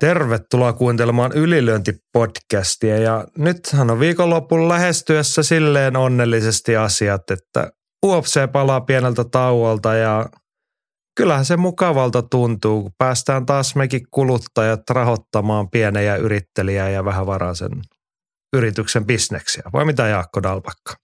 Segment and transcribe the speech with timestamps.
[0.00, 7.72] Tervetuloa kuuntelemaan Ylilöinti-podcastia ja nythän on viikonlopun lähestyessä silleen onnellisesti asiat, että
[8.06, 10.26] UFC palaa pieneltä tauolta ja
[11.16, 17.82] kyllähän se mukavalta tuntuu, kun päästään taas mekin kuluttajat rahoittamaan pienejä yrittelijää ja vähän varaisen
[18.56, 19.62] yrityksen bisneksiä.
[19.72, 20.94] Vai mitä Jaakko Dalpakka?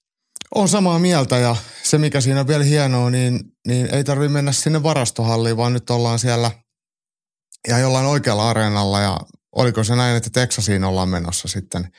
[0.55, 4.53] On samaa mieltä ja se mikä siinä on vielä hienoa, niin, niin ei tarvitse mennä
[4.53, 6.51] sinne varastohalliin, vaan nyt ollaan siellä–
[7.69, 9.21] ja jollain oikealla areenalla ja
[9.53, 11.93] oliko se näin, että Texasiin ollaan menossa sitten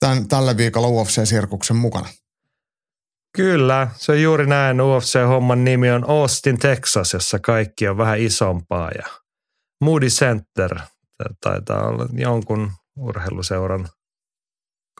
[0.00, 2.08] tämän, tällä viikolla UFC-sirkuksen mukana?
[3.36, 4.80] Kyllä, se on juuri näin.
[4.80, 9.06] UFC-homman nimi on Austin, Texas, jossa kaikki on vähän isompaa ja
[9.80, 10.78] Moody Center
[11.40, 13.88] taitaa olla jonkun urheiluseuran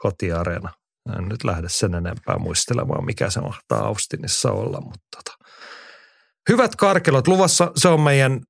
[0.03, 0.73] kotiareena.
[1.19, 5.39] En nyt lähde sen enempää muistelemaan, mikä se mahtaa Austinissa olla, mutta tota.
[6.49, 8.41] Hyvät karkelot luvassa, se on meidän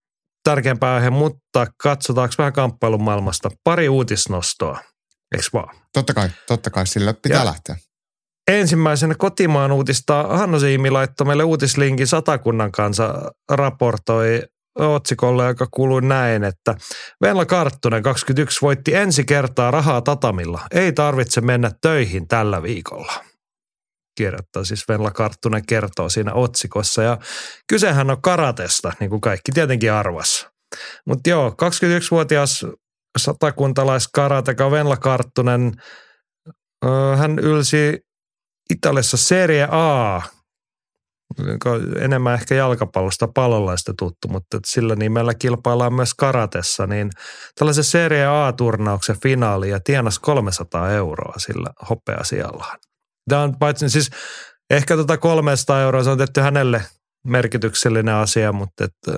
[0.49, 3.51] tärkeämpää aihe, mutta katsotaanko vähän kamppailun maailmasta.
[3.65, 4.79] Pari uutisnostoa,
[5.35, 5.77] eikö vaan?
[5.93, 7.77] Totta kai, totta kai, sillä pitää ja lähteä.
[8.51, 14.43] Ensimmäisenä kotimaan uutista Hanno Siimi laittoi meille uutislinkin Satakunnan kanssa raportoi
[14.79, 16.75] otsikolle, joka kuului näin, että
[17.23, 20.61] Venla Karttunen 21 voitti ensi kertaa rahaa tatamilla.
[20.71, 23.12] Ei tarvitse mennä töihin tällä viikolla
[24.19, 24.65] kirjoittaa.
[24.65, 27.03] Siis Venla Karttunen kertoo siinä otsikossa.
[27.03, 27.19] Ja
[27.69, 30.49] kysehän on karatesta, niin kuin kaikki tietenkin arvas.
[31.07, 32.67] Mutta joo, 21-vuotias
[33.19, 35.73] satakuntalaiskarateka Venla Karttunen,
[37.17, 37.99] hän ylsi
[38.75, 40.21] Italiassa Serie A,
[42.01, 47.11] enemmän ehkä jalkapallosta palolaista tuttu, mutta sillä nimellä kilpaillaan myös karatessa, niin
[47.59, 52.78] tällaisen Serie A-turnauksen finaali ja tienas 300 euroa sillä hopeasiallaan.
[53.28, 54.11] Tämä on paitsi siis
[54.71, 56.83] ehkä tota 300 euroa se on tehty hänelle
[57.27, 59.12] merkityksellinen asia, mutta että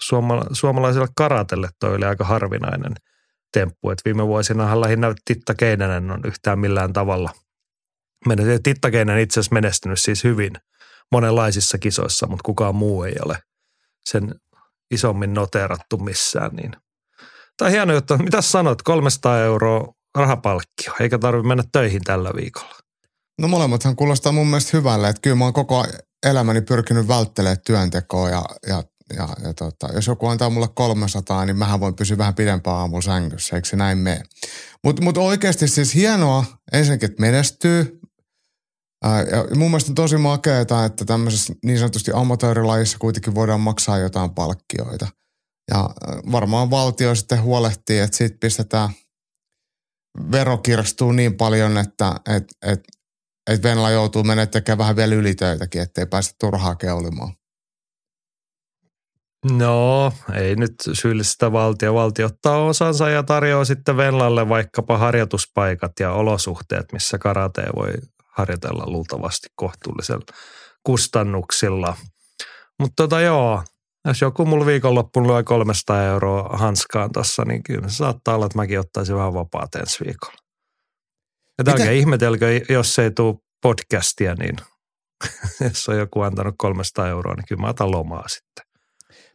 [0.00, 2.94] suoma, suomalaiselle karatelle toi oli aika harvinainen
[3.52, 3.90] temppu.
[3.90, 7.30] Et viime vuosina lähinnä Titta Keinänen on yhtään millään tavalla.
[8.62, 10.52] Titta Keinänen itse asiassa menestynyt siis hyvin
[11.12, 13.38] monenlaisissa kisoissa, mutta kukaan muu ei ole
[14.04, 14.34] sen
[14.90, 16.56] isommin noterattu missään.
[16.56, 16.72] Niin.
[17.56, 18.18] Tämä on hieno juttu.
[18.18, 18.82] Mitä sanot?
[18.82, 22.87] 300 euroa rahapalkkio, eikä tarvitse mennä töihin tällä viikolla.
[23.38, 25.84] No molemmathan kuulostaa mun mielestä hyvälle, että kyllä mä oon koko
[26.26, 28.84] elämäni pyrkinyt välttelemään työntekoa ja, ja,
[29.16, 33.02] ja, ja tota, jos joku antaa mulle 300, niin mähän voin pysyä vähän pidempään aamulla
[33.02, 34.22] sängyssä, eikö se näin mene?
[34.84, 38.00] Mutta mut oikeasti siis hienoa ensinnäkin, että menestyy.
[39.04, 43.98] Ää, ja mun mielestä on tosi makeeta, että tämmöisessä niin sanotusti amatöörilajissa kuitenkin voidaan maksaa
[43.98, 45.06] jotain palkkioita.
[45.70, 45.90] Ja
[46.32, 48.90] varmaan valtio sitten huolehtii, että siitä pistetään
[50.32, 52.80] verokirstuu niin paljon, että et, et,
[53.48, 57.32] että Venla joutuu menemään tekemään vähän vielä ylitöitäkin, ettei pääse turhaa keulimaan.
[59.52, 61.94] No, ei nyt syyllistä valtio.
[61.94, 67.92] Valtio ottaa osansa ja tarjoaa sitten Venlalle vaikkapa harjoituspaikat ja olosuhteet, missä karate voi
[68.26, 70.24] harjoitella luultavasti kohtuullisella
[70.82, 71.96] kustannuksilla.
[72.80, 73.62] Mutta tota joo,
[74.04, 78.58] jos joku mulla viikonloppuun lyö 300 euroa hanskaan tuossa, niin kyllä se saattaa olla, että
[78.58, 80.47] mäkin ottaisin vähän vapaat ensi viikolla.
[81.58, 84.56] Että oikein ihmetelkö, jos ei tule podcastia, niin
[85.68, 88.64] jos on joku antanut 300 euroa, niin kyllä mä otan lomaa sitten.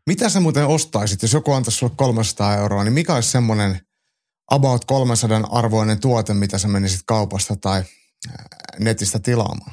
[0.08, 3.80] Mitä sä muuten ostaisit, jos joku antaisi sulle 300 euroa, niin mikä olisi semmoinen
[4.52, 8.36] about 300 arvoinen tuote, mitä sä menisit kaupasta tai äh,
[8.80, 9.72] netistä tilaamaan?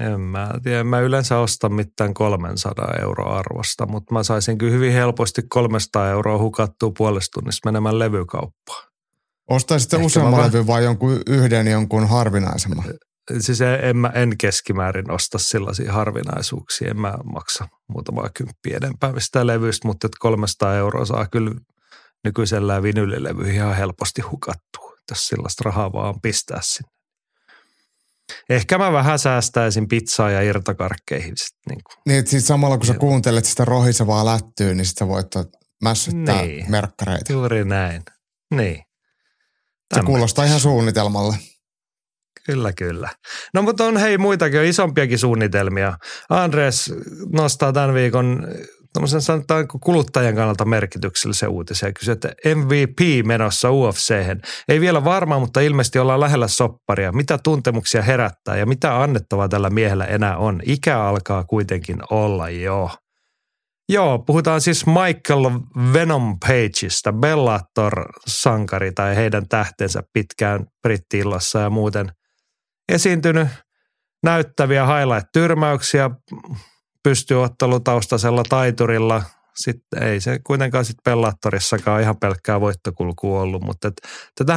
[0.00, 0.84] En mä tiedä.
[0.84, 6.38] Mä yleensä ostan mitään 300 euroa arvosta, mutta mä saisin kyllä hyvin helposti 300 euroa
[6.38, 8.91] hukattua puolesta tunnissa menemään levykauppaan.
[9.52, 10.46] Ostaisit useamman mä...
[10.46, 12.84] levy vai jonkun yhden jonkun harvinaisemman?
[13.40, 16.90] Siis en, mä en keskimäärin osta sellaisia harvinaisuuksia.
[16.90, 21.54] En mä maksa muutamaa kymppiä enempää mistä levyistä, mutta 300 euroa saa kyllä
[22.24, 26.92] nykyisellään vinylilevy ihan helposti hukattua, jos sellaista rahaa vaan pistää sinne.
[28.48, 31.36] Ehkä mä vähän säästäisin pizzaa ja irtokarkkeihin.
[31.36, 32.02] Sit, niin, kuin.
[32.06, 35.26] niin sit samalla kun sä kuuntelet sitä rohisevaa lättyä, niin sitä voit
[35.82, 36.70] mässyttää niin.
[36.70, 37.32] merkkareita.
[37.32, 38.02] Juuri näin.
[38.54, 38.82] Niin.
[39.94, 41.36] Se kuulostaa ihan suunnitelmalle.
[42.46, 43.08] Kyllä, kyllä.
[43.54, 45.94] No mutta on hei muitakin, on isompiakin suunnitelmia.
[46.30, 46.94] Andres
[47.32, 48.46] nostaa tämän viikon
[48.92, 54.14] tämmöisen sanotaan kuluttajan kannalta merkityksellisen uutisen ja kysyi, että MVP menossa ufc
[54.68, 57.12] Ei vielä varmaa, mutta ilmeisesti ollaan lähellä sopparia.
[57.12, 60.60] Mitä tuntemuksia herättää ja mitä annettavaa tällä miehellä enää on?
[60.66, 62.90] Ikä alkaa kuitenkin olla jo.
[63.92, 65.50] Joo, puhutaan siis Michael
[65.92, 72.12] Venom Pageista, Bellator-sankari tai heidän tähtensä pitkään brittiillassa ja muuten
[72.92, 73.48] esiintynyt
[74.22, 76.10] näyttäviä highlight-tyrmäyksiä
[77.02, 79.22] pystyottelutaustaisella taiturilla.
[79.54, 84.00] Sitten ei se kuitenkaan sitten Bellaatorissakaan ihan pelkkää voittokulkua ollut, mutta et,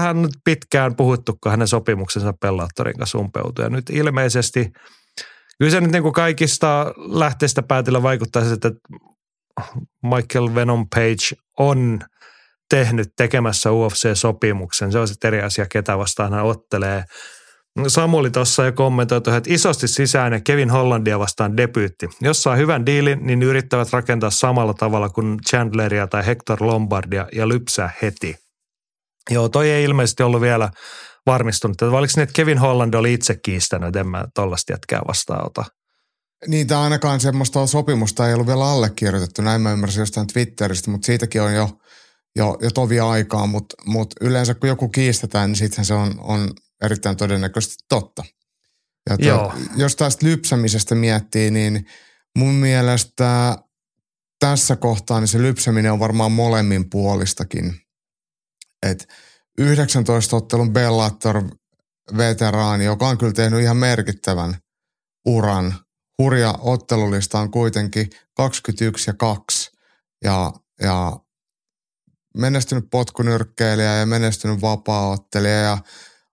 [0.10, 3.66] on nyt pitkään puhuttu, kun hänen sopimuksensa Bellaattorin kanssa umpeutui.
[3.66, 4.72] Ja nyt ilmeisesti,
[5.58, 8.72] kyllä se nyt niin kuin kaikista lähteistä päätellä vaikuttaa että
[10.04, 12.00] Michael Venom Page on
[12.70, 14.92] tehnyt tekemässä UFC-sopimuksen.
[14.92, 17.04] Se on sitten eri asia, ketä vastaan hän ottelee.
[17.88, 22.10] Samuli tuossa jo kommentoi, että isosti sisäinen Kevin Hollandia vastaan debyytti.
[22.22, 27.48] Jos saa hyvän diilin, niin yrittävät rakentaa samalla tavalla kuin Chandleria tai Hector Lombardia ja
[27.48, 28.36] lypsää heti.
[29.30, 30.70] Joo, toi ei ilmeisesti ollut vielä
[31.26, 31.82] varmistunut.
[31.82, 35.66] Että oliko niin, että Kevin Holland oli itse kiistänyt, että en mä tollaista jätkää vastaanota.
[36.48, 41.42] Niitä ainakaan semmoista sopimusta ei ollut vielä allekirjoitettu, näin mä ymmärsin jostain Twitteristä, mutta siitäkin
[41.42, 41.70] on jo,
[42.36, 46.54] jo, jo tovia aikaa, mutta, mutta yleensä kun joku kiistetään, niin sittenhän se on, on
[46.84, 48.24] erittäin todennäköisesti totta.
[49.10, 49.54] Ja to, Joo.
[49.76, 51.86] jos tästä lypsämisestä miettii, niin
[52.38, 53.58] mun mielestä
[54.40, 57.76] tässä kohtaa niin se lypsäminen on varmaan molemmin puolistakin.
[58.84, 59.08] Et
[59.58, 61.44] 19 ottelun Bellator
[62.18, 64.58] veteraani, joka on kyllä tehnyt ihan merkittävän
[65.26, 65.85] uran.
[66.22, 69.72] Hurja ottelulista on kuitenkin 21 ja 2
[70.24, 71.20] ja, ja
[72.38, 75.78] menestynyt potkunyrkkeilijä ja menestynyt vapaaottelija ja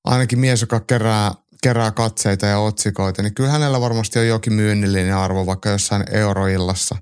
[0.05, 1.33] ainakin mies, joka kerää,
[1.63, 6.97] kerää katseita ja otsikoita, niin kyllä hänellä varmasti on jokin myynnillinen arvo vaikka jossain euroillassa.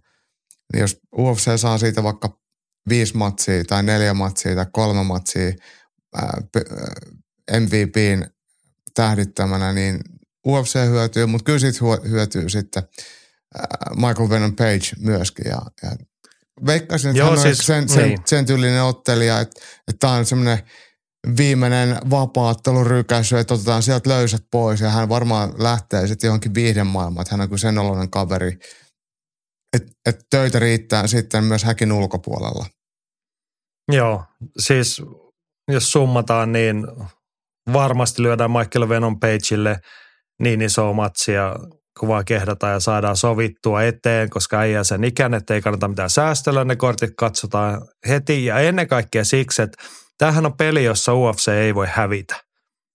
[0.72, 2.38] Niin jos UFC saa siitä vaikka
[2.88, 5.52] viisi matsia tai neljä matsia tai kolme matsia
[6.14, 6.40] ää,
[7.60, 8.26] MVPin
[8.94, 10.00] tähdittämänä, niin
[10.46, 11.78] UFC hyötyy, mutta kyllä siitä
[12.08, 12.82] hyötyy sitten
[13.96, 15.44] Michael Venom Page myöskin.
[15.48, 15.90] Ja, ja
[16.66, 18.18] veikkaisin, että Joo, hän siis, on sen, sen, niin.
[18.26, 20.58] sen tyylinen ottelija, että, että tämä on semmoinen–
[21.36, 27.34] viimeinen vapaattelurykäsy, että otetaan sieltä löysät pois ja hän varmaan lähtee sitten johonkin viihdemaailmaan, että
[27.34, 28.58] hän on kuin sen oloinen kaveri.
[29.76, 32.66] Että et töitä riittää sitten myös häkin ulkopuolella.
[33.92, 34.24] Joo,
[34.58, 35.02] siis
[35.68, 36.86] jos summataan, niin
[37.72, 39.80] varmasti lyödään Michael Venom Pageille
[40.40, 41.56] niin iso matsia,
[41.98, 42.24] kun vaan
[42.72, 46.76] ja saadaan sovittua eteen, koska ei jää sen ikään, että ei kannata mitään säästellä, ne
[46.76, 49.82] kortit katsotaan heti ja ennen kaikkea siksi, että
[50.20, 52.40] Tämähän on peli, jossa UFC ei voi hävitä.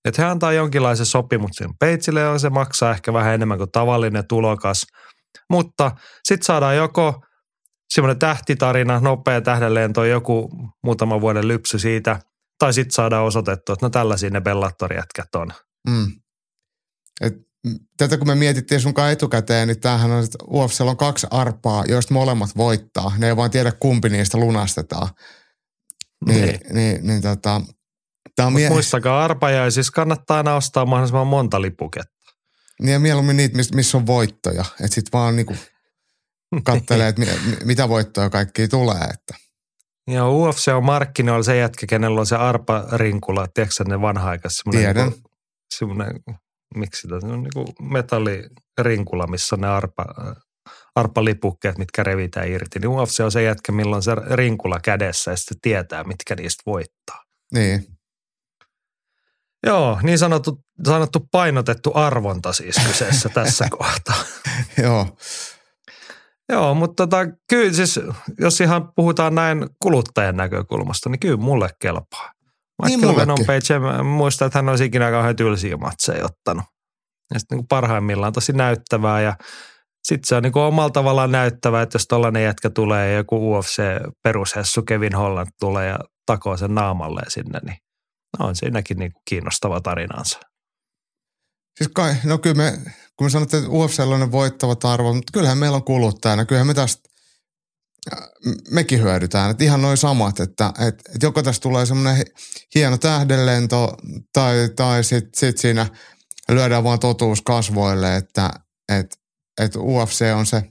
[0.06, 4.86] Että he antaa jonkinlaisen sopimuksen peitsille ja se maksaa ehkä vähän enemmän kuin tavallinen tulokas.
[5.50, 5.92] Mutta
[6.24, 7.21] sitten saadaan joko
[7.94, 10.50] semmoinen tähtitarina, nopea tähdenlento, joku
[10.83, 12.19] muutaman vuoden lypsy siitä,
[12.59, 15.47] tai sitten saadaan osoitettu, että no tällaisia ne Bellator-jätkät on.
[15.89, 16.12] Mm.
[17.22, 17.34] Et,
[17.98, 22.14] tätä kun me mietittiin sunkaan etukäteen, niin tämähän on, että UFC on kaksi arpaa, joista
[22.14, 23.14] molemmat voittaa.
[23.18, 25.08] Ne ei vaan tiedä kumpi niistä lunastetaan.
[26.26, 27.62] Niin, niin, niin, niin tota,
[28.36, 29.30] Tämä on mie- muistakaa
[29.70, 32.16] siis kannattaa aina ostaa mahdollisimman monta lipuketta.
[32.82, 34.66] Niin ja mieluummin niitä, missä on voittoja.
[34.82, 35.56] Että sitten vaan niinku
[36.64, 37.22] kattelee, että
[37.64, 39.04] mitä voittoja kaikki tulee.
[39.14, 39.36] Että.
[40.12, 44.62] Ja UFC on markkinoilla se jätkä, kenellä on se arpa-rinkula, tiedätkö ne vanha-aikaiset?
[44.72, 45.10] Tiedän.
[45.10, 45.30] Niinku,
[45.78, 46.19] semmoinen,
[46.76, 50.06] miksi sitä, se on niin metallirinkula, missä on ne arpa,
[50.96, 55.58] arppalipukkeet, mitkä revitään irti, niin UFC on se jätkä, milloin se rinkula kädessä ja sitten
[55.62, 57.24] tietää, mitkä niistä voittaa.
[57.54, 57.86] Niin.
[59.66, 64.24] Joo, niin sanottu, sanottu painotettu arvonta siis kyseessä tässä kohtaa.
[64.84, 65.18] Joo.
[66.50, 67.18] Joo, mutta tota,
[67.50, 68.00] kyllä siis,
[68.40, 72.34] jos ihan puhutaan näin kuluttajan näkökulmasta, niin kyllä mulle kelpaa.
[72.84, 76.66] Michael niin Venom Page, muistan, että hän olisi ikinä kauhean tylsiä matseja ottanut.
[77.34, 79.36] Ja sitten niin parhaimmillaan tosi näyttävää ja
[80.04, 84.84] sitten se on niin omalla tavallaan näyttävä, että jos tollainen jätkä tulee ja joku UFC-perushessu
[84.88, 87.78] Kevin Holland tulee ja takoo sen naamalle sinne, niin
[88.40, 90.40] no on siinäkin niin kiinnostava tarinansa.
[91.78, 92.72] Siis kai, no kyllä me,
[93.18, 96.74] kun me sanotte, että UFC on voittava arvo, mutta kyllähän meillä on kuluttajana, kyllähän me
[96.74, 97.10] tästä,
[98.71, 102.26] mekin hyödytään, että ihan noin samat, että, että, että joko tästä tulee semmoinen
[102.76, 103.97] hieno tähdenlento
[104.33, 105.88] tai, tai sitten sit siinä
[106.50, 108.50] lyödään vaan totuus kasvoille, että,
[108.90, 109.16] että
[109.62, 110.64] että UFC on se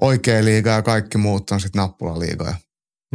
[0.00, 2.54] oikea liiga ja kaikki muut on sitten nappulaliigoja.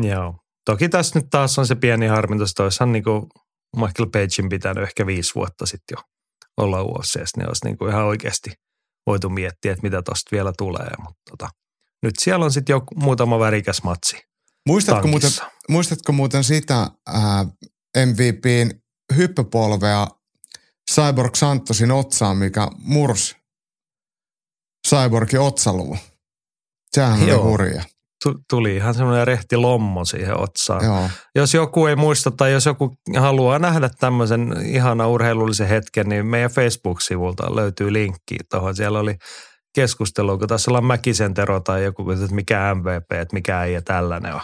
[0.01, 0.35] Joo.
[0.65, 3.23] Toki tässä nyt taas on se pieni harmitus, että niin kuin
[3.75, 6.03] Michael Pagein pitänyt ehkä viisi vuotta sitten jo
[6.57, 8.51] olla UFC, niin olisi niin kuin ihan oikeasti
[9.07, 10.89] voitu miettiä, että mitä tuosta vielä tulee.
[10.97, 11.49] Mutta tota,
[12.03, 14.17] nyt siellä on sitten jo muutama värikäs matsi.
[14.67, 15.31] Muistatko muuten,
[15.69, 17.45] muistatko muuten sitä ää,
[18.05, 18.71] MVPn
[19.15, 20.07] hyppypolvea
[20.91, 23.35] Cyborg Santosin otsaan, mikä murs
[24.89, 25.97] Cyborgin otsaluvun?
[26.91, 27.43] Sehän oli Joo.
[27.43, 27.83] hurja.
[28.23, 30.85] Tu- Tuli ihan semmoinen rehti lommo siihen otsaan.
[30.85, 31.09] Joo.
[31.35, 36.51] Jos joku ei muista tai jos joku haluaa nähdä tämmöisen ihana urheilullisen hetken, niin meidän
[36.51, 38.75] Facebook-sivulta löytyy linkki tuohon.
[38.75, 39.15] Siellä oli
[39.75, 43.81] keskustelu, kun tässä ollaan Mäkisen Tero tai joku, että mikä MVP, että mikä ei ja
[43.81, 44.41] tällainen on.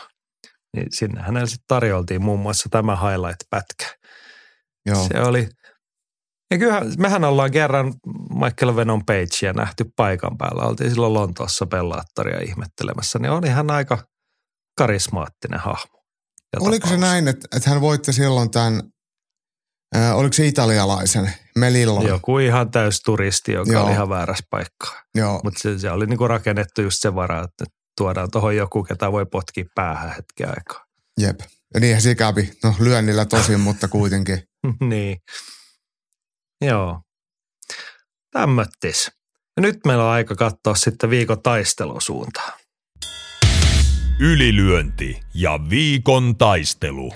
[0.75, 3.85] Niin sinne hänelle sitten tarjoltiin muun muassa tämä highlight-pätkä.
[4.85, 5.07] Joo.
[5.07, 5.49] Se oli,
[6.51, 7.93] ja kyllähän, mehän ollaan kerran
[8.33, 10.63] Michael Venom Pagea nähty paikan päällä.
[10.63, 13.97] Oltiin silloin Lontoossa pelaattoria ihmettelemässä, niin oli hän aika
[14.77, 16.03] karismaattinen hahmo.
[16.59, 17.11] Oliko se tapaus.
[17.11, 18.81] näin, että, että hän voitti silloin tämän,
[19.95, 22.07] ää, oliko se italialaisen Melillon?
[22.07, 23.83] Joku ihan täys turisti, joka Joo.
[23.83, 25.01] oli ihan väärässä paikkaa.
[25.15, 25.41] Joo.
[25.43, 27.65] Mutta se, se oli niinku rakennettu just sen varaa, että
[27.97, 30.85] tuodaan tuohon joku, ketä voi potkia päähän hetken aikaa.
[31.19, 31.39] Jep.
[31.73, 32.51] Ja niinhän se kävi.
[32.63, 34.43] No lyönnillä tosin, mutta kuitenkin.
[34.81, 35.17] niin.
[36.61, 37.01] Joo.
[38.31, 39.11] Tämmöttis.
[39.57, 42.53] Ja nyt meillä on aika katsoa sitten viikon taistelusuuntaan.
[44.19, 47.13] Ylilyönti ja viikon taistelu.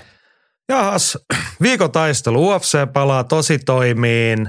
[0.72, 1.18] Jahas,
[1.62, 2.48] viikon taistelu.
[2.48, 4.48] UFC palaa tosi toimiin.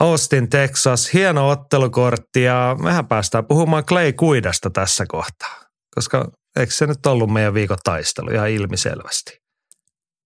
[0.00, 5.62] Austin, Texas, hieno ottelukortti ja mehän päästään puhumaan Clay Kuidasta tässä kohtaa.
[5.94, 9.38] Koska eikö se nyt ollut meidän viikon taistelu ihan ilmiselvästi?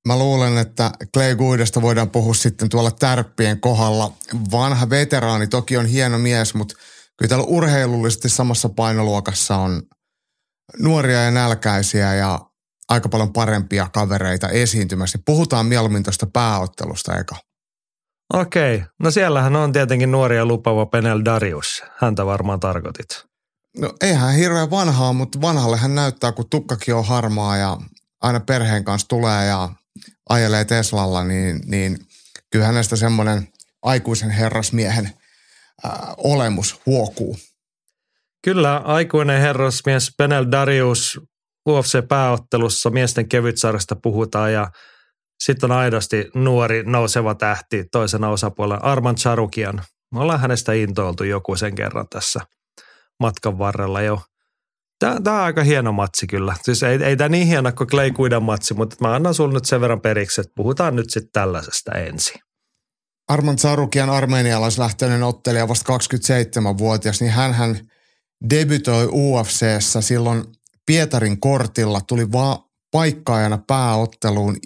[0.08, 4.12] Mä luulen, että Clay Guidasta voidaan puhua sitten tuolla tärppien kohdalla.
[4.52, 6.74] Vanha veteraani toki on hieno mies, mutta
[7.18, 9.82] kyllä täällä urheilullisesti samassa painoluokassa on
[10.78, 12.49] nuoria ja nälkäisiä ja
[12.90, 15.18] aika paljon parempia kavereita esiintymässä.
[15.26, 17.36] Puhutaan mieluummin tuosta pääottelusta eka.
[18.34, 21.82] Okei, no siellähän on tietenkin nuoria lupava Penel Darius.
[21.96, 23.24] Häntä varmaan tarkoitit.
[23.78, 27.76] No eihän hirveän vanhaa, mutta vanhalle hän näyttää, kun tukkakin on harmaa ja
[28.20, 29.68] aina perheen kanssa tulee ja
[30.28, 31.98] ajelee Teslalla, niin, niin
[32.50, 33.48] kyllä hänestä semmoinen
[33.82, 35.10] aikuisen herrasmiehen
[35.84, 37.36] ää, olemus huokuu.
[38.44, 41.20] Kyllä, aikuinen herrasmies Penel Darius
[41.68, 44.70] UFC-pääottelussa miesten kevytsarjasta puhutaan ja
[45.44, 49.82] sitten on aidosti nuori nouseva tähti toisena osapuolella Arman Charukian.
[50.14, 52.40] Me ollaan hänestä intoiltu joku sen kerran tässä
[53.20, 54.20] matkan varrella jo.
[54.98, 56.54] Tämä, tämä on aika hieno matsi kyllä.
[56.62, 59.64] Siis ei, ei tämä niin hieno kuin Clay Guidan matsi, mutta mä annan sulle nyt
[59.64, 62.40] sen verran periksi, että puhutaan nyt sitten tällaisesta ensin.
[63.28, 67.80] Arman Sarukian armenialaislähtöinen ottelija vasta 27-vuotias, niin hän
[68.50, 70.44] debytoi UFCssä silloin
[70.90, 72.58] Pietarin kortilla, tuli vaan
[72.90, 74.56] paikkaajana pääotteluun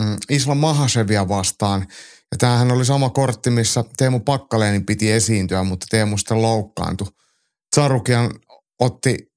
[0.00, 1.80] mm, Islam Mahasevia vastaan.
[2.32, 7.06] Ja tämähän oli sama kortti, missä Teemu Pakkaleenin piti esiintyä, mutta Teemu sitten loukkaantui.
[7.76, 8.30] Sarukian
[8.80, 9.32] otti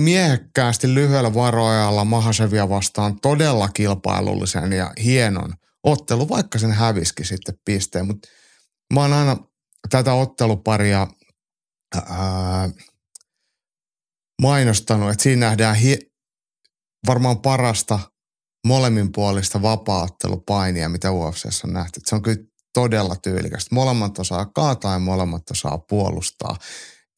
[0.00, 5.54] miehekkäästi lyhyellä varoajalla Mahasevia vastaan todella kilpailullisen ja hienon
[5.84, 8.06] ottelu, vaikka sen häviski sitten pisteen.
[8.06, 8.28] Mutta
[8.94, 9.36] mä oon aina
[9.90, 11.06] tätä otteluparia
[11.94, 12.70] ää,
[14.42, 16.12] mainostanut, että siinä nähdään hi-
[17.06, 17.98] varmaan parasta
[18.66, 22.00] molemminpuolista vapaaottelupainia, mitä UFCssä on nähty.
[22.04, 23.74] Se on kyllä todella tyylikästä.
[23.74, 26.56] Molemmat osaa kaataa ja molemmat osaa puolustaa.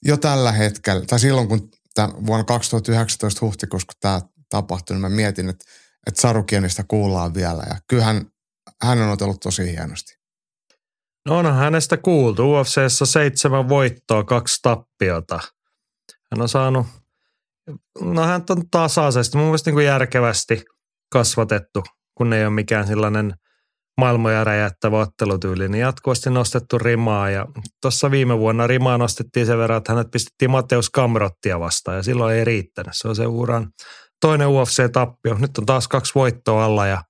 [0.04, 4.20] Jo tällä hetkellä, tai silloin kun tämän, vuonna 2019 huhtikuussa, kun tämä
[4.50, 5.64] tapahtui, niin mä mietin, että,
[6.06, 7.62] että Sarukianista kuullaan vielä.
[7.68, 8.26] Ja kyllähän
[8.82, 10.18] hän on otellut tosi hienosti.
[11.28, 12.52] No on hänestä kuultu.
[12.52, 15.40] UFCssä seitsemän voittoa, kaksi tappiota.
[16.32, 16.87] Hän on saanut,
[18.00, 20.64] no hän on tasaisesti, mun mielestä niin kuin järkevästi
[21.12, 21.82] kasvatettu,
[22.14, 23.34] kun ei ole mikään sellainen
[23.98, 27.30] maailmoja räjäyttävä ottelutyyli, niin jatkuvasti nostettu rimaa.
[27.30, 27.46] Ja
[27.82, 32.34] tuossa viime vuonna rimaa nostettiin sen verran, että hänet pistettiin Mateus Kamrottia vastaan ja silloin
[32.34, 32.92] ei riittänyt.
[32.94, 33.70] Se on se uran
[34.20, 35.34] toinen UFC-tappio.
[35.38, 37.02] Nyt on taas kaksi voittoa alla ja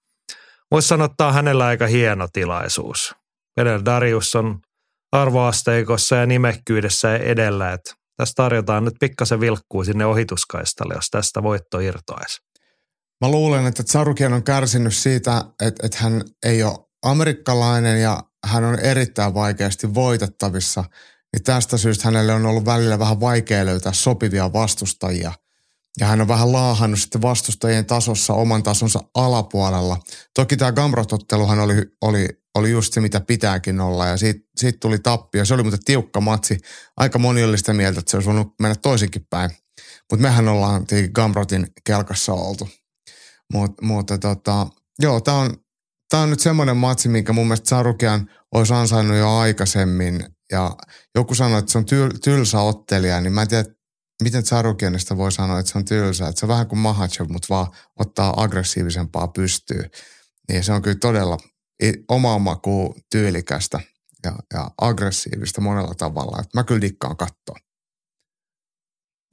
[0.71, 3.15] voisi sanoa, että tämä on hänellä aika hieno tilaisuus.
[3.57, 4.59] Penel Darius on
[5.13, 11.81] arvoasteikossa ja nimekkyydessä edellä, että tässä tarjotaan nyt pikkasen vilkkuu sinne ohituskaistalle, jos tästä voitto
[11.81, 12.41] irtoaisi.
[13.21, 18.65] Mä luulen, että Sarukian on kärsinyt siitä, että, että hän ei ole amerikkalainen ja hän
[18.65, 20.85] on erittäin vaikeasti voitettavissa.
[21.33, 25.33] Niin tästä syystä hänelle on ollut välillä vähän vaikea löytää sopivia vastustajia.
[26.01, 29.97] Ja hän on vähän laahannut sitten vastustajien tasossa oman tasonsa alapuolella.
[30.35, 34.07] Toki tämä Gamrot-otteluhan oli, oli, oli just se, mitä pitääkin olla.
[34.07, 35.45] Ja siitä, siitä tuli tappio.
[35.45, 36.59] Se oli muuten tiukka matsi.
[36.97, 39.51] Aika moni oli sitä mieltä, että se olisi voinut mennä toisinkin päin.
[40.11, 40.85] Mutta mehän ollaan
[41.15, 42.69] Gamrotin kelkassa oltu.
[43.53, 44.67] Mut, mutta tota,
[44.99, 45.57] joo, tämä on,
[46.11, 50.25] tää on nyt semmoinen matsi, minkä mun mielestä Sarukian olisi ansainnut jo aikaisemmin.
[50.53, 50.77] Ja
[51.15, 53.65] joku sanoi, että se on tyl, tylsä ottelija, niin mä en tiedä,
[54.23, 56.29] miten Tsarukianista voi sanoa, että se on tylsä.
[56.29, 57.67] Että se on vähän kuin Mahachev, mutta vaan
[57.99, 59.83] ottaa aggressiivisempaa pystyy.
[60.49, 61.39] Niin se on kyllä todella
[62.09, 63.81] oma maku tyylikästä
[64.25, 66.39] ja, ja aggressiivista monella tavalla.
[66.41, 67.57] Että mä kyllä dikkaan katsoa.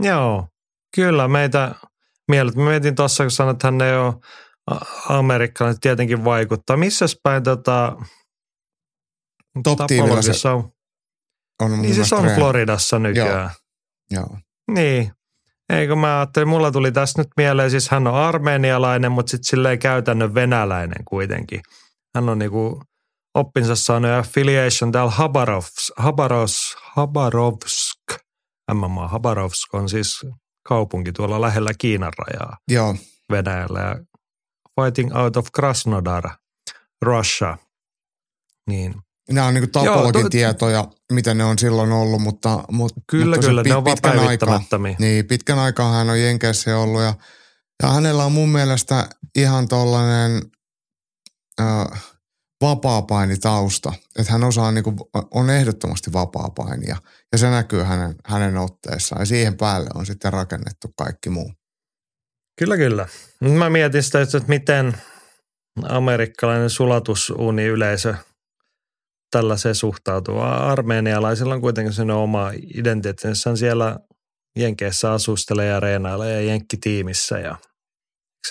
[0.04, 0.48] Joo,
[0.96, 1.76] kyllä meitä
[2.28, 2.56] mielet.
[2.56, 4.14] Mä mietin tuossa, kun sanoit, että hän ei ole
[5.10, 6.78] amerikkalainen, tietenkin vaikuttaa.
[6.78, 7.98] Missä päin tota,
[9.64, 9.80] Top
[10.22, 10.72] se on?
[11.62, 13.52] on niin siis on Floridassa nykyään.
[14.12, 14.24] Joo.
[14.24, 14.38] Joo.
[14.72, 15.12] Niin.
[15.70, 19.80] Eikö mä ajattelin, mulla tuli tässä nyt mieleen, siis hän on armeenialainen, mutta sitten silleen
[19.80, 21.62] käytännön venäläinen kuitenkin.
[22.16, 22.82] Hän on niinku
[23.34, 28.00] oppinsa saanut affiliation täällä Habarovs, Habarovs, Habarovsk,
[28.74, 30.26] MMA Habarovsk on siis
[30.68, 32.58] kaupunki tuolla lähellä Kiinan rajaa.
[32.68, 32.96] Joo.
[33.32, 33.96] Venäjällä ja
[34.82, 36.30] Fighting Out of Krasnodar,
[37.02, 37.58] Russia.
[38.70, 38.96] Niin.
[39.32, 40.30] Nämä on niin tapologin to...
[40.30, 44.20] tietoja, mitä ne on silloin ollut, mutta, mutta Kyllä, mutta kyllä, pit, ne on pitkän
[44.20, 44.62] aikaa,
[45.00, 47.14] Niin, pitkän aikaa hän on Jenkeissä ollut ja,
[47.84, 50.42] ja hänellä on mun mielestä ihan tollainen
[51.62, 52.04] äh,
[52.62, 53.94] vapaapainitausta.
[54.20, 54.98] Että hän osaa, niin kuin,
[55.32, 56.98] on ehdottomasti vapaapainia
[57.32, 61.52] ja se näkyy hänen, hänen otteessaan ja siihen päälle on sitten rakennettu kaikki muu.
[62.60, 63.08] Kyllä, kyllä.
[63.42, 64.98] Mä mietin sitä, että miten
[65.90, 68.16] amerikkalainen sulatusuuni yleisö
[69.32, 70.40] tällaiseen suhtautuu.
[70.40, 73.50] Armeenialaisilla on kuitenkin sen oma identiteetinsä.
[73.50, 74.00] On siellä
[74.56, 77.58] Jenkeissä asustelee ja reenailee ja Jenkkitiimissä ja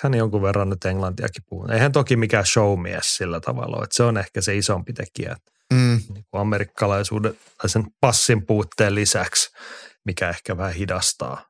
[0.03, 1.69] hän jonkun verran nyt englantiakin puhuu.
[1.73, 5.37] Eihän toki mikään showmies sillä tavalla että se on ehkä se isompi tekijä.
[5.73, 6.01] Mm.
[6.15, 9.51] Niin kuin amerikkalaisuuden tai sen passin puutteen lisäksi,
[10.05, 11.45] mikä ehkä vähän hidastaa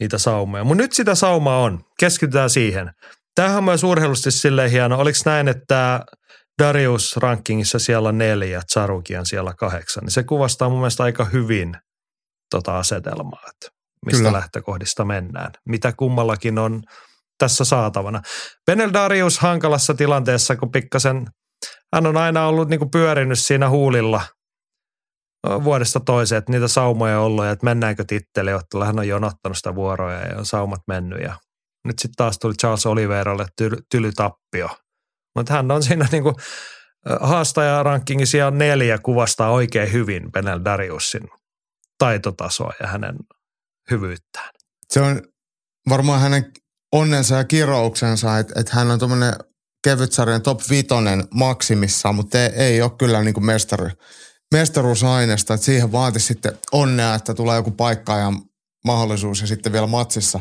[0.00, 0.64] niitä saumoja.
[0.64, 1.84] Mutta nyt sitä saumaa on.
[2.00, 2.90] Keskitytään siihen.
[3.34, 4.98] Tämähän on myös urheilusti silleen hieno.
[4.98, 6.04] Oliko näin, että
[6.62, 10.04] Darius rankingissa siellä neljä, Tsarukian siellä kahdeksan.
[10.04, 11.76] Niin se kuvastaa mun mielestä aika hyvin
[12.50, 14.32] tota asetelmaa, että mistä Kyllä.
[14.32, 15.50] lähtökohdista mennään.
[15.68, 16.82] Mitä kummallakin on
[17.40, 18.22] tässä saatavana.
[18.66, 21.26] Benel Darius hankalassa tilanteessa, kun pikkasen,
[21.94, 24.22] hän on aina ollut niin kuin pyörinyt siinä huulilla
[25.64, 28.86] vuodesta toiseen, että niitä saumoja on ollut ja että mennäänkö titteliottelulla.
[28.86, 31.34] Hän on jonottanut sitä vuoroja ja on saumat mennyt ja
[31.84, 34.68] nyt sitten taas tuli Charles Oliveralle tyly, tylytappio.
[35.36, 36.34] Mutta hän on siinä niin kuin
[37.20, 41.28] haastaja-rankingin sijaan neljä kuvastaa oikein hyvin Benel Dariusin
[41.98, 43.16] taitotasoa ja hänen
[43.90, 44.50] hyvyyttään.
[44.88, 45.22] Se on
[45.88, 46.52] varmaan hänen
[46.92, 49.32] onnensa ja kirouksensa, että, että hän on tuommoinen
[49.84, 53.90] kevytsarjan top vitonen maksimissa, mutta ei, ei ole kyllä niin kuin mestari,
[54.54, 58.32] mestaruusaineesta, että siihen vaatisi sitten onnea, että tulee joku paikka ja
[58.84, 60.40] mahdollisuus ja sitten vielä matsissa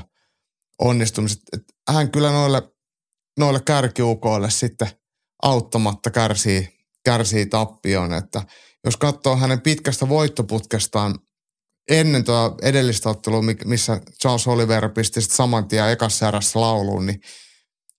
[0.79, 1.39] onnistumiset.
[1.53, 2.61] Että hän kyllä noille,
[3.39, 4.89] noille kärkiukoille sitten
[5.43, 6.69] auttamatta kärsii,
[7.05, 8.43] kärsii tappioon, että
[8.85, 11.19] jos katsoo hänen pitkästä voittoputkestaan
[11.89, 17.21] ennen tuo edellistä ottelua, missä Charles Oliver pisti saman tien ekassa erässä lauluun, niin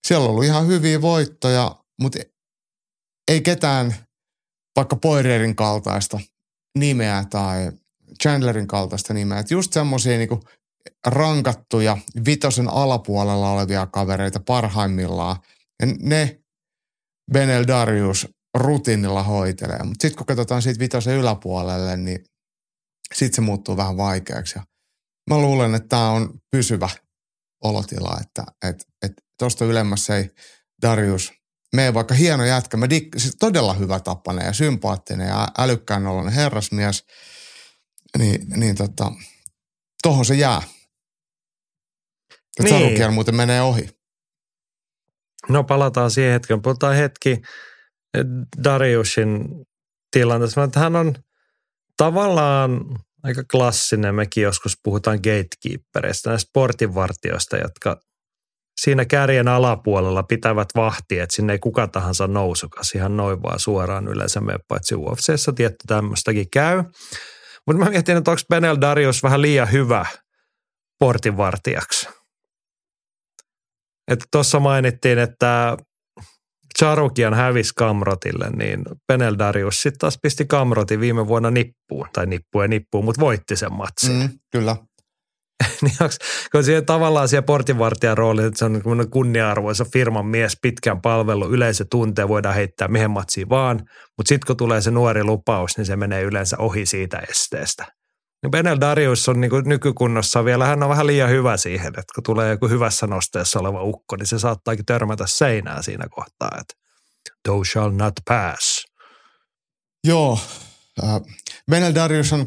[0.06, 2.18] siellä on ollut ihan hyviä voittoja, mutta
[3.28, 3.94] ei ketään
[4.76, 6.20] vaikka Poirierin kaltaista
[6.78, 7.72] nimeä tai
[8.22, 9.38] Chandlerin kaltaista nimeä.
[9.38, 10.40] Että just semmoisia niinku
[11.06, 15.36] rankattuja vitosen alapuolella olevia kavereita parhaimmillaan.
[15.82, 16.40] Ja ne
[17.32, 19.82] Benel Darius rutiinilla hoitelee.
[19.82, 22.24] Mutta sitten kun katsotaan siitä vitosen yläpuolelle, niin
[23.14, 24.58] sitten se muuttuu vähän vaikeaksi.
[24.58, 24.64] Ja
[25.30, 26.88] mä luulen, että tämä on pysyvä
[27.64, 30.30] olotila, että et, et tuosta ylemmässä ei
[30.82, 31.32] Darius
[31.76, 32.76] mene vaikka hieno jätkä.
[32.76, 37.04] Mä dik, siis todella hyvä tapainen ja sympaattinen ja älykkään oloinen herrasmies.
[38.18, 39.12] Niin, niin tota,
[40.02, 40.62] tohon se jää.
[42.62, 43.12] Niin.
[43.12, 43.88] muuten menee ohi.
[45.48, 46.62] No palataan siihen hetken.
[46.62, 47.42] Puhutaan hetki
[48.64, 49.48] Dariusin
[50.10, 50.68] tilanteessa.
[50.76, 51.14] Hän on–
[52.04, 52.80] tavallaan
[53.22, 54.14] aika klassinen.
[54.14, 58.00] Mekin joskus puhutaan gatekeeperistä, näistä portinvartijoista, jotka
[58.80, 64.08] siinä kärjen alapuolella pitävät vahtia, että sinne ei kuka tahansa nousukas ihan noin vaan suoraan
[64.08, 66.82] yleensä mene, paitsi UFCssä tietty tämmöistäkin käy.
[67.66, 70.06] Mutta mä mietin, että onko Benel Darius vähän liian hyvä
[70.98, 72.08] portinvartijaksi.
[74.08, 75.76] Että tuossa mainittiin, että
[76.78, 82.64] Charukian hävisi Kamrotille, niin Penel Darius sitten taas pisti Kamrotin viime vuonna nippuun, tai nippuun
[82.64, 84.16] ja nippuun, mutta voitti sen matsin.
[84.16, 84.76] Mm, kyllä.
[85.82, 86.18] niin onks,
[86.52, 91.84] kun siihen tavallaan siellä portinvartijan rooli, että se on kunnia-arvoisa firman mies, pitkän palvelu, yleisö
[91.90, 93.80] tuntee, voidaan heittää mihin matsiin vaan,
[94.16, 97.99] mutta sitten kun tulee se nuori lupaus, niin se menee yleensä ohi siitä esteestä.
[98.42, 102.24] Niin Benel Darius on niin nykykunnossa vielä, hän on vähän liian hyvä siihen, että kun
[102.24, 106.74] tulee joku hyvässä nosteessa oleva ukko, niin se saattaakin törmätä seinään siinä kohtaa, että
[107.48, 108.84] thou shall not pass.
[110.04, 110.38] Joo,
[111.04, 111.20] äh,
[111.70, 112.46] Benel Darius on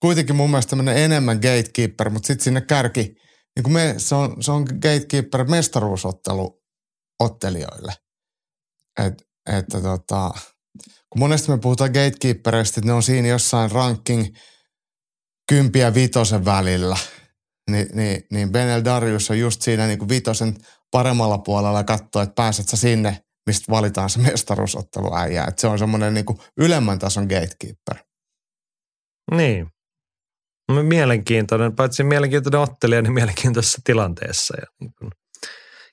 [0.00, 3.14] kuitenkin mun mielestä enemmän gatekeeper, mutta sitten sinne kärki,
[3.56, 6.62] niin kuin me, se, on, se on gatekeeper mestaruusottelu
[7.20, 7.92] ottelijoille.
[9.04, 9.14] Et,
[9.56, 10.30] että tota,
[11.10, 14.26] kun monesti me puhutaan gatekeepereistä, että ne on siinä jossain ranking
[15.48, 16.96] kympiä vitosen välillä,
[17.70, 20.56] niin, niin, niin Benel Darius on just siinä niin kuin vitosen
[20.90, 25.44] paremmalla puolella ja katsoo, että pääset sä sinne, mistä valitaan se mestaruusottelu äijä.
[25.44, 28.04] Että se on semmoinen niin kuin ylemmän tason gatekeeper.
[29.30, 29.66] Niin.
[30.82, 34.54] Mielenkiintoinen, paitsi mielenkiintoinen ottelija, niin mielenkiintoisessa tilanteessa.
[34.60, 35.10] Ja niin kuin,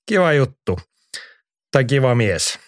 [0.06, 0.80] kiva juttu.
[1.72, 2.60] Tai kiva mies.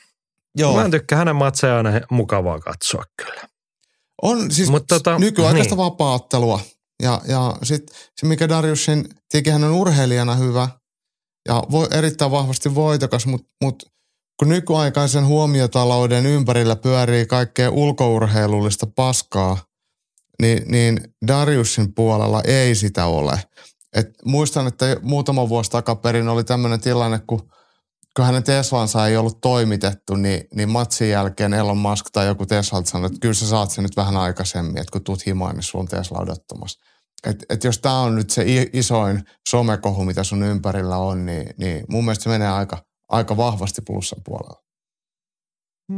[0.56, 0.76] Joo.
[0.76, 3.41] Mä tykkään hänen matseja aina mukavaa katsoa kyllä.
[4.21, 5.86] On siis Mut tota, nykyaikaista niin.
[5.86, 6.62] vapaa-ottelua.
[7.03, 10.69] Ja, ja sitten se, mikä Dariusin teki, hän on urheilijana hyvä
[11.47, 13.83] ja voi, erittäin vahvasti voitokas, mutta mut,
[14.39, 19.57] kun nykyaikaisen huomiotalouden ympärillä pyörii kaikkea ulkourheilullista paskaa,
[20.41, 23.39] niin, niin Dariusin puolella ei sitä ole.
[23.93, 27.51] Et muistan, että muutama vuosi takaperin oli tämmöinen tilanne, kun,
[28.17, 32.86] kun hänen Teslansa ei ollut toimitettu, niin, niin matsin jälkeen Elon Musk tai joku Tesla
[32.86, 35.84] sanoi, että kyllä sä saat sen nyt vähän aikaisemmin, että kun tuut himaan, niin sulla
[35.84, 36.80] on Tesla odottamassa.
[37.23, 41.86] Et, et jos tämä on nyt se isoin somekohu, mitä sun ympärillä on, niin, niin
[41.89, 42.77] mun mielestä se menee aika,
[43.10, 44.62] aika vahvasti plussan puolella.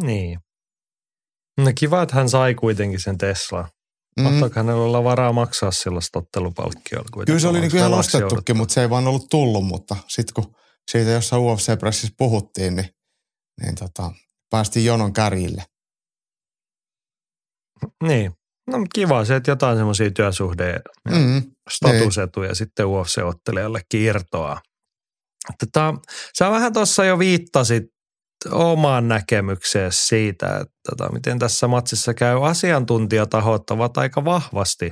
[0.03, 0.39] Niin.
[1.57, 3.67] No kiva, että hän sai kuitenkin sen Tesla.
[4.19, 4.23] Mm.
[4.23, 7.25] Mahtaako hänellä olla varaa maksaa sellaista ottelupalkkiolla?
[7.25, 10.55] Kyllä se oli niin ihan ostettukin, mutta se ei vaan ollut tullut, mutta sitten kun
[10.89, 12.89] siitä jossain UFC-pressissä puhuttiin, niin,
[13.61, 14.11] niin tota,
[14.49, 15.63] päästiin jonon kärjille.
[18.03, 18.31] Niin.
[18.67, 24.61] No kiva se, että jotain semmoisia työsuhde- ja Mm, statusetuja sitten UFC-ottelijallekin irtoaa.
[25.59, 25.93] Tota,
[26.37, 27.83] sä vähän tuossa jo viittasit
[28.51, 32.47] omaan näkemykseen siitä, että tota, miten tässä matsissa käy.
[32.47, 34.91] Asiantuntijatahot ovat aika vahvasti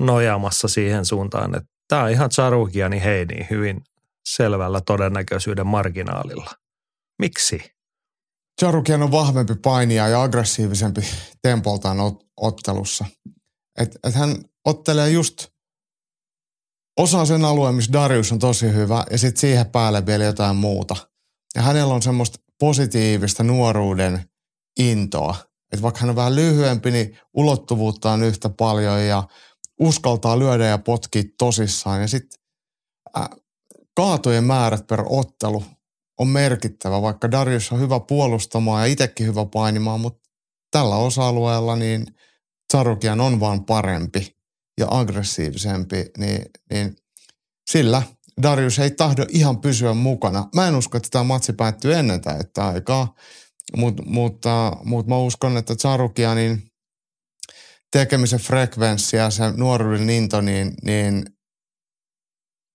[0.00, 3.80] nojaamassa siihen suuntaan, että tämä on ihan Charukiani Heini hyvin
[4.26, 6.50] selvällä todennäköisyyden marginaalilla.
[7.18, 7.60] Miksi?
[8.60, 11.00] Charukian on vahvempi painija ja aggressiivisempi
[11.42, 13.04] tempoltaan ot- ottelussa.
[13.78, 15.46] Et, et hän ottelee just
[16.96, 20.96] osaa sen alueen, missä Darius on tosi hyvä ja sitten siihen päälle vielä jotain muuta.
[21.54, 24.30] Ja hänellä on semmoista positiivista nuoruuden
[24.78, 25.34] intoa.
[25.72, 29.28] Että vaikka hän on vähän lyhyempi, niin ulottuvuutta on yhtä paljon ja
[29.80, 32.00] uskaltaa lyödä ja potkia tosissaan.
[32.00, 32.40] Ja sitten
[33.96, 35.64] kaatojen määrät per ottelu
[36.18, 40.30] on merkittävä, vaikka Darius on hyvä puolustamaan ja itsekin hyvä painimaan, mutta
[40.70, 42.06] tällä osa-alueella niin
[42.72, 44.36] Sarukian on vaan parempi
[44.80, 46.96] ja aggressiivisempi, niin, niin
[47.70, 48.02] sillä
[48.42, 50.48] Darius ei tahdo ihan pysyä mukana.
[50.54, 53.14] Mä en usko, että tämä matsi päättyy ennen täyttä aikaa,
[53.76, 56.62] Mut, mutta, mutta mä uskon, että Sarukianin
[57.92, 61.24] tekemisen frekvenssi ja se nuoruuden into niin, niin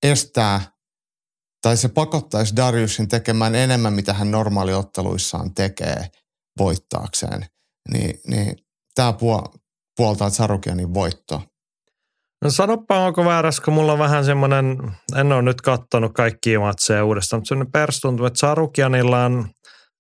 [0.04, 0.62] estää
[1.62, 6.08] tai se pakottaisi Dariusin tekemään enemmän, mitä hän normaaliotteluissaan tekee
[6.60, 7.46] voittaakseen.
[7.92, 8.56] Niin, niin
[8.96, 9.42] tämä puol,
[9.98, 11.42] puoltaa Sarukianin voittoa.
[12.44, 14.78] No sanoppa, onko väärässä, kun mulla on vähän semmoinen,
[15.16, 19.50] en ole nyt kattonut kaikkia matseja uudestaan, mutta semmoinen perstuntuu, että Sarukianilla on,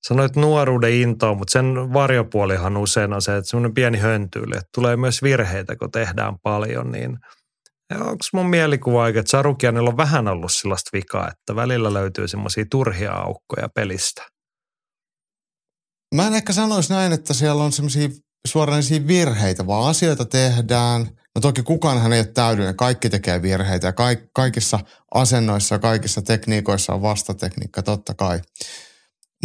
[0.07, 4.97] sanoit nuoruuden intoa, mutta sen varjopuolihan usein on se, että semmoinen pieni höntyyli, että tulee
[4.97, 7.17] myös virheitä, kun tehdään paljon, niin
[7.99, 12.65] onko mun mielikuva oikein, että Sarukianilla on vähän ollut sellaista vikaa, että välillä löytyy semmoisia
[12.71, 14.27] turhia aukkoja pelistä.
[16.15, 18.09] Mä en ehkä sanoisi näin, että siellä on semmoisia
[18.47, 21.01] suoranaisia virheitä, vaan asioita tehdään.
[21.35, 24.79] No toki kukaan ei ole täydellinen, kaikki tekee virheitä ja kaik, kaikissa
[25.13, 28.39] asennoissa ja kaikissa tekniikoissa on vastatekniikka, totta kai.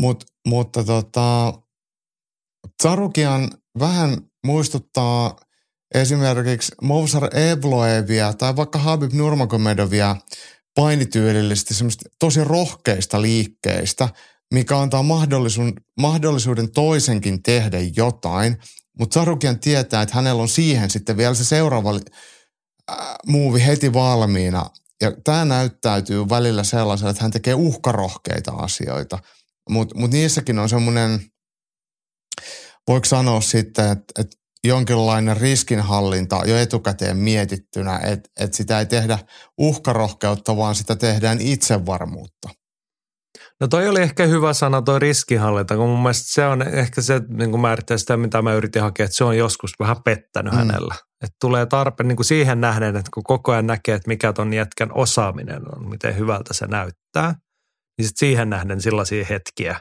[0.00, 1.52] Mut, mutta tota,
[2.82, 5.37] Tsarukian vähän muistuttaa
[5.94, 10.16] esimerkiksi Mousar Evloevia tai vaikka Habib Nurmagomedovia
[10.75, 14.09] painityylillisesti semmoista tosi rohkeista liikkeistä,
[14.55, 18.57] mikä antaa mahdollisuuden, mahdollisuuden toisenkin tehdä jotain,
[18.99, 22.96] mutta Sarukian tietää, että hänellä on siihen sitten vielä se seuraava äh,
[23.27, 24.70] muuvi heti valmiina.
[25.01, 29.18] Ja tämä näyttäytyy välillä sellaisella, että hän tekee uhkarohkeita asioita,
[29.70, 31.20] mutta mut niissäkin on semmoinen,
[32.88, 39.18] voiko sanoa sitten, että, että jonkinlainen riskinhallinta jo etukäteen mietittynä, että, että sitä ei tehdä
[39.59, 42.48] uhkarohkeutta, vaan sitä tehdään itsevarmuutta.
[43.61, 47.20] No toi oli ehkä hyvä sana toi riskihallinta, kun mun mielestä se on ehkä se,
[47.29, 50.59] niin kuin määrittää sitä, mitä mä yritin hakea, että se on joskus vähän pettänyt mm.
[50.59, 50.94] hänellä.
[51.24, 54.52] Että tulee tarpeen niin kuin siihen nähden, että kun koko ajan näkee, että mikä ton
[54.52, 57.35] jätkän osaaminen on, miten hyvältä se näyttää,
[57.98, 59.81] niin sit siihen nähden sellaisia hetkiä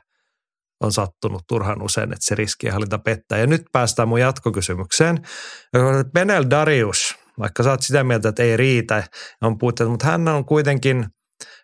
[0.84, 3.38] on sattunut turhan usein, että se riskienhallinta pettää.
[3.38, 5.20] Ja nyt päästään mun jatkokysymykseen.
[6.14, 9.04] Benel Darius, vaikka sä oot sitä mieltä, että ei riitä,
[9.42, 11.06] on puutteet, mutta hän on kuitenkin,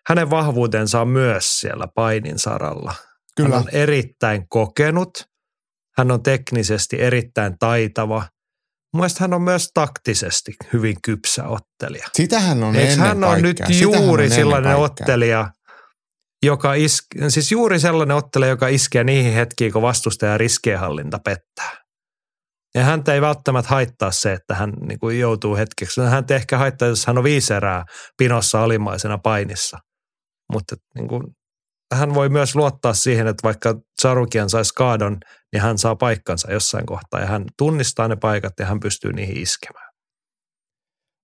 [0.08, 2.94] hänen vahvuutensa on myös siellä painin saralla.
[3.36, 3.50] Kyllä.
[3.50, 5.10] Hän on erittäin kokenut,
[5.98, 8.28] hän on teknisesti erittäin taitava.
[8.94, 12.08] Mielestäni hän on myös taktisesti hyvin kypsä ottelija.
[12.12, 13.78] Sitähän on Eikö ennen hän on nyt kaikkea.
[13.78, 14.84] Sitähän juuri on sellainen kaikkea.
[14.84, 15.50] ottelija,
[16.42, 21.82] joka is, siis juuri sellainen ottelija, joka iskee niihin hetkiin, kun vastustaja riskienhallinta pettää.
[22.74, 26.00] Ja häntä ei välttämättä haittaa se, että hän niin kuin joutuu hetkeksi.
[26.00, 27.84] Hän ehkä haittaa, jos hän on viisi erää
[28.16, 29.78] pinossa alimmaisena painissa.
[30.52, 31.22] Mutta niin kuin,
[31.94, 35.18] hän voi myös luottaa siihen, että vaikka Sarukian saisi kaadon,
[35.52, 37.20] niin hän saa paikkansa jossain kohtaa.
[37.20, 39.92] Ja hän tunnistaa ne paikat ja hän pystyy niihin iskemään.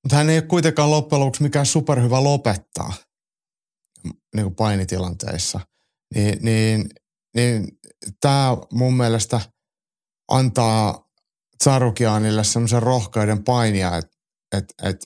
[0.04, 2.92] Mutta hän ei ole kuitenkaan loppujen lopuksi mikään superhyvä lopettaa
[4.04, 5.60] niin kuin painitilanteissa.
[6.14, 6.88] Niin, niin,
[7.34, 7.68] niin
[8.20, 9.40] tämä mun mielestä
[10.28, 11.08] antaa
[11.58, 14.16] Tsarukianille semmoisen rohkeuden painia, että
[14.56, 14.96] et, et,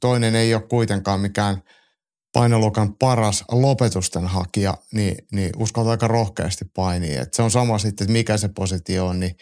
[0.00, 1.62] toinen ei ole kuitenkaan mikään
[2.32, 7.22] painoluokan paras lopetusten hakija, niin, niin uskaltaa aika rohkeasti painia.
[7.22, 9.36] Et se on sama sitten, että mikä se positio on, niin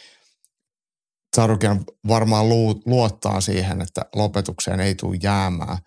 [1.37, 5.79] Tsarukian varmaan lu, luottaa siihen, että lopetukseen ei tule jäämään.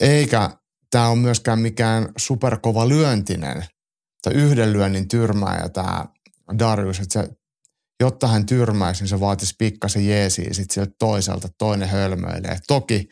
[0.00, 0.50] Eikä
[0.90, 3.64] tämä on myöskään mikään superkova lyöntinen
[4.22, 6.06] tai yhden lyönnin tyrmääjä tämä
[6.58, 7.28] Darius, että se,
[8.00, 12.58] jotta hän tyrmäisi, niin se vaatisi pikkasen jeesiä sitten sieltä toiselta, toinen hölmöilee.
[12.66, 13.08] Toki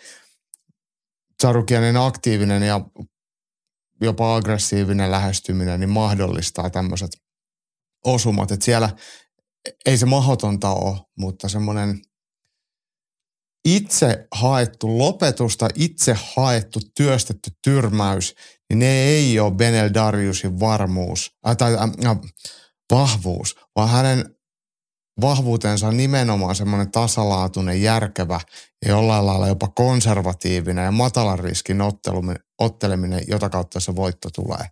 [1.38, 2.80] Tsarukianin aktiivinen ja
[4.00, 7.10] jopa aggressiivinen lähestyminen niin mahdollistaa tämmöiset
[8.04, 8.90] osumat, että siellä
[9.86, 12.00] ei se mahdotonta ole, mutta semmoinen
[13.66, 18.34] itse haettu lopetus tai itse haettu työstetty tyrmäys,
[18.70, 22.18] niin ne ei ole Benel Dariusin varmuus äh, tai äh, äh,
[22.92, 24.36] vahvuus, vaan hänen
[25.20, 28.40] vahvuutensa on nimenomaan semmoinen tasalaatuinen, järkevä
[28.84, 31.78] ja jollain lailla jopa konservatiivinen ja matalan riskin
[32.58, 34.66] otteleminen, jota kautta se voitto tulee.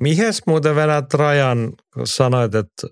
[0.00, 1.72] Mihes muuten vedät rajan,
[2.04, 2.86] sanoit, että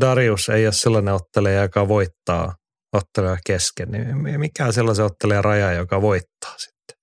[0.00, 2.57] Darius ei ole sellainen ottelija, joka voittaa
[2.92, 6.96] ottelija kesken, niin mikä on sellaisen ottelijan raja, joka voittaa sitten?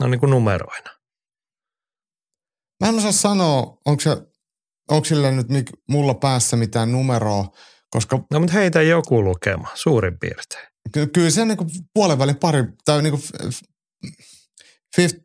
[0.00, 0.90] No niin kuin numeroina.
[2.80, 4.10] Mä en osaa sanoa, onko, se,
[4.90, 5.46] onko sillä nyt
[5.88, 7.48] mulla päässä mitään numeroa,
[7.90, 10.66] koska No mutta heitä joku lukema, suurin piirtein.
[10.92, 13.68] ky- kyllä se niinku puolen välin pari, tai f- f-
[14.96, 15.18] fifth,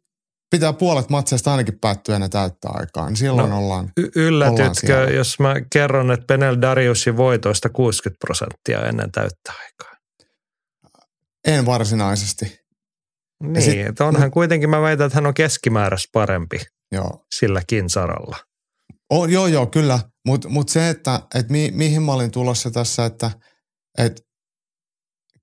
[0.50, 3.92] pitää puolet matseista ainakin päättyä ennen täyttä aikaa, niin silloin No, ollaan.
[3.98, 5.10] Y- yllätytkö, siellä.
[5.10, 9.98] jos mä kerron, että Benel Dariusin voitoista 60 prosenttia ennen täyttä aikaa?
[11.48, 12.60] En varsinaisesti,
[13.44, 16.58] Niin, sit- että onhan kuitenkin, mä väitän, että hän on keskimääräistä parempi
[16.92, 17.26] joo.
[17.36, 18.38] silläkin saralla.
[19.10, 20.00] Oh, joo, joo, kyllä.
[20.28, 23.32] Mutta mut se, että et mi, mihin mä olin tulossa tässä, että
[23.98, 24.22] et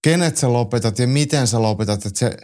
[0.05, 2.37] kenet sä lopetat ja miten sä lopetat, että se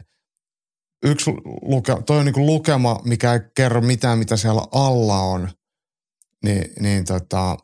[1.03, 1.31] yksi
[1.63, 5.51] luke, toi on niinku lukema, mikä ei kerro mitään, mitä siellä alla on,
[6.45, 7.57] niin, niin tota,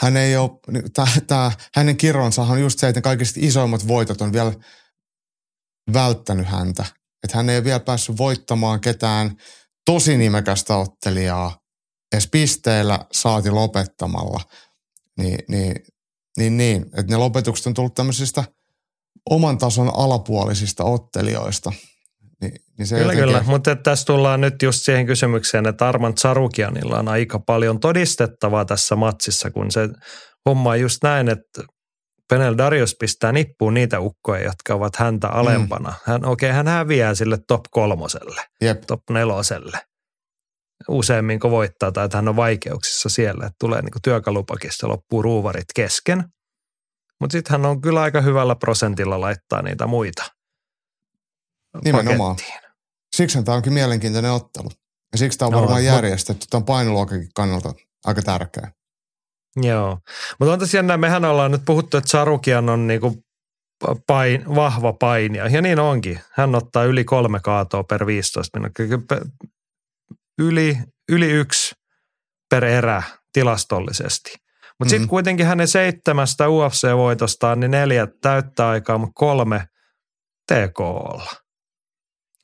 [0.00, 0.50] hän ei ole,
[0.94, 4.52] tää, tää, hänen kirronsa on just se, että ne kaikista isoimmat voitot on vielä
[5.92, 6.84] välttänyt häntä.
[7.24, 9.36] Että hän ei ole vielä päässyt voittamaan ketään
[9.84, 11.58] tosi nimekästä ottelijaa
[12.12, 14.40] edes pisteillä saati lopettamalla.
[15.18, 15.74] Niin, niin,
[16.38, 16.82] niin, niin.
[16.82, 18.44] että ne lopetukset on tullut tämmöisistä
[19.30, 21.72] oman tason alapuolisista ottelijoista.
[22.42, 23.44] Niin, niin se Kyllä, jotenkin- kyllä.
[23.46, 28.96] Mutta tässä tullaan nyt just siihen kysymykseen, että Armand Sarukianilla on aika paljon todistettavaa tässä
[28.96, 29.88] matsissa, kun se
[30.48, 31.62] homma on just näin, että
[32.28, 35.94] Penel Darius pistää nippuun niitä ukkoja, jotka ovat häntä alempana.
[36.04, 39.78] Hän, okei, okay, hän häviää sille top kolmoselle, Jep, top neloselle.
[40.88, 45.64] Useimmin kun voittaa tai että hän on vaikeuksissa siellä, että tulee niin työkalupakista loppuu ruuvarit
[45.74, 46.24] kesken.
[47.20, 50.24] Mutta sitten hän on kyllä aika hyvällä prosentilla laittaa niitä muita
[51.84, 52.36] Nimenomaan.
[52.36, 52.70] pakettiin.
[53.16, 54.68] siksi tämä onkin mielenkiintoinen ottelu.
[55.12, 57.72] Ja siksi tämä on No, varmaan järjestetty tämän painoluokakin kannalta
[58.04, 58.72] aika tärkeä.
[59.56, 59.98] Joo,
[60.40, 63.22] mutta on tässä jännä, mehän ollaan nyt puhuttu, että Sarukian on niinku
[64.06, 66.20] pain, vahva painija, ja niin onkin.
[66.32, 68.86] Hän ottaa yli kolme kaatoa per 15 minuuttia,
[70.38, 71.74] yli, yli yksi
[72.50, 74.34] per erä tilastollisesti.
[74.78, 75.10] Mutta sitten Mhm.
[75.10, 79.66] kuitenkin hänen seitsemästä UFC-voitostaan, niin neljä täyttä aikaa, mutta kolme
[80.52, 81.30] TKOlla.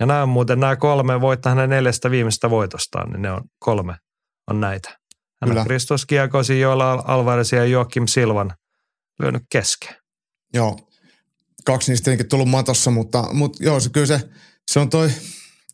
[0.01, 3.95] Ja nämä on muuten nämä kolme voittaa hänen neljästä viimeistä voitostaan, niin ne on kolme
[4.51, 4.89] on näitä.
[5.41, 5.61] Hän Kyllä.
[5.61, 8.55] on Kristos Kiakosi, Joela Alvarez ja Joakim Silvan
[9.23, 9.97] lyönyt kesken.
[10.55, 10.79] Joo,
[11.65, 14.21] kaksi niistä tietenkin tullut matossa, mutta, mutta joo, se, kyllä se,
[14.71, 15.11] se on toi,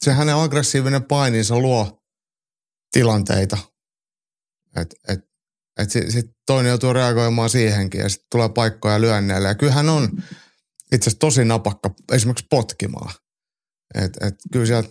[0.00, 2.02] se hänen aggressiivinen paininsa luo
[2.92, 3.58] tilanteita
[4.76, 5.20] Et, et,
[5.78, 9.48] et sitten sit toinen joutuu reagoimaan siihenkin ja sitten tulee paikkoja lyönneille.
[9.48, 10.08] Ja kyllähän on
[10.92, 13.14] itse asiassa tosi napakka esimerkiksi potkimaan.
[13.94, 14.88] Et, et kyllä sieltä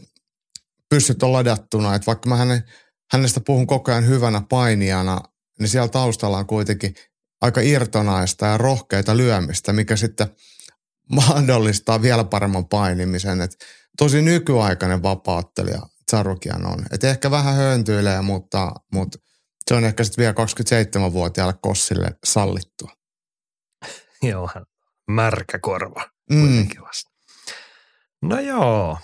[0.89, 2.63] pyssyt on ladattuna, että vaikka mä hänen,
[3.12, 5.21] hänestä puhun koko ajan hyvänä painijana,
[5.60, 6.95] niin siellä taustalla on kuitenkin
[7.41, 10.27] aika irtonaista ja rohkeita lyömistä, mikä sitten
[11.12, 13.41] mahdollistaa vielä paremman painimisen.
[13.41, 13.65] Et
[13.97, 16.86] tosi nykyaikainen vapauttelija Tsarukian on.
[16.91, 19.19] Et ehkä vähän höntyilee, mutta, mutta
[19.67, 22.91] se on ehkä sitten vielä 27-vuotiaalle Kossille sallittua.
[24.21, 24.65] Joo, hän
[25.12, 26.41] märkä korva Mm.
[26.47, 27.12] kuitenkin vasta.
[28.23, 28.97] No joo.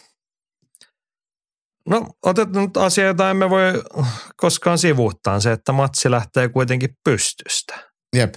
[1.89, 3.84] No otetaan nyt asia, jota emme voi
[4.38, 7.89] koskaan sivuuttaa, se, että matsi lähtee kuitenkin pystystä.
[8.15, 8.34] Jep.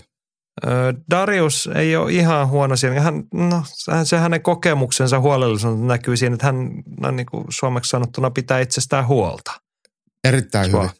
[1.10, 3.00] Darius ei ole ihan huono siinä.
[3.00, 3.62] Hän, no,
[4.04, 6.56] se hänen kokemuksensa huolellisuus näkyy siinä, että hän
[7.00, 9.52] no, niin kuin suomeksi sanottuna pitää itsestään huolta.
[10.24, 10.82] Erittäin Sua.
[10.82, 10.96] hyvin.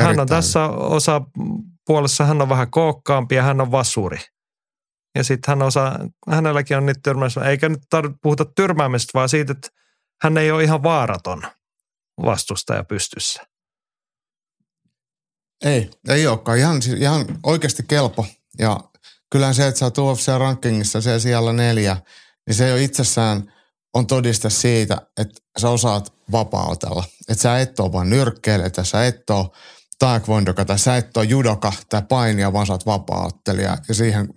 [0.00, 1.20] Hän on Erittäin tässä osa
[1.86, 4.18] puolessa, hän on vähän kookkaampi ja hän on vasuri.
[5.16, 5.98] Ja sitten hän osaa,
[6.30, 9.68] hänelläkin on niitä tyrmäisiä, eikä nyt tarvitse puhuta tyrmäämisestä, vaan siitä, että
[10.22, 11.42] hän ei ole ihan vaaraton
[12.22, 13.46] vastustaja pystyssä.
[15.64, 16.58] Ei, ei olekaan.
[16.58, 18.26] Ihan, ihan oikeasti kelpo.
[18.58, 18.80] Ja
[19.30, 21.96] kyllähän se, että sä oot UFC-rankingissa se siellä neljä,
[22.46, 23.52] niin se jo itsessään
[23.94, 27.04] on todiste siitä, että sä osaat vapautella.
[27.28, 29.46] Että sä et ole vaan nyrkkeile, että sä et ole
[29.98, 33.78] taekwondoka tai sä et ole judoka tai painija, vaan sä oot vapauttelija.
[33.88, 34.28] Ja siihen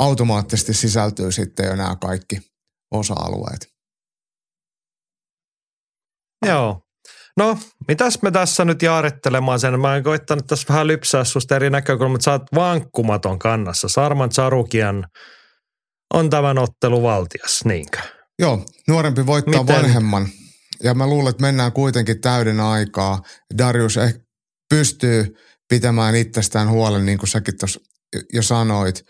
[0.00, 2.40] automaattisesti sisältyy sitten jo nämä kaikki
[2.90, 3.68] osa-alueet.
[6.46, 6.80] Joo.
[7.36, 7.58] No,
[7.88, 9.80] mitäs me tässä nyt jaarittelemaan sen?
[9.80, 12.20] Mä oon koittanut tässä vähän lypsää susta eri näkökulmat.
[12.20, 13.88] Sä oot vankkumaton kannassa.
[13.88, 15.06] Sarman Sarukian
[16.14, 17.98] on tämän ottelu valtias, niinkö?
[18.38, 19.76] Joo, nuorempi voittaa Miten?
[19.76, 20.28] vanhemman.
[20.82, 23.22] Ja mä luulen, että mennään kuitenkin täyden aikaa.
[23.58, 24.14] Darius eh,
[24.74, 25.36] pystyy
[25.68, 27.80] pitämään itsestään huolen, niin kuin säkin tuossa
[28.32, 29.04] jo sanoit.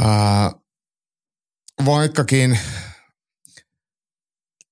[0.00, 0.52] Ää,
[1.84, 2.58] vaikkakin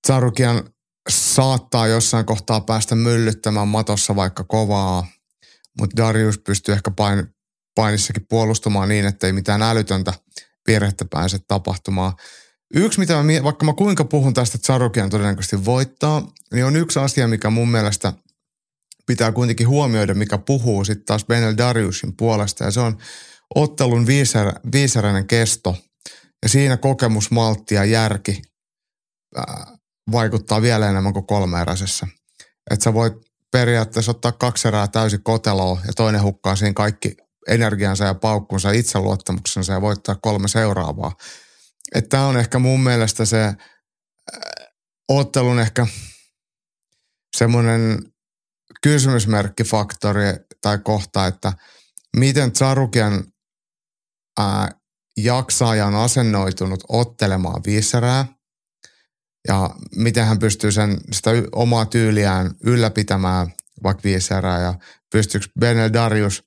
[0.07, 0.71] Tsarukian
[1.11, 5.07] saattaa jossain kohtaa päästä myllyttämään matossa vaikka kovaa,
[5.79, 7.35] mutta Darius pystyy ehkä pain,
[7.75, 10.13] painissakin puolustamaan niin, että ei mitään älytöntä
[10.67, 12.13] virhettä pääse tapahtumaan.
[12.75, 16.99] Yksi, mitä mä, vaikka mä kuinka puhun tästä, että Sarukian todennäköisesti voittaa, niin on yksi
[16.99, 18.13] asia, mikä mun mielestä
[19.07, 22.99] pitää kuitenkin huomioida, mikä puhuu sitten taas Benel Dariusin puolesta, ja se on
[23.55, 24.07] ottelun
[24.73, 25.77] viiseräinen kesto,
[26.43, 28.43] ja siinä kokemus, maltti ja järki
[29.37, 29.77] ää,
[30.13, 32.07] vaikuttaa vielä enemmän kuin kolmeeräisessä.
[32.71, 33.13] Että sä voit
[33.51, 37.17] periaatteessa ottaa kaksi erää täysin koteloa, ja toinen hukkaa siinä kaikki
[37.49, 41.13] energiansa ja paukkunsa, itseluottamuksensa ja voittaa kolme seuraavaa.
[41.95, 43.57] Että tämä on ehkä mun mielestä se äh,
[45.09, 45.87] ottelun ehkä
[47.37, 47.99] semmoinen
[48.83, 50.25] kysymysmerkkifaktori
[50.61, 51.53] tai kohta, että
[52.17, 53.25] miten Tsarukian
[54.43, 54.71] ää,
[55.17, 58.27] jaksaa ja on asennoitunut ottelemaan viiserää
[59.49, 63.53] ja miten hän pystyy sen, sitä omaa tyyliään ylläpitämään
[63.83, 64.75] vaikka viiserää ja
[65.13, 66.45] pystyykö Benel Darius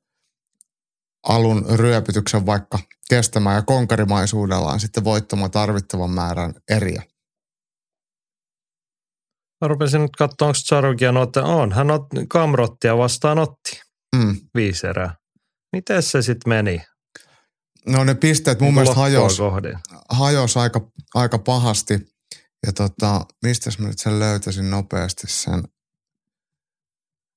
[1.27, 2.79] alun ryöpytyksen vaikka
[3.10, 7.03] kestämään ja konkarimaisuudellaan sitten voittamaan tarvittavan määrän eriä.
[9.62, 11.39] Mä rupesin nyt katsoa, onko Sarukian otte.
[11.39, 13.81] On, hän ot, Kamrottia vastaan otti
[14.15, 14.36] Mm.
[14.55, 15.15] viisi erää.
[15.75, 16.81] Miten se sitten meni?
[17.88, 19.80] No ne pisteet mun mielestä Loppua hajosi kohden.
[20.10, 20.82] hajos aika,
[21.15, 22.15] aika pahasti.
[22.65, 25.63] Ja tota, mistä mä nyt sen löytäisin nopeasti sen.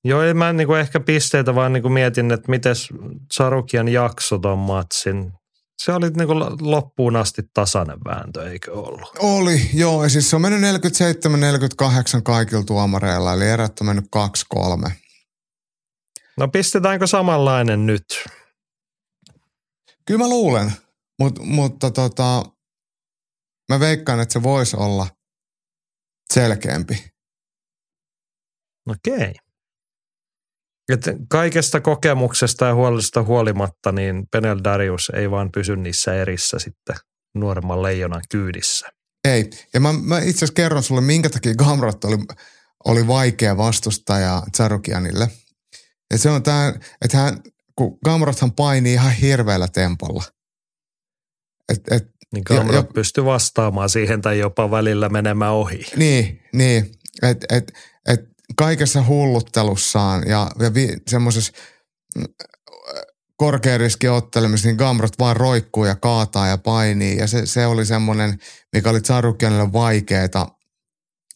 [0.05, 2.75] Joo, en mä niinku ehkä pisteitä, vaan niinku mietin, että miten
[3.33, 5.33] Sarukian jakso ton matsin.
[5.83, 9.11] Se oli niinku loppuun asti tasainen vääntö, eikö ollut?
[9.19, 10.03] Oli, joo.
[10.03, 10.81] Ja siis se on mennyt
[12.19, 14.09] 47-48 kaikilla tuomareilla, eli erät on mennyt
[14.87, 14.91] 2-3.
[16.37, 18.05] No pistetäänkö samanlainen nyt?
[20.09, 20.73] Kyllä mä luulen,
[21.19, 22.43] Mut, mutta tota,
[23.69, 25.09] mä veikkaan, että se voisi olla
[26.33, 27.05] selkeämpi.
[28.91, 29.35] Okei.
[30.93, 36.97] Et kaikesta kokemuksesta ja huolesta huolimatta, niin Penel Darius ei vaan pysy niissä erissä sitten
[37.35, 38.89] nuoremman leijonan kyydissä.
[39.25, 39.51] Ei.
[39.75, 42.17] Ja mä, mä itse asiassa kerron sulle, minkä takia Gamrot oli,
[42.85, 45.29] oli vaikea vastustaja Tsarukianille.
[46.13, 47.43] Ja se on tämä, että hän,
[47.79, 50.25] kun Gamrothan painii ihan hirveällä tempolla.
[51.69, 55.85] Et, et, Niin Kamrot ja- pystyi vastaamaan siihen tai jopa välillä menemään ohi.
[55.97, 56.93] niin, niin.
[57.23, 57.73] Et, et,
[58.09, 58.21] et
[58.57, 61.53] kaikessa hulluttelussaan ja, ja vi, semmoisessa
[62.19, 62.25] mm,
[63.37, 67.17] korkean riskin ottelemisessa, niin Gamrot vaan roikkuu ja kaataa ja painii.
[67.17, 68.39] Ja se, se oli semmoinen,
[68.73, 70.47] mikä oli Tsarukianille vaikeeta.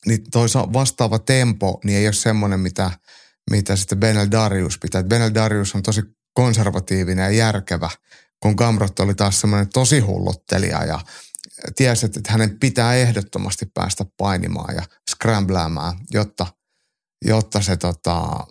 [0.07, 2.91] Niin toi sa- vastaava tempo, niin ei ole semmoinen, mitä
[3.51, 5.03] mitä sitten Benel Darius pitää.
[5.03, 6.03] Benel Darius on tosi
[6.35, 7.91] konservatiivinen ja järkevä,
[8.41, 11.01] kun Gamrot oli taas semmoinen tosi hulluttelija ja
[11.77, 16.47] tiesi, että hänen pitää ehdottomasti päästä painimaan ja scrambläämään, jotta,
[17.25, 18.47] jotta se tota,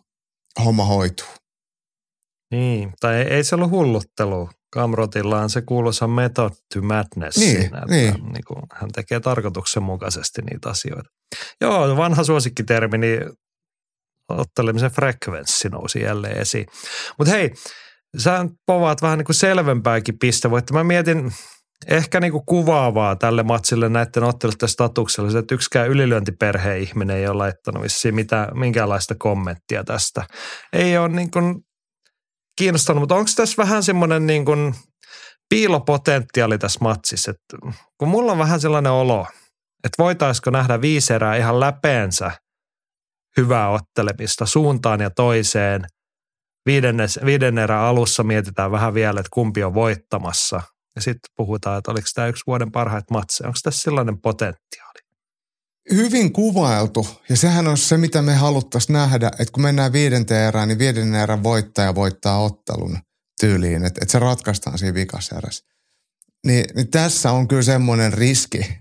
[0.66, 1.28] homma hoituu.
[2.52, 4.50] Niin, tai ei, ei se ollut hulluttelu.
[4.74, 8.14] Kamrotilla on se kuuluisa method to madness Niin, siinä, että niin.
[8.14, 11.10] niin kuin hän tekee tarkoituksenmukaisesti niitä asioita.
[11.62, 13.22] Joo, vanha suosikkitermi, niin
[14.40, 16.66] ottelemisen frekvenssi nousi jälleen esiin.
[17.18, 17.52] Mutta hei,
[18.18, 20.78] sä povaat vähän niin kuin selvempääkin pistevoittoa.
[20.78, 21.32] Mä mietin
[21.88, 27.28] ehkä niin kuin kuvaavaa tälle matsille näiden otteluiden statuksella, se, että yksikään ylilyöntiperheen ihminen ei
[27.28, 30.24] ole laittanut vissiin mitä, minkäänlaista kommenttia tästä.
[30.74, 31.56] Ei ole niin kuin
[32.58, 34.76] kiinnostanut, mutta onko tässä vähän semmoinen niin kuin
[35.50, 39.28] piilopotentiaali tässä matsissa, että kun mulla on vähän sellainen olo,
[39.84, 42.32] että voitaisiko nähdä viisi erää ihan läpeensä
[43.38, 45.82] hyvää ottelemista suuntaan ja toiseen.
[46.66, 50.62] Viidennes, viiden erän alussa mietitään vähän vielä, että kumpi on voittamassa.
[50.96, 53.48] Ja sitten puhutaan, että oliko tämä yksi vuoden parhaita matseja.
[53.48, 55.00] Onko tässä sellainen potentiaali?
[55.92, 60.68] Hyvin kuvailtu, ja sehän on se, mitä me haluttaisiin nähdä, että kun mennään viidenteen erään,
[60.68, 62.98] niin viidennen erän voittaja voittaa ottelun
[63.40, 65.66] tyyliin, että, että se ratkaistaan siinä vikaserässä.
[66.48, 68.78] Niin, niin tässä on kyllä semmoinen riski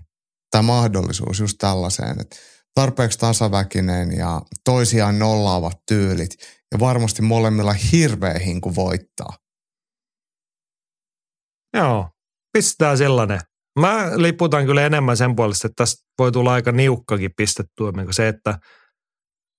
[0.51, 2.35] tai mahdollisuus just tällaiseen, että
[2.73, 6.31] tarpeeksi tasaväkinen ja toisiaan nollaavat tyylit
[6.71, 9.37] ja varmasti molemmilla hirveä hinku voittaa.
[11.77, 12.09] Joo,
[12.53, 13.39] pistetään sellainen.
[13.79, 18.27] Mä liputan kyllä enemmän sen puolesta, että tästä voi tulla aika niukkakin pistettua, kuin se,
[18.27, 18.59] että,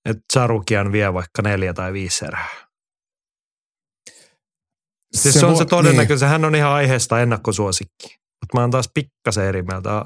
[0.09, 2.49] että Sarukian vie vaikka neljä tai viisi erää.
[5.17, 8.07] Siis se, se on se todennäköisesti, hän on ihan aiheesta ennakkosuosikki.
[8.43, 10.05] Mutta mä oon taas pikkasen eri mieltä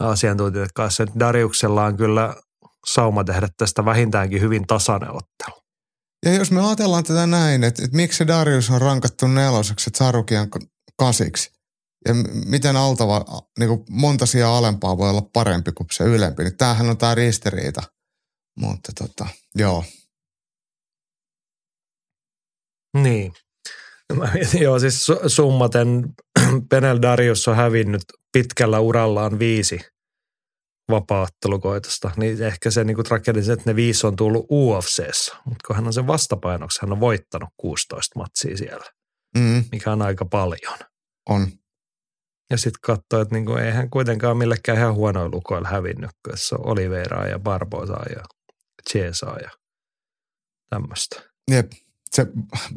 [0.00, 2.36] asiantuntijoiden kanssa, että Dariuksella on kyllä
[2.86, 5.62] sauma tehdä tästä vähintäänkin hyvin tasainen ottelu.
[6.26, 10.48] Ja jos me ajatellaan tätä näin, että, että miksi Darius on rankattu neloseksi, että Sarukian
[10.98, 11.50] kasiksi,
[12.08, 12.14] ja
[12.46, 13.24] miten altava,
[13.58, 17.14] niin kuin monta sijaa alempaa voi olla parempi kuin se ylempi, niin tämähän on tämä
[17.14, 17.82] ristiriita.
[18.60, 19.84] Mutta tota, joo.
[23.02, 23.32] Niin.
[24.14, 26.14] Mä mietin, joo, siis su- summaten
[26.70, 28.02] Penel Darius on hävinnyt
[28.36, 29.80] pitkällä urallaan viisi
[30.90, 35.86] vapaattelukoitosta, niin ehkä se niin tragedisia, että ne viisi on tullut UFCssä, mutta kun hän
[35.86, 38.84] on sen vastapainoksi, hän on voittanut 16 matsia siellä,
[39.38, 40.78] Mm, mikä on aika paljon.
[41.28, 41.48] on.
[42.50, 46.66] Ja sitten katsoo, että niinku, eihän kuitenkaan millekään ihan huonoilla lukoilla hävinnyt, kun se on
[46.66, 48.22] Oliveraa ja Barbosaa ja
[48.90, 49.50] Chesaa ja
[50.70, 51.22] tämmöistä.
[51.50, 51.72] Jep.
[52.10, 52.26] Se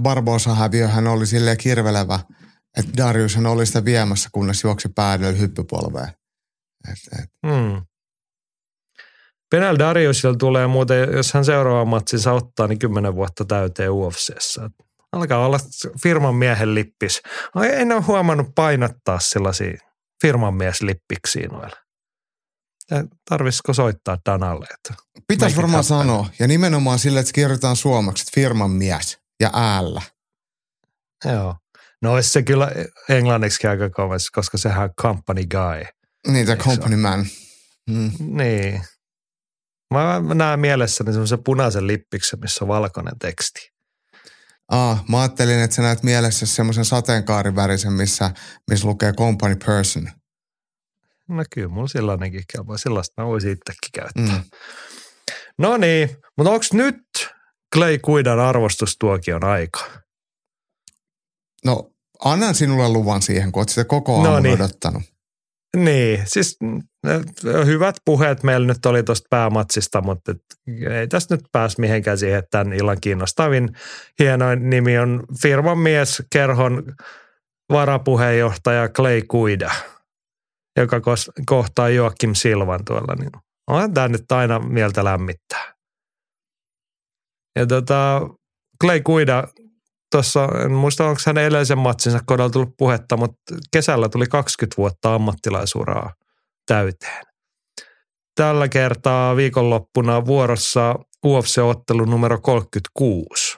[0.01, 2.19] Barbosa häviöhän oli silleen kirvelevä,
[2.77, 6.09] että Dariushan oli sitä viemässä, kunnes juoksi päädyllä hyppypolveen.
[6.91, 7.81] Et, et, Hmm.
[9.51, 14.69] Penel Dariusilla tulee muuten, jos hän seuraavan matsinsa ottaa, niin kymmenen vuotta täyteen UFCssä.
[15.11, 15.59] Alkaa olla
[16.03, 17.21] firman miehen lippis.
[17.71, 19.77] En ole huomannut painottaa sellaisia
[20.21, 21.75] firman mieslippiksi noilla.
[23.29, 24.67] Tarvisiko soittaa Danalle?
[25.27, 26.07] Pitäisi varmaan happen.
[26.07, 30.01] sanoa, ja nimenomaan sille, että kirjoitetaan suomeksi, että firman mies ja äällä.
[31.25, 31.55] joo.
[32.01, 32.71] No olisi se kyllä
[33.09, 35.85] englanniksi aika kovassa, koska sehän on company guy.
[36.35, 37.25] Eikö se company man.
[37.89, 38.11] Mm.
[38.19, 38.81] Niin.
[39.93, 43.71] Mä näen mielessäni semmoisen punaisen lippiksen, missä on valkoinen teksti.
[44.67, 48.31] Ah, mä ajattelin, että sä näet mielessä semmoisen sateenkaarivärisen, missä,
[48.69, 50.11] missä lukee company person.
[51.27, 52.77] No kyllä, mulla sellainenkin kelpaa.
[52.77, 54.37] Sellaista mä voisin itsekin käyttää.
[54.37, 54.43] Mm.
[55.57, 57.29] No niin, mutta onko nyt
[57.75, 59.98] Clay Kuidan arvostustuokion aika?
[61.65, 61.91] No,
[62.25, 64.61] annan sinulle luvan siihen, kun oot sitä koko No aamun niin.
[64.61, 65.03] odottanut.
[65.77, 66.81] Niin, siis mm,
[67.65, 70.35] hyvät puheet meillä nyt oli tuosta päämatsista, mutta
[70.99, 73.69] ei tästä nyt pääs mihinkään siihen, että tämän illan kiinnostavin
[74.19, 76.95] hienoin nimi on firman mies kerhon
[77.71, 79.71] varapuheenjohtaja Clay Kuida,
[80.77, 83.15] joka kos- kohtaa Joakim Silvan tuolla.
[83.15, 83.31] Niin
[83.67, 85.73] on tämä nyt aina mieltä lämmittää.
[87.55, 88.21] Ja tota,
[88.81, 89.47] Clay Kuida
[90.11, 95.15] tuossa, en muista onko hänen edellisen matsinsa kohdalla tullut puhetta, mutta kesällä tuli 20 vuotta
[95.15, 96.13] ammattilaisuraa
[96.65, 97.23] täyteen.
[98.35, 100.95] Tällä kertaa viikonloppuna vuorossa
[101.25, 103.57] UFC-ottelu numero 36.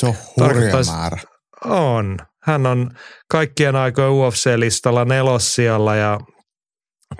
[0.00, 1.18] Se on hurja määrä.
[1.64, 2.16] On.
[2.42, 2.90] Hän on
[3.30, 6.18] kaikkien aikojen UFC-listalla nelossijalla ja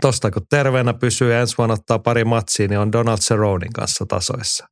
[0.01, 4.07] tosta kun terveenä pysyy ja ensi vuonna ottaa pari matsia, niin on Donald Cerronein kanssa
[4.09, 4.66] tasoissa.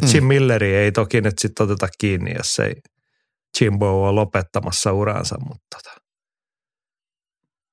[0.00, 0.28] Ja Jim Mm.
[0.28, 2.74] Milleri ei toki nyt sitten oteta kiinni, jos ei
[3.60, 5.96] Jimbo ole lopettamassa uransa, mutta tota.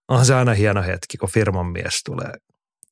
[0.08, 2.32] on se aina hieno hetki, kun firman mies tulee.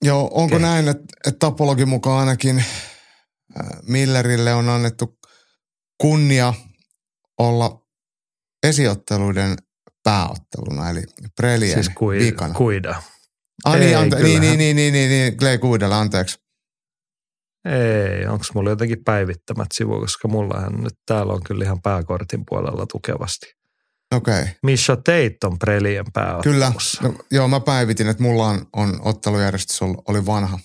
[0.01, 0.59] Joo, onko Okei.
[0.59, 2.65] näin, että, että tapologin mukaan ainakin äh,
[3.87, 5.19] Millerille on annettu
[6.01, 6.53] kunnia
[7.39, 7.81] olla
[8.67, 9.57] esiotteluiden
[10.03, 11.03] pääotteluna, eli
[11.35, 12.53] Prelien Siis kui, viikana.
[12.53, 13.03] kuida.
[13.65, 14.41] ah, niin, ei, ante- niin, kyllähän.
[14.41, 16.42] niin, niin, niin, niin, niin, Clay Kuidella, anteeksi.
[17.65, 22.85] Ei, onko mulla jotenkin päivittämät sivu, koska mullahan nyt täällä on kyllä ihan pääkortin puolella
[22.85, 23.55] tukevasti.
[24.15, 24.41] Okei.
[24.41, 24.53] Okay.
[24.63, 27.03] Misha Tate on Prelien Kyllä, pääottelussa.
[27.03, 30.59] no, joo mä päivitin, että mulla on, on ottelujärjestys ol- oli vanha.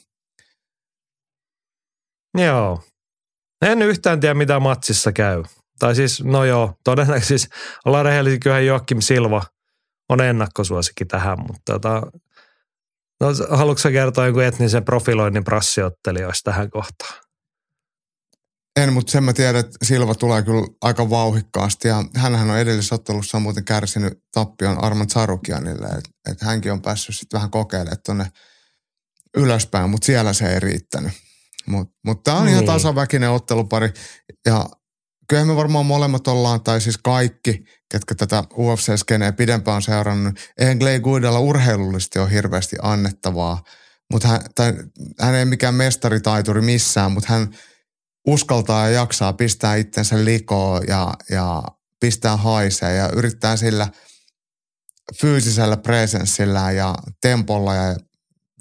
[2.38, 2.82] Joo.
[3.62, 5.42] En yhtään tiedä, mitä matsissa käy.
[5.78, 7.48] Tai siis, no joo, todennäköisesti siis
[7.84, 9.42] ollaan rehellisiä, kyllähän Joakim Silva
[10.08, 12.02] on ennakkosuosikki tähän, mutta tota,
[13.20, 17.20] no, haluatko sä kertoa jonkun etnisen profiloinnin prassiottelijoista tähän kohtaan?
[18.80, 22.94] En, mutta sen mä tiedän, että Silva tulee kyllä aika vauhikkaasti ja hänhän on edellisessä
[22.94, 28.26] ottelussa muuten kärsinyt tappion Arman Sarukianille, että et hänkin on päässyt sitten vähän kokeilemaan tuonne
[29.36, 31.12] ylöspäin, mutta siellä se ei riittänyt.
[31.66, 32.52] Mutta mut tämä on niin.
[32.52, 33.92] ihan tasaväkinen ottelupari
[34.46, 34.66] ja
[35.28, 40.78] kyllä me varmaan molemmat ollaan, tai siis kaikki, ketkä tätä UFC-skeneä pidempään on seurannut, eihän
[40.78, 43.62] Clay Guidalla urheilullisesti ole hirveästi annettavaa,
[44.12, 44.74] mutta hän, tai,
[45.20, 47.48] hän ei mikään mestaritaituri missään, mutta hän
[48.26, 51.62] uskaltaa ja jaksaa pistää itsensä likoon ja, ja
[52.00, 53.88] pistää haisee ja yrittää sillä
[55.20, 57.96] fyysisellä presenssillä ja tempolla ja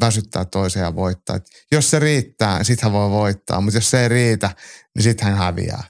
[0.02, 1.36] väsyttää toisia ja voittaa.
[1.36, 4.50] Et jos se riittää, sit hän voi voittaa, mutta jos se ei riitä,
[4.96, 5.84] niin sit hän häviää.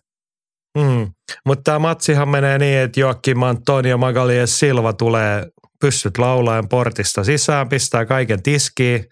[0.77, 1.11] Mm.
[1.45, 5.47] Mutta tämä matsihan menee niin, että Joakim Antonio Magalies Silva tulee
[5.79, 9.05] pyssyt laulaen portista sisään, pistää kaiken tiskiin.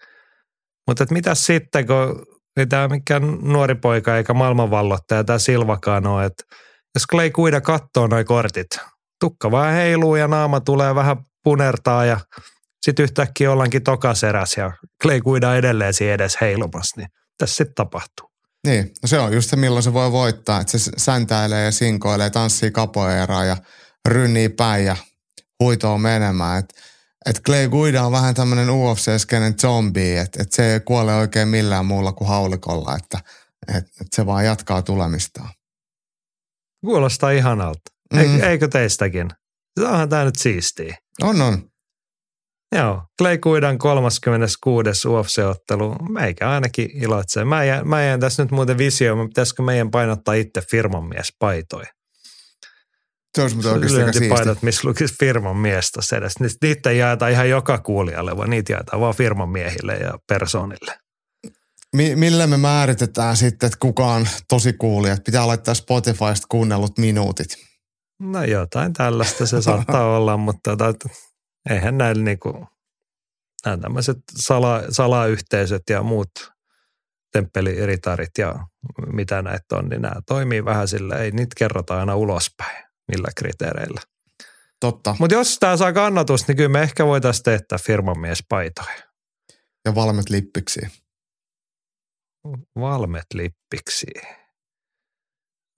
[0.86, 6.44] Mutta mitä sitten, kun ei tämä mikään nuori poika eikä maailmanvallottaja tämä Silvakaan ole, että
[6.94, 8.78] jos Clay Guida katsoo noi kortit,
[9.20, 12.20] tukka vaan heiluu ja naama tulee vähän punertaa ja
[12.82, 17.08] sitten yhtäkkiä ollaankin tokaseräs ja Clay Guida edelleen siinä edes heilumassa, niin
[17.38, 18.25] tässä sitten tapahtuu.
[18.66, 20.60] Niin, no se on just se, milloin se voi voittaa.
[20.60, 23.56] Että se säntäilee ja sinkoilee, tanssii kapoeeraa ja
[24.08, 24.96] rynnii päin ja
[25.60, 26.58] huitoo menemään.
[26.58, 26.74] Että
[27.26, 31.86] et Clay Guida on vähän tämmöinen UFC-skenen zombie, että et se ei kuole oikein millään
[31.86, 33.18] muulla kuin haulikolla, että
[33.68, 35.48] et, et se vaan jatkaa tulemistaan.
[36.84, 37.80] Kuulostaa ihanalta.
[38.12, 38.18] Mm.
[38.18, 39.30] Eikö, eikö teistäkin?
[39.80, 40.96] Onhan tämä nyt siistiä.
[41.22, 41.70] On, on.
[42.72, 45.08] Joo, Clay Kuidan 36.
[45.08, 45.96] UFC-ottelu.
[46.12, 47.44] Meikä ainakin iloitsee.
[47.44, 51.86] Mä jään, mä jään tässä nyt muuten visioon, pitäisikö meidän painottaa itse firman paitoja.
[53.36, 56.40] Se olisi muuten oikeasti aika painot, missä lukisi firman mies tuossa edes.
[56.40, 60.98] Ni- Niitä ei jaeta ihan joka kuulijalle, vaan niitä jaetaan vaan firman miehille ja persoonille.
[61.96, 65.12] Mi- millä me määritetään sitten, että kuka on tosi kuulija?
[65.12, 67.46] Että pitää laittaa Spotifysta kuunnellut minuutit.
[68.20, 71.08] No jotain tällaista se saattaa olla, mutta tota,
[71.70, 72.66] eihän näillä niinku,
[73.64, 76.30] nämä tämmöiset sala, salayhteisöt ja muut
[77.32, 78.54] temppeliritarit ja
[79.12, 84.00] mitä näitä on, niin nämä toimii vähän sillä, ei niitä kerrota aina ulospäin, millä kriteereillä.
[84.80, 85.16] Totta.
[85.18, 88.16] Mutta jos tämä saa kannatusta, niin kyllä me ehkä voitaisiin tehdä firman
[88.48, 89.02] paitoja.
[89.84, 90.80] Ja valmet lippiksi.
[92.80, 94.06] Valmet lippiksi.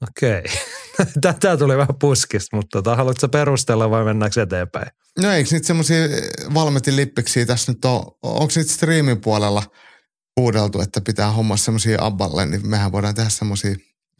[0.03, 0.43] Okei.
[1.21, 4.87] Tätä tuli vähän puskista, mutta tota, haluatko perustella vai mennäänkö eteenpäin?
[5.23, 5.97] No eikö niitä semmoisia
[6.55, 9.63] valmetin lippiksi tässä nyt ole, onko niitä streamin puolella
[10.41, 13.75] huudeltu, että pitää hommaa semmoisia abballe, niin mehän voidaan tehdä semmoisia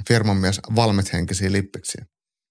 [0.09, 1.99] firman mies valmethenkisiä lippiksi.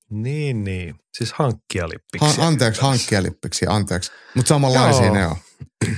[0.09, 0.95] Niin, niin.
[1.17, 2.38] Siis hankkia lippiksi.
[2.41, 4.11] Ha- anteeksi, hankkia lippiksi, anteeksi.
[4.36, 5.15] Mutta samanlaisia Joo.
[5.15, 5.36] ne on.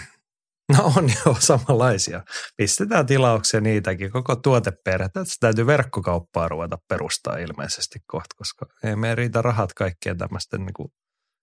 [0.78, 2.24] No on jo samanlaisia.
[2.58, 4.12] Pistetään tilauksia niitäkin.
[4.12, 5.10] Koko tuoteperhe.
[5.14, 10.90] Tässä täytyy verkkokauppaa ruveta perustaa ilmeisesti kohta, koska ei me riitä rahat kaikkien tämmöisten niin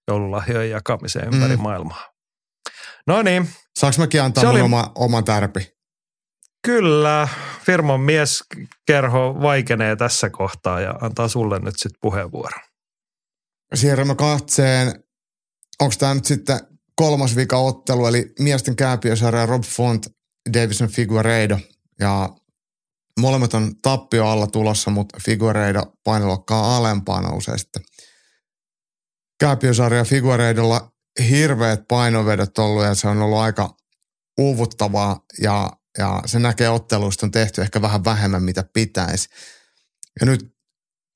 [0.09, 1.62] joululahjojen jakamiseen ympäri Mm.
[1.62, 2.09] maailmaa.
[3.07, 3.49] No niin,
[3.79, 5.77] Saanko mäkin antaa Se oli- oma, oman tärpi?
[6.66, 7.29] kyllä
[7.64, 12.61] firman mieskerho vaikenee tässä kohtaa ja antaa sulle nyt sitten puheenvuoron.
[13.74, 15.05] Siirrämme katseen,
[15.81, 16.61] onko tämä nyt sitten
[16.97, 20.07] kolmas vika ottelu, eli miesten kääpiösarja Rob Font,
[20.53, 21.59] Davison Figueiredo.
[22.01, 22.29] Ja
[23.21, 27.83] molemmat on tappio alla tulossa, mutta Figueiredo painoluokkaa alempaa nousee sitten.
[29.41, 30.93] Kääpiösarja Figueiredolla
[31.31, 33.77] hirveät painovedot ollut ja se on ollut aika
[34.39, 39.29] uuvuttavaa ja, ja se näkee otteluista on tehty ehkä vähän vähemmän mitä pitäisi.
[40.21, 40.57] Ja nyt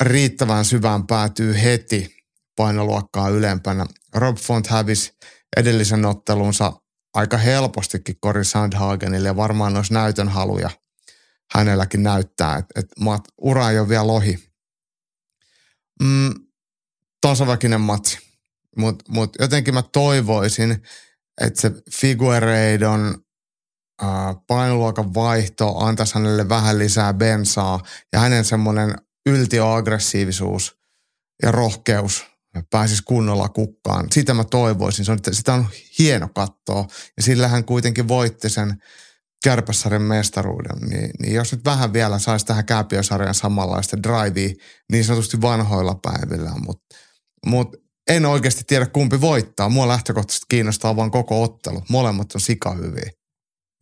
[0.02, 2.16] riittävän syvään päätyy heti
[2.56, 3.86] painoluokkaa ylempänä.
[4.14, 5.12] Rob Font hävisi
[5.56, 6.72] edellisen ottelunsa
[7.14, 10.70] aika helpostikin Cory Sandhagenille ja varmaan olisi näytön haluja
[11.54, 14.38] hänelläkin näyttää, että et, mat, ura ei ole vielä ohi.
[16.02, 16.34] Mm,
[17.20, 18.18] tasaväkinen matsi,
[18.76, 20.82] mutta mut jotenkin mä toivoisin,
[21.40, 23.24] että se Figueiredon
[24.02, 24.08] äh,
[24.46, 27.82] painoluokan vaihto antaisi hänelle vähän lisää bensaa
[28.12, 28.94] ja hänen semmoinen
[29.26, 30.76] yltiöaggressiivisuus
[31.42, 32.29] ja rohkeus
[32.70, 34.06] pääsisi kunnolla kukkaan.
[34.12, 35.04] Sitä mä toivoisin.
[35.04, 35.66] Se on, sitä on
[35.98, 36.86] hieno katsoa.
[37.16, 38.76] Ja sillä hän kuitenkin voitti sen
[39.44, 40.90] kärpäsarjan mestaruuden.
[40.90, 44.54] Niin, niin jos nyt vähän vielä saisi tähän kääpiösarjan samanlaista drivea
[44.92, 46.50] niin sanotusti vanhoilla päivillä.
[46.66, 46.96] Mutta
[47.46, 47.76] mut
[48.10, 49.68] en oikeasti tiedä kumpi voittaa.
[49.68, 51.82] Mua lähtökohtaisesti kiinnostaa vaan koko ottelu.
[51.88, 53.10] Molemmat on sika hyviä.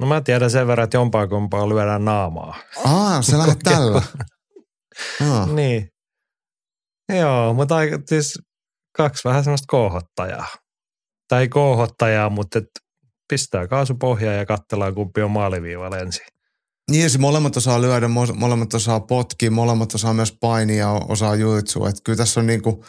[0.00, 2.56] No mä tiedän sen verran, että jompaa kumpaa lyödään naamaa.
[2.84, 4.02] Aa, se lähdet tällä.
[5.30, 5.48] Ah.
[5.52, 5.88] Niin.
[7.18, 8.38] Joo, mutta aika, siis
[8.98, 10.46] kaksi vähän semmoista kohottajaa.
[11.28, 12.68] Tai ei kohottajaa, mutta et
[13.28, 16.26] pistää kaasupohjaa ja katsellaan kumpi on maaliviivalla ensin.
[16.90, 21.88] Niin, se molemmat osaa lyödä, molemmat osaa potkia, molemmat osaa myös painia, osaa juitsua.
[21.88, 22.84] Että kyllä tässä on niin kuin,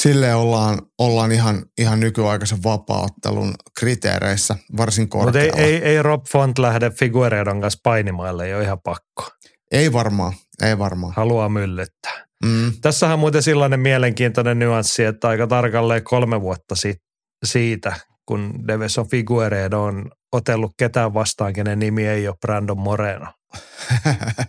[0.00, 5.50] silleen ollaan, ollaan ihan, ihan nykyaikaisen vapauttelun kriteereissä varsin korkealla.
[5.50, 9.28] Mutta ei, ei, ei Rob Font lähde Figueredon kanssa painimaille, ei ole ihan pakko.
[9.72, 11.12] Ei varmaan, ei varmaan.
[11.16, 12.26] Haluaa myllyttää.
[12.44, 12.72] Mm.
[12.80, 17.02] Tässähän on muuten sellainen mielenkiintoinen nyanssi, että aika tarkalleen kolme vuotta sit,
[17.44, 17.96] siitä,
[18.26, 23.26] kun Deveson Figueredo on otellut ketään vastaan, kenen nimi ei ole Brandon Moreno.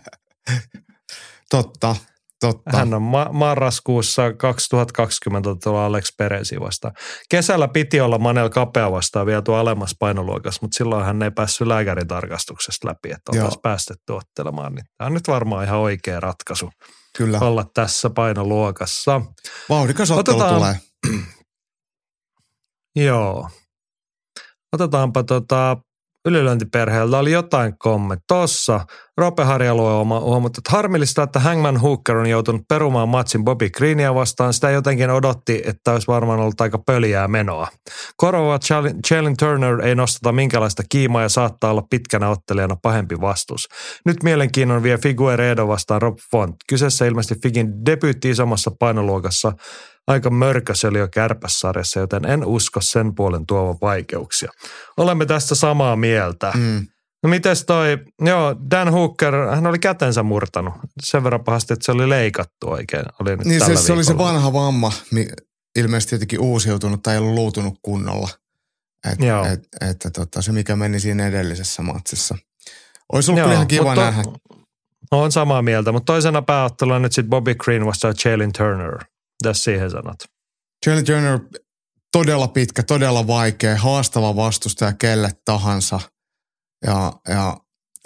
[1.50, 1.96] Totta,
[2.40, 2.76] Totta.
[2.76, 6.94] Hän on ma- marraskuussa 2020 tuolla Alex Perezi vastaan.
[7.28, 11.66] Kesällä piti olla Manel Kapea vastaan vielä tuo alemmassa painoluokassa, mutta silloin hän ei päässyt
[11.66, 14.74] lääkäritarkastuksesta läpi, että oltaisiin päästetty ottelemaan.
[14.74, 16.70] Niin tämä on nyt varmaan ihan oikea ratkaisu
[17.16, 17.38] Kyllä.
[17.38, 19.20] olla tässä painoluokassa.
[19.68, 20.76] Vauhdikas ottelu Otetaan, tulee.
[23.06, 23.48] Joo.
[24.72, 25.76] Otetaanpa tota
[26.26, 28.24] ylilöintiperheeltä oli jotain kommentti.
[28.28, 28.86] Tossa
[29.18, 34.14] Rope Harjalue on huomattu, että harmillista, että Hangman Hooker on joutunut perumaan matsin Bobby Greenia
[34.14, 34.52] vastaan.
[34.52, 37.68] Sitä jotenkin odotti, että olisi varmaan ollut aika pöliää menoa.
[38.16, 38.58] Korova
[39.10, 43.68] Jalen Turner ei nostata minkälaista kiimaa ja saattaa olla pitkänä ottelijana pahempi vastus.
[44.04, 46.56] Nyt mielenkiinnon vie Figueredo vastaan Rob Font.
[46.68, 49.52] Kyseessä ilmeisesti Figin debyytti isommassa painoluokassa–
[50.08, 50.30] aika
[50.88, 54.50] oli jo kärpässarjassa, joten en usko sen puolen tuovan vaikeuksia.
[54.96, 56.52] Olemme tästä samaa mieltä.
[56.56, 56.86] Mm.
[57.22, 61.92] No mites toi, joo, Dan Hooker, hän oli kätensä murtanut sen verran pahasti, että se
[61.92, 63.04] oli leikattu oikein.
[63.20, 64.92] Oli nyt niin se, se oli se vanha vamma,
[65.76, 68.28] ilmeisesti jotenkin uusiutunut tai ei ollut luutunut kunnolla.
[69.12, 69.44] Et, joo.
[69.44, 72.38] Et, että tota, se, mikä meni siinä edellisessä matsissa.
[73.12, 74.22] Olisi ollut joo, ihan kiva mutta, nähdä.
[75.10, 78.98] On samaa mieltä, mutta toisena pääotteluna nyt sitten Bobby Green vastaan Jalen Turner.
[79.42, 80.16] Mitä siihen sanot?
[80.86, 81.38] Jalen Turner
[82.12, 86.00] todella pitkä, todella vaikea, haastava vastustaja kelle tahansa.
[86.86, 87.56] Ja, ja,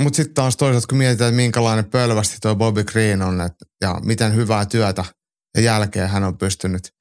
[0.02, 4.00] mutta sitten taas toisaalta, kun mietitään, että minkälainen pölvästi tuo Bobby Green on et, ja
[4.04, 5.04] miten hyvää työtä
[5.56, 6.94] ja jälkeen hän on pystynyt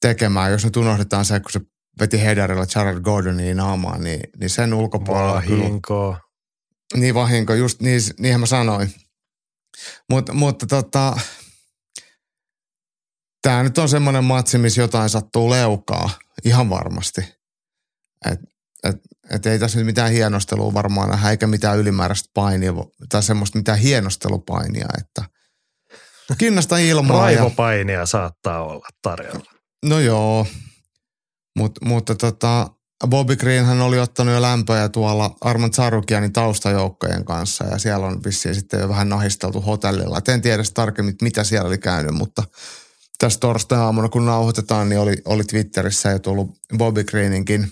[0.00, 0.52] tekemään.
[0.52, 1.60] Jos nyt unohdetaan se, kun se
[2.00, 5.34] veti Hederillä Jared Gordonin naamaan, niin, niin sen ulkopuolella...
[5.34, 6.16] Vahinko.
[6.94, 8.94] Niin vahinko, just niin, niinhän mä sanoin.
[10.10, 11.16] Mut, mutta tota,
[13.44, 16.10] Tämä nyt on semmoinen matsi, missä jotain sattuu leukaa,
[16.44, 17.20] ihan varmasti.
[18.30, 18.40] Et,
[18.84, 18.96] et,
[19.30, 22.72] et ei tässä nyt mitään hienostelua varmaan nähdä, eikä mitään ylimääräistä painia,
[23.08, 25.24] tai semmoista mitään hienostelupainia, että
[26.38, 27.20] kinnasta ilmaa.
[27.20, 28.06] Raivopainia ja...
[28.06, 29.50] saattaa olla tarjolla.
[29.84, 30.46] No joo,
[31.58, 32.70] Mut, mutta tota,
[33.06, 38.24] Bobby Green hän oli ottanut jo lämpöjä tuolla Armand Sarukianin taustajoukkojen kanssa ja siellä on
[38.24, 40.18] vissiin sitten jo vähän nahisteltu hotellilla.
[40.18, 42.42] Et en tiedä tarkemmin, mitä siellä oli käynyt, mutta
[43.18, 47.70] tässä torstai-aamuna, kun nauhoitetaan, niin oli, oli Twitterissä jo tullut Bobby Greeninkin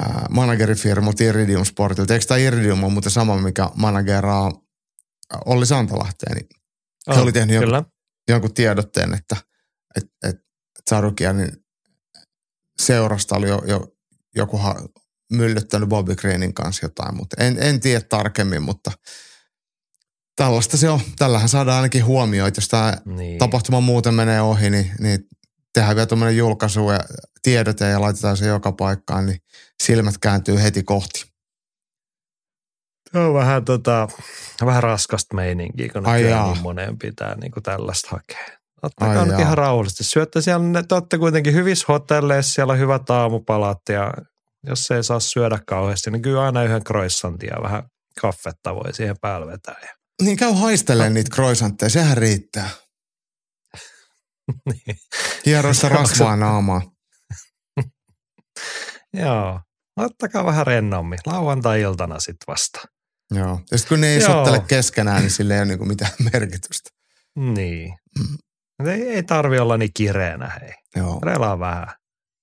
[0.00, 2.14] ää, managerifirma Iridium Sportilta.
[2.14, 4.52] Eikö tämä Iridium on muuten sama, mikä manageraa
[5.44, 6.36] Olli Santalahteen?
[6.36, 6.48] Niin
[7.06, 7.92] oh, he oli tehnyt jonkun,
[8.28, 9.36] jonkun tiedotteen, että
[9.96, 10.36] et, et
[10.90, 11.52] Sarukianin
[12.82, 13.92] seurasta oli jo, jo
[14.36, 14.74] joku ha,
[15.32, 18.92] myllyttänyt Bobby Greenin kanssa jotain, mutta en, en tiedä tarkemmin, mutta–
[20.36, 21.00] tällaista se on.
[21.18, 22.58] Tällähän saadaan ainakin huomioita.
[22.58, 23.38] Jos tämä niin.
[23.38, 25.18] tapahtuma muuten menee ohi, niin, niin
[25.74, 27.00] tehdään vielä tuommoinen julkaisu ja
[27.42, 29.38] tiedote ja laitetaan se joka paikkaan, niin
[29.82, 31.24] silmät kääntyy heti kohti.
[33.12, 34.08] Se on vähän, tota,
[34.64, 38.56] vähän raskasta meininkiä, kun Ai niin moneen pitää niin kuin tällaista hakea.
[38.82, 40.04] Ottakaa nyt ihan rauhallisesti.
[40.04, 44.14] Syötte siellä, ne, te olette kuitenkin hyvissä hotelleissa, siellä on hyvät aamupalat ja
[44.66, 47.82] jos ei saa syödä kauheasti, niin kyllä aina yhden croissantin ja vähän
[48.20, 49.76] kaffetta voi siihen päälle vetää.
[49.82, 49.88] Ja
[50.22, 52.70] niin käy haistelemaan niitä croissantteja, sehän riittää.
[54.72, 54.96] niin.
[55.46, 56.82] Hieroista rasvaa naamaa.
[59.14, 59.60] Joo,
[59.96, 61.18] ottakaa vähän rennommin.
[61.26, 62.80] Lauantai-iltana sitten vasta.
[63.34, 64.32] Joo, ja sitten kun ne ei Joo.
[64.32, 66.90] sottele keskenään, niin sille ei ole niinku mitään merkitystä.
[67.36, 67.94] Niin.
[68.18, 68.88] Mm.
[68.88, 70.72] Ei, ei tarvi olla niin kireenä, hei.
[70.96, 71.20] Joo.
[71.22, 71.88] Relaa vähän.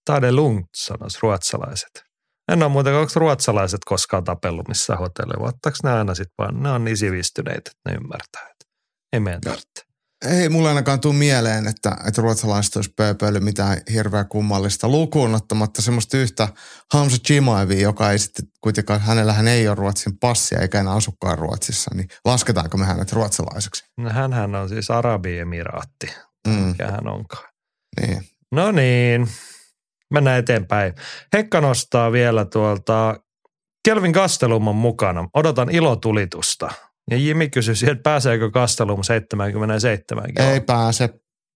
[0.06, 2.04] Tade lugnt, sanoisi ruotsalaiset.
[2.52, 6.64] En ole muuten, onko ruotsalaiset koskaan tapellut missään hotellilla, vai ottaako ne aina sitten vaan,
[6.64, 8.66] ne on niin sivistyneitä, että ne ymmärtää, että
[9.14, 9.84] Ei meidän tarvitse.
[10.28, 15.82] Ei mulle ainakaan tule mieleen, että, että ruotsalaiset olisi pööpöily mitään hirveä kummallista lukuun ottamatta
[15.82, 16.48] semmoista yhtä
[16.94, 21.92] Hamza Chimaevia, joka ei sitten kuitenkaan, hänellähän ei ole Ruotsin passia eikä enää asukkaan Ruotsissa,
[21.96, 23.84] niin lasketaanko me hänet ruotsalaiseksi?
[23.98, 26.08] No hänhän on siis Arabiemiraatti,
[26.48, 27.50] Mm, mikä hän onkaan.
[28.02, 28.24] niin.
[28.52, 29.28] No niin,
[30.14, 30.94] mennään eteenpäin.
[31.34, 33.20] Hekka nostaa vielä tuolta
[33.86, 35.30] Kelvin Gastelum on mukana.
[35.34, 36.70] Odotan ilotulitusta.
[37.12, 41.10] Ja Jimi kysyi, että pääseekö Gastelum 77 Ei pääse.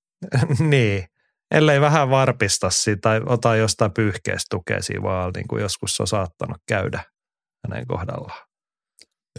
[0.69, 1.07] niin,
[1.51, 6.07] ellei vähän varpista sitä tai ota jostain pyyhkeestä tukea siinä vaan, niin kuin joskus on
[6.07, 7.03] saattanut käydä
[7.67, 8.47] hänen kohdallaan.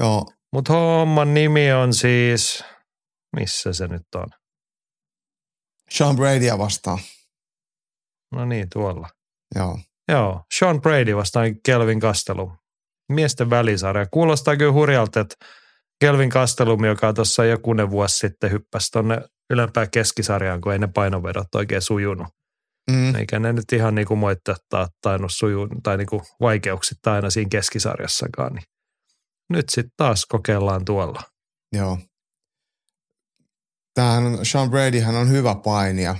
[0.00, 2.64] Joo, Mutta homman nimi on siis,
[3.36, 4.26] missä se nyt on?
[5.90, 6.98] Sean Bradya vastaan.
[8.32, 9.08] No niin, tuolla.
[9.54, 9.78] Joo.
[10.08, 12.58] Joo, Sean Brady vastaan Kelvin Gastelum.
[13.08, 14.06] Miesten välisarja.
[14.10, 15.36] Kuulostaa kyllä hurjalta, että
[16.00, 19.20] Kelvin Gastelum, joka tuossa jokunen vuosi sitten hyppäsi tuonne
[19.50, 22.28] ylempään keskisarjaan, kun ei ne painovedot oikein sujunut.
[22.90, 28.52] Mm, Eikä ne nyt ihan niinku moittaa tainnut sujun, tai niinku vaikeuksista aina siinä keskisarjassakaan.
[28.54, 28.64] Niin
[29.50, 31.22] nyt sitten taas kokeillaan tuolla.
[31.72, 31.98] joo.
[33.94, 36.16] Tämähän on, Sean Brady hän on hyvä painija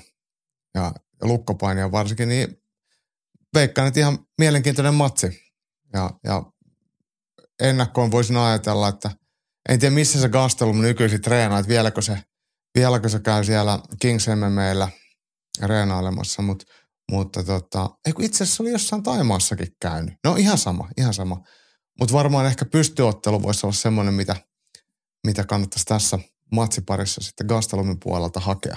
[0.74, 2.62] ja, ja lukkopainija varsinkin, niin
[3.54, 5.40] veikkaan, että ihan mielenkiintoinen matsi.
[5.92, 6.42] Ja, ja
[7.60, 9.10] ennakkoon voisin ajatella, että
[9.68, 12.18] en tiedä missä se Gastelum nykyisin treenaa, että vieläkö se,
[12.74, 14.88] vieläkö se käy siellä Kings MMAllä
[15.62, 16.64] reenailemassa, mutta,
[17.10, 17.90] mutta tota,
[18.20, 20.14] itse asiassa oli jossain Taimaassakin käynyt.
[20.24, 21.42] No ihan sama, ihan sama.
[22.00, 24.36] Mutta varmaan ehkä pystyottelu voisi olla semmoinen, mitä,
[25.26, 26.18] mitä kannattaisi tässä
[26.52, 28.76] matsiparissa sitten Gastelumin puolelta hakea.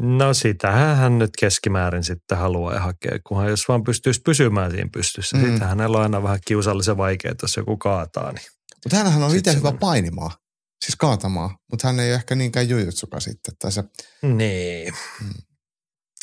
[0.00, 5.36] No sitähän hän nyt keskimäärin sitten haluaa hakea, kunhan jos vaan pystyisi pysymään siinä pystyssä.
[5.36, 5.42] Mm.
[5.42, 5.48] Mm.
[5.48, 8.32] Sitten hänellä on aina vähän kiusallisen vaikeaa, jos joku kaataa.
[8.32, 8.55] Niin.
[8.86, 10.30] Mutta hänhän on itse se hyvä on- painimaa,
[10.84, 13.54] siis kaatamaa, mutta hän ei ole ehkä niinkään jujutsuka sitten.
[13.58, 13.84] Tai se,
[14.22, 14.94] Niin.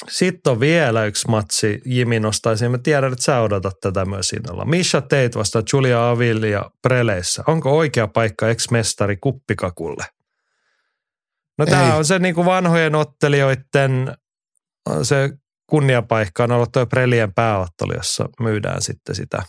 [0.10, 2.72] Sitten on vielä yksi matsi, Jimi nostaisin.
[2.72, 4.66] Mä tiedän, että sä odotat tätä myös innolla.
[4.66, 7.44] Misha Tate vastaa Julia Avilia Preleissä.
[7.48, 10.06] Onko oikea paikka ex-mestari kuppikakulle?
[11.58, 14.18] No tämä on se niin kuin vanhojen ottelijoiden
[15.04, 15.30] se
[15.70, 19.44] kunniapaikka on ollut tuo Prelien pääottelu, jossa myydään sitten sitä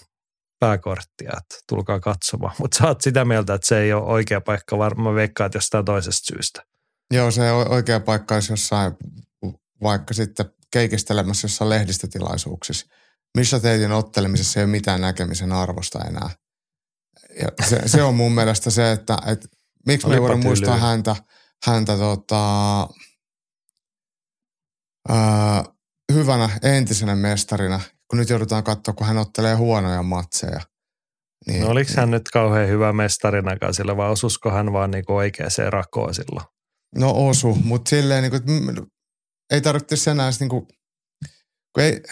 [0.64, 2.54] pääkorttia, että tulkaa katsomaan.
[2.60, 6.34] Mutta sä oot sitä mieltä, että se ei ole oikea paikka, varmaan veikkaat jostain toisesta
[6.34, 6.62] syystä.
[7.10, 8.92] joo, se oikea paikka olisi jossain
[9.82, 12.86] vaikka sitten keikistelemässä jossain lehdistötilaisuuksissa.
[13.36, 16.30] Missä teidän ottelemisessa ei ole mitään näkemisen arvosta enää.
[17.42, 19.48] Ja se, se on mun mielestä se, että, että
[19.86, 21.16] miksi me ei voida muistaa häntä,
[21.66, 22.80] häntä tota,
[25.08, 25.64] ää,
[26.12, 27.80] hyvänä entisenä mestarina,
[28.10, 30.60] kun nyt joudutaan katsoa, kun hän ottelee huonoja matseja.
[31.46, 35.50] Niin, No oliko hän nyt kauhean hyvä mestarinakaan sillä, vai osusko hän vaan niinku oikeaan
[35.70, 36.46] rakoon silloin?
[36.94, 38.86] No osu, mutta silleen niin kuin, mm,
[39.50, 40.66] ei tarvitse enää niin kuin,
[41.74, 42.02] kun ei,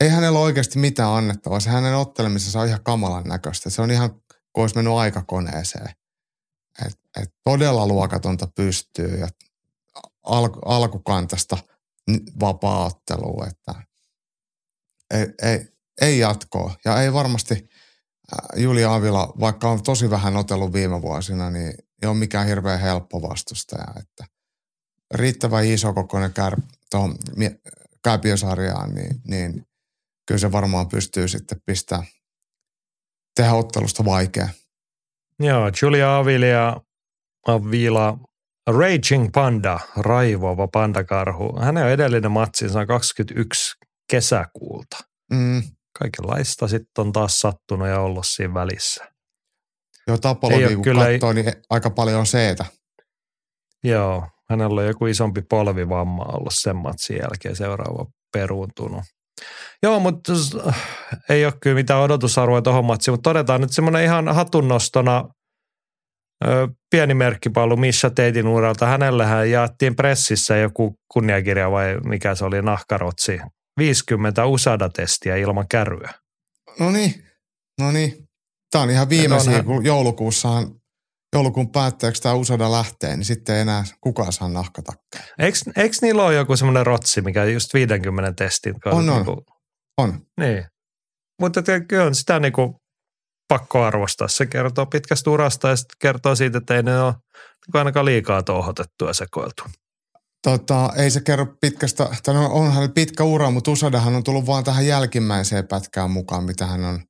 [0.00, 1.60] ei hänellä ole oikeasti mitään annettavaa.
[1.60, 3.70] Se hänen ottelemisensa on ihan kamalan näköistä.
[3.70, 4.10] Se on ihan,
[4.52, 5.88] kun olisi mennyt aikakoneeseen.
[6.86, 9.28] Et, et todella luokatonta pystyy ja
[10.22, 11.58] al, alkukantasta
[12.40, 13.85] vapaa-ottelua, että
[15.10, 15.68] ei, ei,
[16.00, 16.74] ei jatkoa.
[16.84, 22.08] Ja ei varmasti äh, Julia Avila, vaikka on tosi vähän otellut viime vuosina, niin ei
[22.08, 23.86] ole mikään hirveän helppo vastustaja.
[23.98, 24.24] Että
[25.14, 27.16] riittävän iso kokoinen kär, tuohon
[28.04, 29.66] kääpiösarjaan, niin, niin
[30.26, 32.02] kyllä se varmaan pystyy sitten pistää
[33.36, 34.48] tehdä ottelusta vaikea.
[35.40, 36.80] Joo, Julia Avilia,
[37.46, 38.18] Avila,
[38.66, 41.60] Raging Panda, raivoava pandakarhu.
[41.60, 43.76] Hänen on edellinen matsinsa on 21
[44.10, 44.96] kesäkuulta.
[45.32, 45.62] Mm,
[45.98, 49.04] Kaikenlaista sitten on taas sattunut ja ollut siinä välissä.
[50.06, 52.64] joo, ole kun kyllä- katsoo, niin aika paljon on seetä.
[53.84, 59.04] Joo, hänellä on joku isompi polvivamma ollut sen matsin jälkeen seuraava peruuntunut.
[59.82, 60.56] Joo, mutta s-
[61.28, 65.24] ei ole kyllä mitään odotusarvoa tuohon matsiin, mutta todetaan nyt semmoinen ihan hatunnostona
[66.46, 68.86] ö, pieni merkkipallu Misha Teitin uralta.
[68.86, 73.40] Hänellähän jaettiin pressissä joku kunniakirja vai mikä se oli, nahkarotsi.
[73.78, 76.14] 50 USADA-testiä ilman kärryä.
[76.80, 77.24] No niin,
[77.80, 78.28] no niin.
[78.70, 80.70] Tämä on ihan viimeisiä, onhan- kun joulukuussahan,
[81.34, 85.24] joulukuun päätteeksi tämä USADA lähtee, niin sitten ei enää kukaan saa nahkatakkeja.
[85.38, 88.74] Eikö, eikö niillä ole joku semmoinen rotsi, mikä just 50 testin?
[88.84, 89.16] On, on.
[89.16, 89.44] niinku-
[89.98, 90.20] On.
[90.40, 90.64] Niin.
[91.40, 92.80] Mutta kyllä on sitä niinku
[93.48, 94.28] pakko arvostaa.
[94.28, 97.14] Se kertoo pitkästä urasta ja sitten kertoo siitä, että ei ne ole
[97.74, 99.62] ainakaan liikaa touhotettu ja sekoiltu.
[100.42, 104.64] Tota, ei se kerro pitkästä, tai no onhan pitkä ura, mutta Usadahan on tullut vaan
[104.64, 107.00] tähän jälkimmäiseen pätkään mukaan, mitä hän on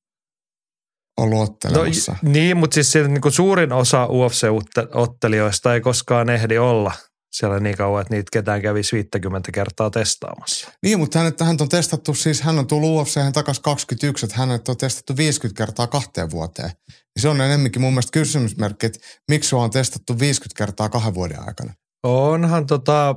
[1.16, 2.16] ollut No, ottelemassa.
[2.22, 6.92] j- niin, mutta siis siinä, niin kuin suurin osa UFC-ottelijoista ei koskaan ehdi olla
[7.32, 10.68] siellä niin kauan, että niitä ketään kävisi 50 kertaa testaamassa.
[10.82, 14.68] Niin, mutta hänet, hän on testattu, siis hän on tullut UFC takaisin 21, että hänet
[14.68, 16.70] on testattu 50 kertaa kahteen vuoteen.
[17.18, 18.98] Se on enemmänkin mun mielestä kysymysmerkki, että
[19.30, 21.74] miksi sua on testattu 50 kertaa kahden vuoden aikana.
[22.02, 23.14] Onhan tota,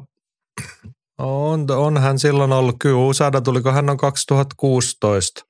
[1.18, 2.98] on, onhan silloin ollut, kyllä.
[2.98, 5.46] Usada tuliko hän on 2016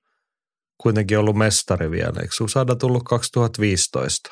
[0.78, 4.30] kuitenkin ollut mestari vielä, eikö Usada tullut 2015?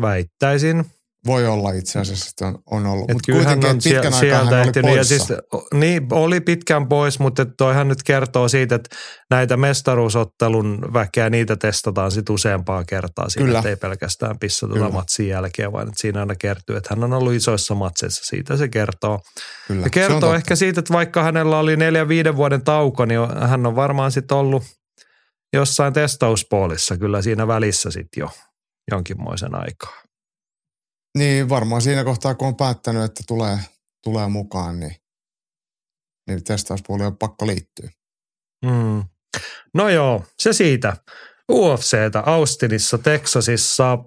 [0.00, 0.84] Väittäisin,
[1.26, 3.10] Voi olla itse asiassa, että on, on ollut.
[3.12, 4.90] Mutta kuitenkin on pitkän sie- aikaa hän sieltä oli ehtinyt.
[4.90, 5.24] Ja poissa.
[5.26, 5.38] siis,
[5.74, 8.96] niin, oli pitkään pois, mutta toihan nyt kertoo siitä, että
[9.30, 13.62] näitä mestaruusottelun väkeä, niitä testataan sitten useampaa kertaa siinä, Kyllä.
[13.66, 14.92] ei pelkästään pissa tuota Kyllä.
[14.92, 18.68] matsin jälkeen, vaan että siinä aina kertyy, että hän on ollut isoissa matseissa, siitä se
[18.68, 19.20] kertoo.
[19.68, 20.36] Kyllä, Ja kertoo totta.
[20.36, 24.36] ehkä siitä, että vaikka hänellä oli neljä viiden vuoden tauko, niin hän on varmaan sitten
[24.36, 24.62] ollut
[25.52, 28.30] jossain testauspoolissa kyllä siinä välissä sitten jo
[28.90, 30.00] jonkinmoisen aikaa.
[31.18, 33.58] Niin, varmaan siinä kohtaa, kun on päättänyt, että tulee,
[34.04, 34.96] tulee mukaan, niin,
[36.28, 37.90] niin testauspuoli on pakko liittyä.
[38.64, 39.04] Mm.
[39.74, 40.96] No joo, se siitä.
[41.52, 43.98] UFCtä Austinissa, Texasissa.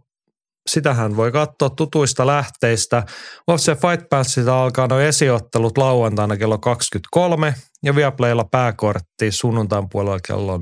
[0.69, 3.03] Sitähän voi katsoa tutuista lähteistä.
[3.51, 10.59] UFC Fight Passista alkaa noin esiottelut lauantaina kello 23 ja Viaplaylla pääkortti sunnuntain puolella kello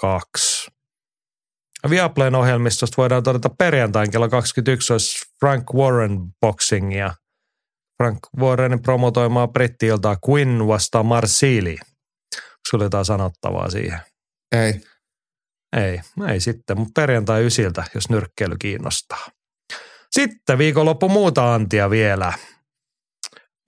[0.00, 0.73] 02.
[1.90, 7.14] Viaplayn ohjelmistosta voidaan todeta perjantain kello 21 olisi Frank Warren Boxingia.
[7.96, 11.76] Frank Warrenin promotoimaa brittiiltaa Quinn vastaan Marsili.
[12.70, 13.98] Sulla jotain sanottavaa siihen?
[14.52, 14.80] Ei,
[15.76, 19.28] Ei, ei sitten, mutta perjantai ysiltä, jos nyrkkeily kiinnostaa.
[20.10, 22.32] Sitten viikonloppu muuta antia vielä.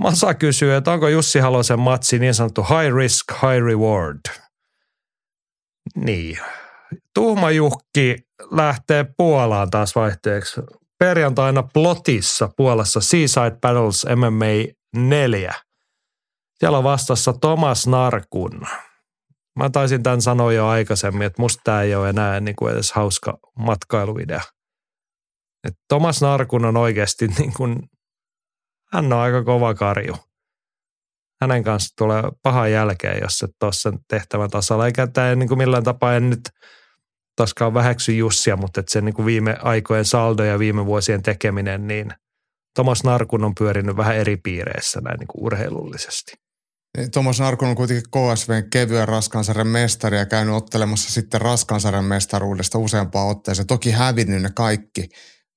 [0.03, 4.21] Masa kysyy, että onko Jussi Halosen matsi niin sanottu high risk, high reward.
[5.97, 6.39] Niin.
[7.17, 8.17] Tuhma Juhki
[8.51, 10.61] lähtee Puolaan taas vaihteeksi.
[10.99, 15.55] Perjantaina Plotissa Puolassa Seaside Battles MMA 4.
[16.59, 18.61] Siellä on vastassa Thomas Narkun.
[19.59, 22.93] Mä taisin tämän sanoa jo aikaisemmin, että musta tämä ei ole enää niin kuin edes
[22.93, 24.41] hauska matkailuidea.
[25.65, 27.79] Et Thomas Narkun on oikeasti niin kuin,
[28.93, 30.17] hän on aika kova karju.
[31.41, 34.87] Hänen kanssa tulee pahan jälkeen, jos et ole sen tehtävän tasalla.
[34.87, 36.51] Eikä tämä niin kuin millään tapaa en nyt
[37.37, 41.87] toskaan vähäksy Jussia, mutta että sen niin kuin viime aikojen saldo ja viime vuosien tekeminen,
[41.87, 42.11] niin
[42.75, 46.33] Thomas Narkun on pyörinyt vähän eri piireissä näin niin kuin urheilullisesti.
[47.13, 53.29] Tuomas Narkon on kuitenkin KSVn kevyen raskansarjan mestari ja käynyt ottelemassa sitten raskansarjan mestaruudesta useampaan
[53.29, 53.67] otteeseen.
[53.67, 55.09] Toki hävinnyt ne kaikki,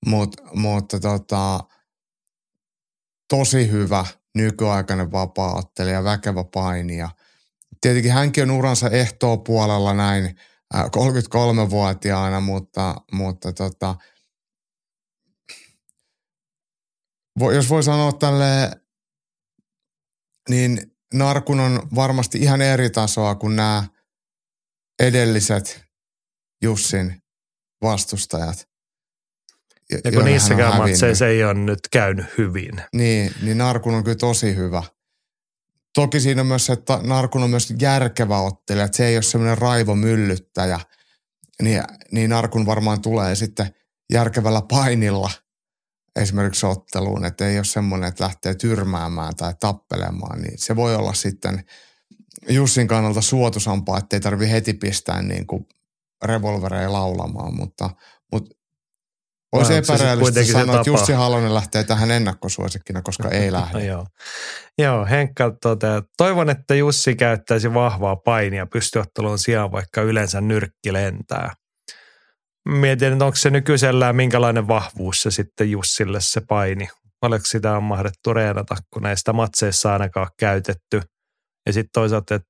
[0.05, 1.59] mutta, mutta tota,
[3.29, 4.05] tosi hyvä
[4.35, 7.09] nykyaikainen vapaa-ottelija, väkevä painija.
[7.81, 10.35] Tietenkin hänkin on uransa ehtoo puolella näin
[10.73, 13.95] 33-vuotiaana, mutta, mutta tota,
[17.55, 18.71] jos voi sanoa tälle,
[20.49, 23.83] niin Narkun on varmasti ihan eri tasoa kuin nämä
[24.99, 25.85] edelliset
[26.63, 27.21] Jussin
[27.81, 28.69] vastustajat.
[30.03, 32.81] Ja kun niissäkään matseissa ei ole nyt käynyt hyvin.
[32.93, 34.83] Niin, niin Narkun on kyllä tosi hyvä.
[35.93, 39.23] Toki siinä on myös se, että Narkun on myös järkevä ottelija, että se ei ole
[39.23, 40.79] semmoinen raivomyllyttäjä.
[41.61, 43.75] Niin, niin Narkun varmaan tulee sitten
[44.13, 45.31] järkevällä painilla
[46.15, 51.13] esimerkiksi otteluun, että ei ole semmoinen, että lähtee tyrmäämään tai tappelemaan, niin se voi olla
[51.13, 51.65] sitten
[52.49, 55.67] Jussin kannalta suotusampaa, että ei tarvi heti pistää niin kuin
[56.23, 57.89] revolvereja laulamaan, mutta,
[59.51, 60.89] olisi se epärealistista se sanoa, että?
[60.89, 63.85] Jussi Halonen lähtee tähän ennakkosuosikkina, koska ei lähde.
[63.85, 64.05] joo.
[64.77, 71.53] joo, Henkka toteaa, toivon, että Jussi käyttäisi vahvaa painia pystyottelun sijaan, vaikka yleensä nyrkki lentää.
[72.69, 76.87] Mietin, että onko se nykyisellään minkälainen vahvuus se sitten Jussille se paini.
[77.21, 81.01] Oliko sitä on mahdettu reenata, kun näistä matseissa ainakaan käytetty.
[81.65, 82.49] Ja sitten toisaalta, että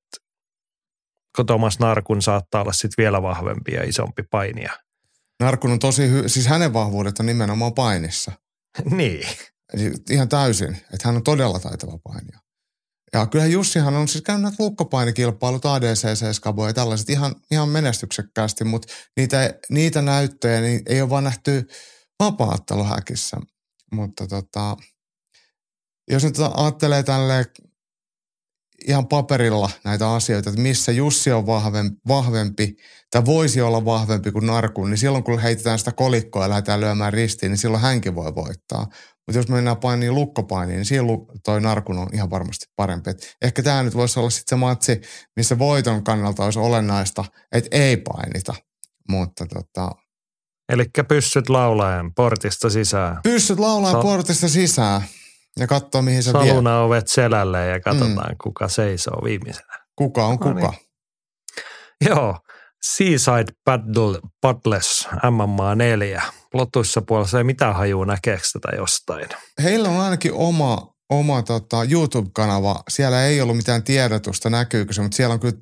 [1.35, 4.73] kun Thomas Narkun saattaa olla sitten vielä vahvempi ja isompi painija.
[5.39, 8.31] Narkun on tosi hy- siis hänen vahvuudet on nimenomaan painissa.
[8.97, 9.27] niin.
[9.73, 12.39] Eli ihan täysin, että hän on todella taitava painija.
[13.13, 18.63] Ja kyllähän Jussihan on siis käynyt näitä lukkopainikilpailut, ADCC, Skabo ja tällaiset ihan, ihan menestyksekkäästi,
[18.63, 21.67] mutta niitä, niitä näyttöjä niin ei ole vaan nähty
[22.19, 23.37] vapaatteluhäkissä.
[23.93, 24.77] Mutta tota,
[26.11, 27.45] jos nyt ajattelee tälle
[28.87, 32.75] ihan paperilla näitä asioita, että missä Jussi on vahvempi, vahvempi
[33.11, 37.13] tai voisi olla vahvempi kuin Narku, niin silloin kun heitetään sitä kolikkoa ja lähdetään lyömään
[37.13, 38.87] ristiin, niin silloin hänkin voi voittaa.
[39.27, 43.09] Mutta jos mennään painiin lukkopainiin, niin silloin toi Narkun on ihan varmasti parempi.
[43.09, 45.01] Et ehkä tämä nyt voisi olla sitten se matsi,
[45.35, 48.53] missä voiton kannalta olisi olennaista, että ei painita.
[49.09, 49.91] Mutta tota,
[50.69, 53.19] Eli pyssyt laulaen portista sisään.
[53.23, 55.01] Pyssyt laulaa so, portista sisään
[55.59, 56.47] ja katsoo mihin se vie.
[56.47, 58.37] Saluna ovet selälle ja katsotaan, mm.
[58.43, 59.79] kuka seisoo viimeisenä.
[59.95, 60.53] Kuka on kuka.
[60.53, 60.89] No niin.
[62.09, 62.39] Joo,
[62.81, 66.23] Seaside Paddle, Paddles MMA 4.
[66.53, 69.29] Lotuissa puolessa ei mitään hajua näkeekö tätä jostain.
[69.63, 72.83] Heillä on ainakin oma, oma tota, YouTube-kanava.
[72.89, 75.57] Siellä ei ollut mitään tiedotusta, näkyykö se, mutta siellä on kyllä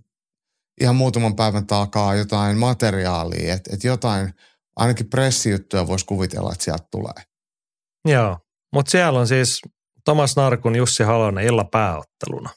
[0.82, 4.34] ihan muutaman päivän takaa jotain materiaalia, että et jotain,
[4.76, 7.24] ainakin pressijuttuja voisi kuvitella, että sieltä tulee.
[8.06, 8.38] Joo,
[8.74, 9.62] mutta siellä on siis
[10.08, 12.50] Thomas Narkun Jussi Halonen illa pääotteluna.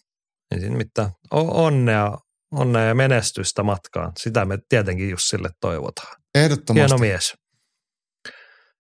[0.55, 2.19] Niin mitään onnea
[2.55, 4.13] onnea ja menestystä matkaan.
[4.19, 6.17] Sitä me tietenkin Jussille toivotaan.
[6.35, 6.81] Ehdottomasti.
[6.81, 7.35] Hieno mies.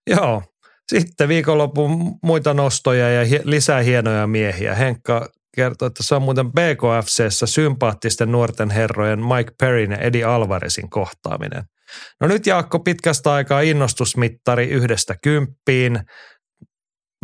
[0.06, 0.42] Joo.
[0.92, 4.74] Sitten viikonlopun muita nostoja ja hi- lisää hienoja miehiä.
[4.74, 10.90] Henkka kertoi, että se on muuten BKFCssä sympaattisten nuorten herrojen Mike Perrin ja Eddie Alvarezin
[10.90, 11.62] kohtaaminen.
[12.20, 16.00] No nyt Jaakko pitkästä aikaa innostusmittari yhdestä kymppiin.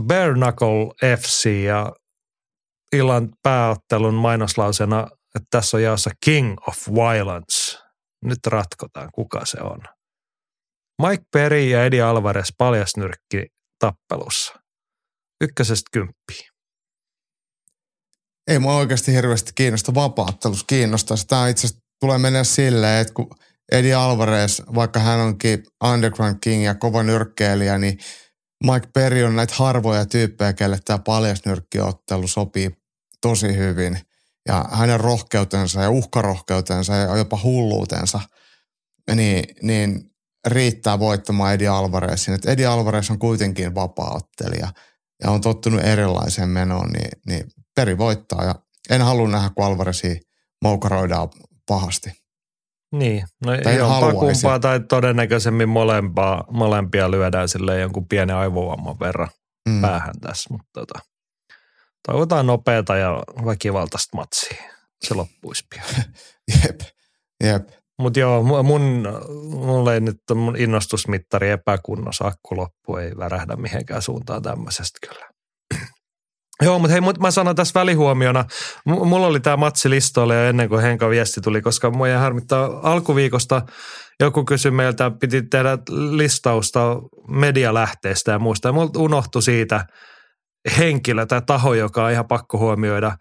[0.03, 1.93] Bare Knuckle FC ja
[2.93, 7.79] illan pääottelun mainoslausena että tässä on jaossa King of Violence.
[8.25, 9.81] Nyt ratkotaan, kuka se on.
[11.03, 13.47] Mike Perry ja Eddie Alvarez paljasnyrkki
[13.79, 14.55] tappelussa.
[15.41, 16.49] Ykkösestä kymppiin.
[18.49, 21.17] Ei mua oikeasti hirveästi kiinnosta vapaattelus kiinnostaa.
[21.29, 23.31] Tämä itse asiassa tulee mennä silleen, että kun
[23.73, 27.99] Eddie Alvarez, vaikka hän onkin Underground King ja kova nyrkkeilijä, niin
[28.65, 32.71] Mike Perry on näitä harvoja tyyppejä, kelle tämä paljasnyrkkiottelu sopii
[33.21, 33.99] tosi hyvin–
[34.49, 38.21] ja hänen rohkeutensa ja uhkarohkeutensa ja jopa hulluutensa,
[39.15, 40.11] niin, niin
[40.47, 42.35] riittää voittamaan Edi Alvarezin.
[42.35, 44.69] Et Edi Alvarez on kuitenkin vapaaottelija
[45.23, 48.45] ja on tottunut erilaiseen menoon, niin, niin peri voittaa.
[48.45, 48.55] Ja
[48.91, 50.21] en halua nähdä, kun Alvarezi
[50.63, 51.29] moukaroidaan
[51.69, 52.26] pahasti.
[52.93, 59.29] Niin, no jompaa kumpaa tai todennäköisemmin molempaa, molempia lyödään sille jonkun pienen aivovamman verran
[59.69, 59.81] mm.
[59.81, 60.99] päähän tässä, mutta tota,
[62.07, 64.63] Toivotaan nopeata ja väkivaltaista matsia.
[65.05, 66.05] Se loppuisi pian.
[66.63, 66.81] jep,
[67.45, 67.69] jep.
[67.99, 69.09] Mutta joo, mun,
[69.51, 75.29] mulla ei nyt mun innostusmittari epäkunnossa, akku loppu ei värähdä mihinkään suuntaan tämmöisestä kyllä.
[76.63, 78.45] Joo, mutta hei, mä sanon tässä välihuomiona,
[78.85, 82.81] mulla oli tämä matsi listoilla jo ennen kuin Henka viesti tuli, koska mua jäi harmittaa
[82.83, 83.63] alkuviikosta
[84.21, 85.79] joku kysyi meiltä, piti tehdä
[86.11, 86.97] listausta
[87.29, 88.69] medialähteistä ja muista.
[88.69, 89.85] Ja mulla unohtui siitä–
[90.79, 93.17] henkilö tai taho, joka on ihan pakko huomioida.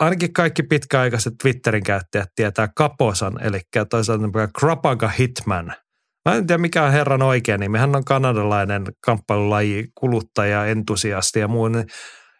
[0.00, 5.72] Ainakin kaikki pitkäaikaiset Twitterin käyttäjät tietää Kaposan, eli toisaalta Krapaga Hitman.
[6.28, 7.78] Mä en tiedä mikä on herran oikea nimi.
[7.78, 11.68] Hän on kanadalainen kamppailulaji, kuluttaja, entusiasti ja muu.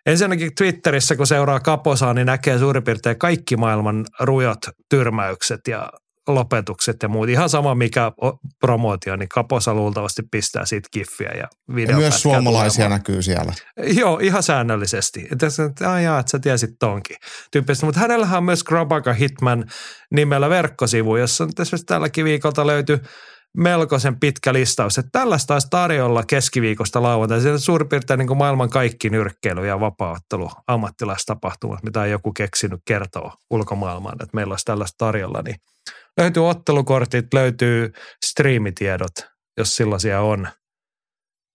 [0.09, 4.59] Ensinnäkin Twitterissä, kun seuraa Kaposaa, niin näkee suurin piirtein kaikki maailman rujot
[4.91, 5.93] tyrmäykset ja
[6.29, 7.29] lopetukset ja muut.
[7.29, 8.13] Ihan sama mikä
[8.61, 11.49] promootio, niin Kaposa luultavasti pistää siitä kiffiä ja
[11.89, 13.01] Ja myös suomalaisia tulemaan.
[13.01, 13.53] näkyy siellä.
[13.77, 15.29] Joo, ihan säännöllisesti.
[15.33, 17.17] Että, että, jaa, että sä tiesit tonkin
[17.51, 17.87] tyyppistä.
[17.87, 19.65] Mutta hänellähän on myös Grabaka Hitman
[20.11, 23.01] nimellä verkkosivu, jossa esimerkiksi tälläkin viikolta löytyy
[23.57, 24.99] melkoisen pitkä listaus.
[24.99, 27.41] Että tällaista olisi tarjolla keskiviikosta lauantai.
[27.41, 32.33] Se on suurin piirtein niin kuin maailman kaikki nyrkkeily ja vapaaottelu ammattilaistapahtumat, mitä on joku
[32.33, 35.43] keksinyt kertoa ulkomaailmaan, että meillä olisi tällaista tarjolla.
[35.43, 35.57] Niin
[36.21, 37.93] löytyy ottelukortit, löytyy
[38.27, 39.15] striimitiedot,
[39.57, 40.49] jos sellaisia on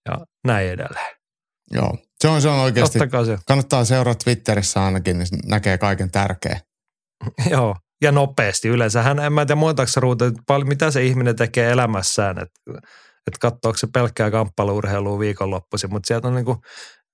[0.09, 1.15] ja näin edelleen.
[1.71, 3.07] Joo, se on, se on oikeasti, se.
[3.47, 6.59] kannattaa seurata Twitterissä ainakin, niin näkee kaiken tärkeä.
[7.49, 8.67] Joo, ja nopeasti.
[8.67, 10.25] Yleensähän, en mä tiedä montaksi ruuta,
[10.63, 12.59] mitä se ihminen tekee elämässään, että
[13.27, 16.57] että katsoako se pelkkää kamppailuurheilua viikonloppuisin, mutta sieltä on niin kuin,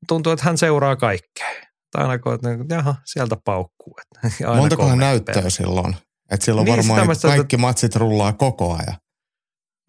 [0.08, 1.48] tuntuu, että hän seuraa kaikkea.
[1.92, 3.96] Tai aina kun, että jaha, sieltä paukkuu.
[4.58, 5.96] Montakohan näyttöä silloin?
[6.32, 7.58] Että silloin niin, varmaan niin kaikki että...
[7.58, 8.98] matsit rullaa koko ajan.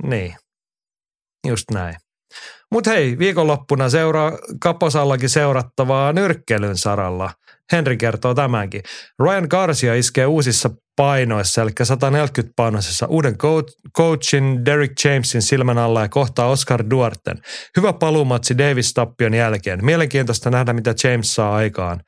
[0.02, 0.36] Niin,
[1.46, 1.96] just näin.
[2.72, 7.30] Mutta hei, viikonloppuna seuraa Kaposallakin seurattavaa nyrkkelyn saralla.
[7.72, 8.82] Henri kertoo tämänkin.
[9.18, 13.36] Ryan Garcia iskee uusissa painoissa, eli 140 painoisessa uuden
[13.96, 17.36] coachin Derek Jamesin silmän alla ja kohtaa Oscar Duarten.
[17.76, 19.84] Hyvä paluumatsi Davis Tappion jälkeen.
[19.84, 22.00] Mielenkiintoista nähdä, mitä James saa aikaan.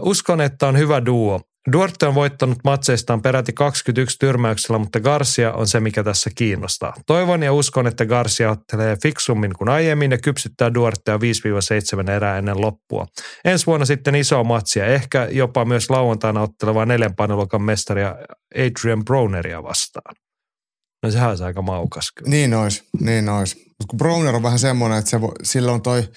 [0.00, 1.40] Uskon, että on hyvä duo.
[1.72, 6.94] Duarte on voittanut matseistaan peräti 21 tyrmäyksellä, mutta Garcia on se, mikä tässä kiinnostaa.
[7.06, 12.60] Toivon ja uskon, että Garcia ottelee fiksummin kuin aiemmin ja kypsyttää Duartea 5-7 erää ennen
[12.60, 13.06] loppua.
[13.44, 18.16] Ensi vuonna sitten iso matsia, ehkä jopa myös lauantaina ottelevaa neljän paneluokan mestaria
[18.54, 20.14] Adrian Browneria vastaan.
[21.02, 22.30] No sehän olisi aika maukas kyllä.
[22.30, 23.56] Niin ois, niin ois.
[23.56, 26.08] Mutta kun Browner on vähän semmoinen, että se vo, silloin toi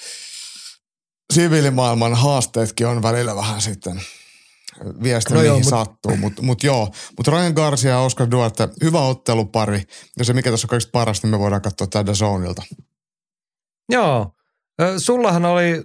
[1.33, 4.01] siviilimaailman haasteetkin on välillä vähän sitten
[5.03, 6.17] viesti, no mihin joo, sattuu.
[6.17, 9.83] Mutta mut joo, mutta Ryan Garcia ja Oscar Duarte, hyvä ottelupari.
[10.19, 12.61] Ja se, mikä tässä on kaikista parasta, niin me voidaan katsoa tätä Zoneilta.
[13.89, 14.31] Joo.
[14.97, 15.83] Sullahan oli,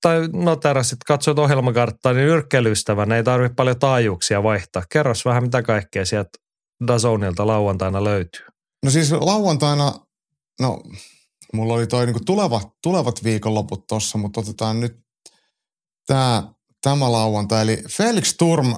[0.00, 4.82] tai noterasit, katsoit ohjelmakarttaa, niin yrkkelystävänä ei tarvitse paljon taajuuksia vaihtaa.
[4.92, 6.30] Kerros vähän, mitä kaikkea sieltä
[6.86, 8.46] Dazonilta lauantaina löytyy.
[8.84, 9.92] No siis lauantaina,
[10.60, 10.82] no
[11.52, 14.98] mulla oli toi niinku tulevat, tulevat viikonloput tossa, mutta otetaan nyt
[16.06, 16.52] tämä
[16.82, 17.62] tämä lauantai.
[17.62, 18.74] Eli Felix Turm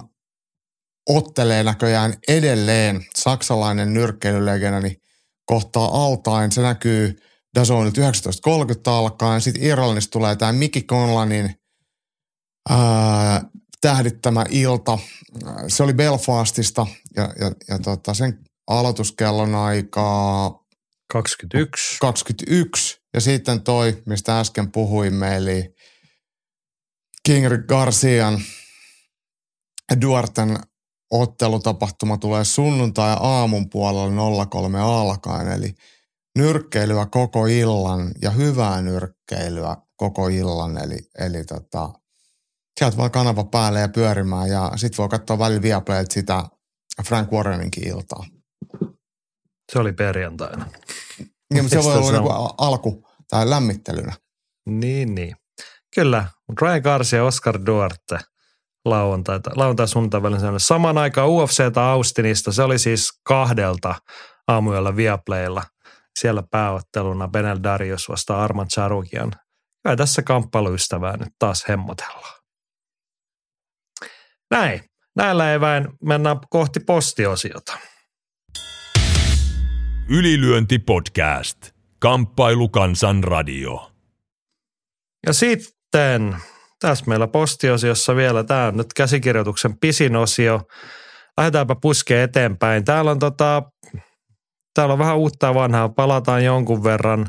[1.08, 4.96] ottelee näköjään edelleen saksalainen nyrkkeilylegenda, niin
[5.44, 6.52] kohtaa altain.
[6.52, 7.16] Se näkyy
[7.54, 8.10] Dazonilta 19.30
[8.86, 9.40] alkaen.
[9.40, 11.54] Sitten Irlannista tulee tämä Mickey Conlanin
[12.68, 13.42] ää,
[13.80, 14.98] tähdittämä ilta.
[15.68, 16.86] Se oli Belfastista
[17.16, 20.60] ja, ja, ja tota, sen aloituskellon aikaa
[21.12, 21.98] 21.
[22.00, 23.00] 21.
[23.14, 25.74] Ja sitten toi, mistä äsken puhuimme, eli
[27.26, 28.40] King Garcian
[30.00, 30.58] Duarten
[31.10, 35.74] ottelutapahtuma tulee sunnuntai aamun puolella 03 alkaen, eli
[36.38, 41.92] nyrkkeilyä koko illan ja hyvää nyrkkeilyä koko illan, eli, eli tota,
[42.78, 46.44] sieltä voi kanava päälle ja pyörimään ja sitten voi katsoa välillä Viaplayt sitä
[47.08, 48.24] Frank Warreninkin iltaa.
[49.72, 50.66] Se oli perjantaina.
[51.54, 54.12] Niin, mutta se voi olla niin alku tai lämmittelynä.
[54.66, 55.36] Niin, niin.
[55.94, 56.26] Kyllä,
[56.60, 58.18] Ryan Garcia ja Oscar Duarte
[58.84, 63.94] lauantai, lauantai sunnuntai välillä Saman aikaan UFCtä Austinista, se oli siis kahdelta
[64.48, 65.62] aamuyöllä Viaplaylla.
[66.18, 69.32] Siellä pääotteluna Benel Darius vasta Arman Charukian.
[69.82, 72.40] Kyllä tässä kamppailuystävää nyt taas hemmotellaan.
[74.50, 74.80] Näin.
[75.16, 77.78] Näillä eväin mennään kohti postiosiota.
[80.08, 81.56] Ylilyönti podcast.
[81.98, 83.92] Kamppailu kansan radio.
[85.26, 85.79] Ja sitten
[86.80, 90.60] tässä meillä postiosiossa vielä, tämä on nyt käsikirjoituksen pisin osio.
[91.38, 92.84] Lähdetäänpä puskeen eteenpäin.
[92.84, 93.62] Täällä on, tota,
[94.74, 97.26] täällä on vähän uutta vanhaa, palataan jonkun verran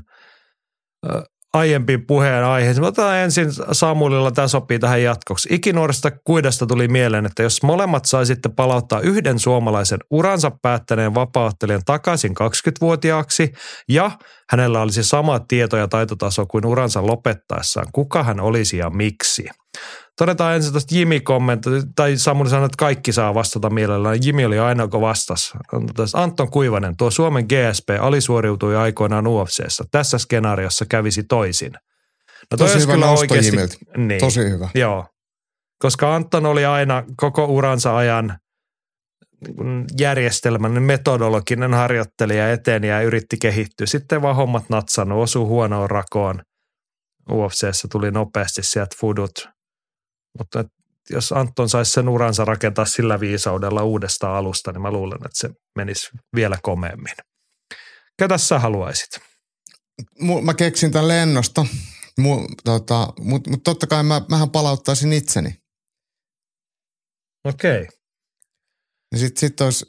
[1.53, 2.83] aiempiin puheen aiheeseen.
[2.83, 5.49] Otetaan ensin Samulilla, tämä sopii tähän jatkoksi.
[5.51, 12.31] Ikinuorista kuidasta tuli mieleen, että jos molemmat saisitte palauttaa yhden suomalaisen uransa päättäneen vapaattelijan takaisin
[12.31, 13.51] 20-vuotiaaksi
[13.89, 14.11] ja
[14.49, 19.49] hänellä olisi sama tieto ja taitotaso kuin uransa lopettaessaan, kuka hän olisi ja miksi?
[20.17, 24.17] Todetaan ensin tuosta Jimi kommentti, tai Samuli sanoi, että kaikki saa vastata mielellään.
[24.23, 25.53] Jimi oli ainoa, kun vastasi.
[26.13, 29.83] Anton Kuivanen, tuo Suomen GSP alisuoriutui aikoinaan UFCssä.
[29.91, 31.71] Tässä skenaariossa kävisi toisin.
[32.51, 33.57] No Tosi hyvä kyllä oikeasti,
[33.97, 34.69] niin, Tosi hyvä.
[34.75, 35.05] Joo,
[35.79, 38.37] koska Anton oli aina koko uransa ajan
[39.99, 43.87] järjestelmän metodologinen harjoittelija eteen ja yritti kehittyä.
[43.87, 46.41] Sitten vaan hommat natsannut, osui huonoon rakoon.
[47.31, 49.31] UFCssä tuli nopeasti sieltä fudut–
[50.37, 50.65] mutta
[51.09, 55.49] jos Anton saisi sen uransa rakentaa sillä viisaudella uudesta alusta, niin mä luulen, että se
[55.75, 57.13] menisi vielä komeemmin.
[58.19, 59.09] Ketä sä haluaisit?
[60.41, 61.65] Mä keksin tämän lennosta,
[62.63, 65.61] tota, mutta mut totta kai mä, mähän palauttaisin itseni.
[67.43, 67.81] Okei.
[67.81, 67.97] Okay.
[69.15, 69.85] Sitten sit olisi,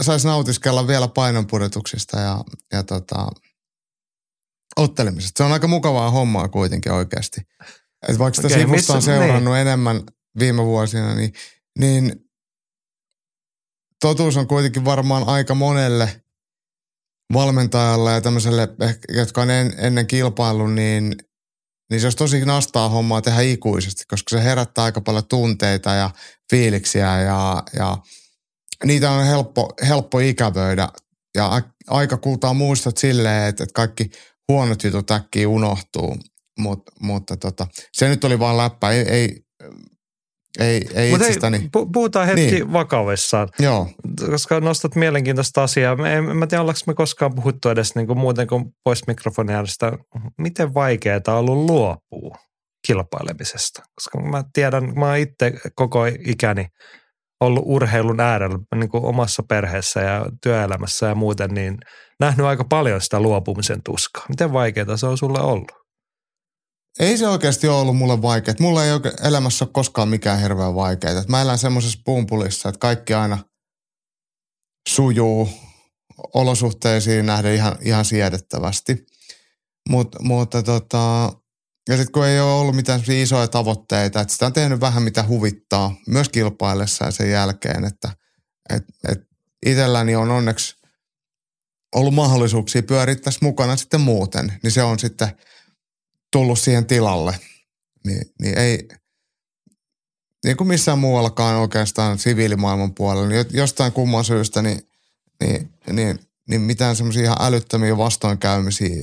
[0.00, 3.26] saisi nautiskella vielä painonpudotuksista ja, ja tota,
[4.76, 5.38] ottelemisesta.
[5.38, 7.40] Se on aika mukavaa hommaa kuitenkin oikeasti.
[8.08, 9.60] Et vaikka sitä okay, sivusta on seurannut niin.
[9.60, 10.02] enemmän
[10.38, 11.32] viime vuosina, niin,
[11.78, 12.12] niin
[14.00, 16.22] totuus on kuitenkin varmaan aika monelle
[17.32, 18.68] valmentajalle ja tämmöiselle,
[19.08, 21.16] jotka on en, ennen kilpailun, niin,
[21.90, 26.10] niin se olisi tosi nastaa hommaa tehdä ikuisesti, koska se herättää aika paljon tunteita ja
[26.50, 27.96] fiiliksiä ja, ja
[28.84, 30.88] niitä on helppo, helppo ikävöidä.
[31.34, 34.10] Ja aika kultaa muistot silleen, että, että kaikki
[34.48, 36.16] huonot jutut äkkiä unohtuu.
[36.58, 39.42] Mut, mutta tota, se nyt oli vaan läppä, ei, ei,
[40.58, 41.56] ei, ei Mut itsestäni.
[41.56, 42.72] Ei, puhutaan hetki niin.
[42.72, 43.48] vakavissaan.
[43.58, 43.88] Joo.
[44.30, 45.92] Koska nostat mielenkiintoista asiaa.
[45.92, 49.64] En, en mä tiedä, ollaanko me koskaan puhuttu edes niin kuin muuten kuin pois mikrofonia,
[50.38, 52.38] miten vaikeaa on ollut luopua
[52.86, 53.82] kilpailemisesta.
[53.94, 56.66] Koska mä tiedän, mä oon itse koko ikäni
[57.40, 61.78] ollut urheilun äärellä niin kuin omassa perheessä ja työelämässä ja muuten, niin
[62.20, 64.26] nähnyt aika paljon sitä luopumisen tuskaa.
[64.28, 65.72] Miten vaikeaa se on sulle ollut?
[67.00, 68.56] Ei se oikeasti ole ollut mulle vaikeaa.
[68.60, 71.24] Mulla ei oikein elämässä ole koskaan mikään hirveän vaikeaa.
[71.28, 73.38] Mä elän semmoisessa pumpulissa, että kaikki aina
[74.88, 75.48] sujuu
[76.34, 79.06] olosuhteisiin nähden ihan, ihan siedettävästi.
[79.88, 81.32] Mut, mutta tota,
[81.88, 85.24] ja sitten kun ei ole ollut mitään isoja tavoitteita, että sitä on tehnyt vähän mitä
[85.28, 88.12] huvittaa, myös kilpaillessa sen jälkeen, että
[88.70, 89.20] et, et
[89.66, 90.76] itselläni on onneksi
[91.94, 95.28] ollut mahdollisuuksia pyörittää mukana sitten muuten, niin se on sitten
[96.32, 97.38] tullut siihen tilalle.
[98.06, 98.88] Niin, niin ei,
[100.44, 104.90] niin kuin missään muuallakaan oikeastaan siviilimaailman puolella, niin jostain kumman syystä, niin,
[105.44, 106.18] niin, niin,
[106.48, 109.02] niin mitään semmoisia ihan älyttömiä vastoinkäymisiä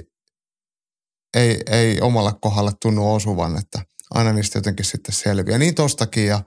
[1.35, 5.57] ei, ei omalle kohdalle tunnu osuvan, että aina niistä jotenkin sitten selviää.
[5.57, 6.43] Niin tostakin ja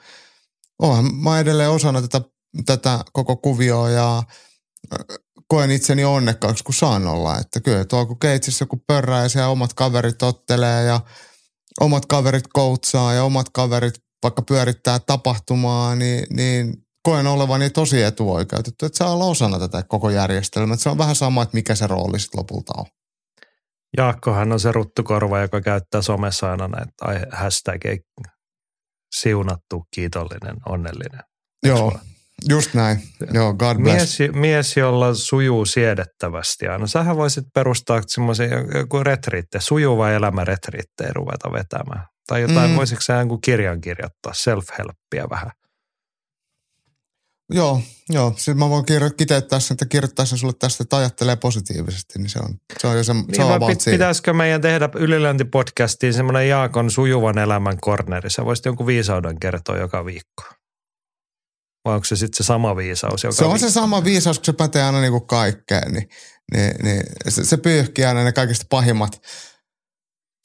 [1.23, 2.21] mä edelleen osana tätä,
[2.67, 4.23] tätä koko kuvioa ja
[5.49, 7.39] koen itseni onnekkaaksi, kun saan olla.
[7.39, 11.01] Että kyllä tuolla kun keitsissä joku pörrää ja siellä omat kaverit ottelee ja
[11.81, 18.87] omat kaverit koutsaa ja omat kaverit vaikka pyörittää tapahtumaa, niin, niin koen olevani tosi etuoikeutettu,
[18.87, 20.75] että saa olla osana tätä koko järjestelmää.
[20.75, 22.85] Että se on vähän sama, että mikä se rooli sitten lopulta on.
[23.97, 27.81] Jaakkohan on se ruttukorva, joka käyttää somessa aina näitä hashtag
[29.15, 31.21] siunattu, kiitollinen, onnellinen.
[31.67, 31.99] Joo,
[32.49, 33.03] just näin.
[33.33, 34.19] Joo, God bless.
[34.19, 36.87] Mies, mies, jolla sujuu siedettävästi aina.
[36.87, 42.07] Sähän voisit perustaa semmoisen joku retriitte, sujuva elämä retriittejä ruveta vetämään.
[42.27, 42.77] Tai jotain, mm.
[42.77, 45.51] voisitko sä jonkun kirjan kirjoittaa, self-helppiä vähän?
[47.53, 48.35] Joo, joo.
[48.37, 52.29] Siis mä voin kirjo- kiteyttää sen, että kirjoittaa sen sulle tästä, että ajattelee positiivisesti, niin
[52.29, 56.49] se on, se on jo se, niin se on pit, Pitäisikö meidän tehdä ylilöintipodcastiin semmoinen
[56.49, 58.31] Jaakon sujuvan elämän korneri?
[58.31, 60.58] Sä voisit jonkun viisauden kertoa joka viikko.
[61.85, 63.69] Vai onko se sitten se sama viisaus joka Se on viikko?
[63.69, 66.09] se sama viisaus, kun se pätee aina niin kuin kaikkeen, niin,
[66.55, 69.23] niin, niin se, se pyyhkii aina ne kaikista pahimmat,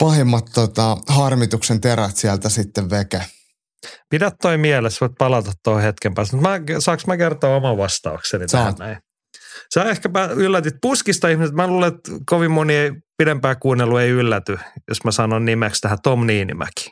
[0.03, 3.21] pahimmat tota, harmituksen terät sieltä sitten veke.
[4.09, 6.37] Pidä toi mielessä, voit palata tuohon hetken päästä.
[6.37, 8.75] Mä, saanko mä kertoa oman vastaukseni Saat.
[8.75, 9.03] tähän näin?
[9.73, 11.55] Sä ehkä yllätit puskista ihmiset.
[11.55, 15.97] Mä luulen, että kovin moni ei, pidempää kuunnelu ei ylläty, jos mä sanon nimeksi tähän
[16.03, 16.91] Tom Niinimäki.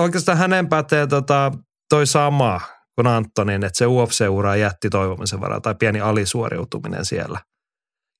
[0.00, 1.52] Oikeastaan hänen pätee tota,
[1.88, 2.60] toi sama
[2.96, 7.40] kuin Antonin, että se UFC-ura jätti toivomisen varaa tai pieni alisuoriutuminen siellä.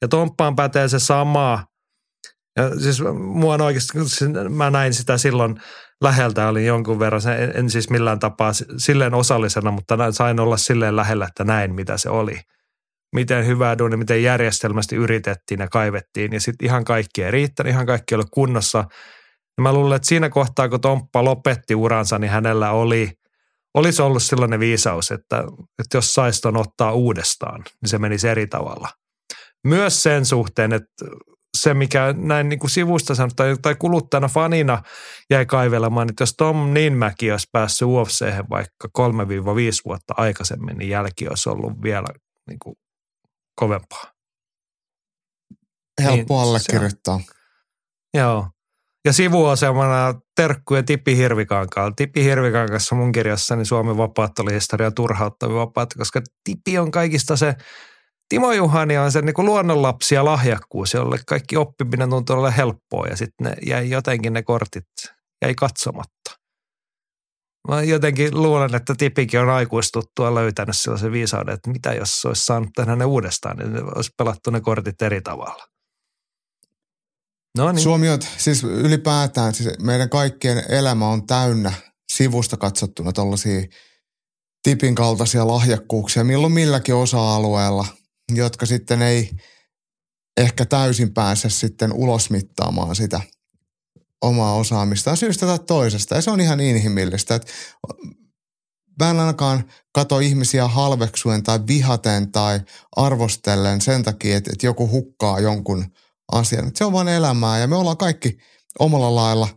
[0.02, 1.64] Ja Tomppaan pätee se sama.
[2.56, 3.98] Ja siis mua on oikeasti,
[4.48, 5.60] mä näin sitä silloin
[6.02, 10.96] läheltä, olin jonkun verran, en, en siis millään tapaa silleen osallisena, mutta sain olla silleen
[10.96, 12.40] lähellä, että näin mitä se oli.
[13.14, 17.86] Miten hyvää duuni, miten järjestelmästi yritettiin ja kaivettiin ja sitten ihan kaikki ei riittänyt, ihan
[17.86, 18.78] kaikki oli kunnossa.
[19.58, 23.12] Ja mä luulen, että siinä kohtaa, kun Tomppa lopetti uransa, niin hänellä oli,
[23.76, 25.44] olisi ollut sellainen viisaus, että,
[25.78, 28.88] että jos saisi ton ottaa uudestaan, niin se menisi eri tavalla.
[29.64, 31.04] Myös sen suhteen, että
[31.56, 34.82] se, mikä näin niin kuin sivusta sanotaan, tai kuluttajana fanina
[35.30, 39.02] jäi kaivelemaan, että jos Tom Ninmäki olisi päässyt ufc vaikka 3-5
[39.84, 42.06] vuotta aikaisemmin, niin jälki olisi ollut vielä
[42.48, 42.76] niin kuin
[43.54, 44.12] kovempaa.
[46.02, 47.20] Helppo Niin, allekirjoittaa.
[48.14, 48.48] Joo.
[49.06, 51.92] Ja sivuasemana terkkuja Tippi Hirvikankaalla.
[51.96, 57.54] Tippi Hirvikankaassa mun kirjassani Suomen vapaat oli historia turhauttavia vapaat, koska Tippi on kaikista se,
[58.28, 63.16] Timo Juhani on se niin luonnonlapsi ja lahjakkuus, jolle kaikki oppiminen tuntuu olla helppoa ja
[63.16, 64.88] sitten ne jäi jotenkin ne kortit
[65.42, 66.38] jäi katsomatta.
[67.68, 72.70] Mä jotenkin luulen, että Tipikin on aikuistuttua löytänyt sellaisen viisauden, että mitä jos olisi saanut
[72.76, 75.75] tehdä ne uudestaan, niin olisi pelattu ne kortit eri tavalla.
[77.56, 77.82] No niin.
[77.82, 81.72] Suomi on, siis ylipäätään, siis meidän kaikkien elämä on täynnä
[82.12, 83.62] sivusta katsottuna tuollaisia
[84.62, 87.86] tipin kaltaisia lahjakkuuksia, milloin milläkin osa-alueella,
[88.34, 89.30] jotka sitten ei
[90.36, 93.20] ehkä täysin pääse sitten ulosmittaamaan sitä
[94.22, 96.14] omaa osaamistaan syystä tai toisesta.
[96.14, 97.34] Ja se on ihan inhimillistä.
[97.34, 97.52] Että
[99.00, 102.60] mä en ainakaan kato ihmisiä halveksuen tai vihaten tai
[102.96, 105.84] arvostellen sen takia, että, että joku hukkaa jonkun
[106.32, 106.66] asian.
[106.68, 108.38] Että se on vain elämää ja me ollaan kaikki
[108.78, 109.48] omalla lailla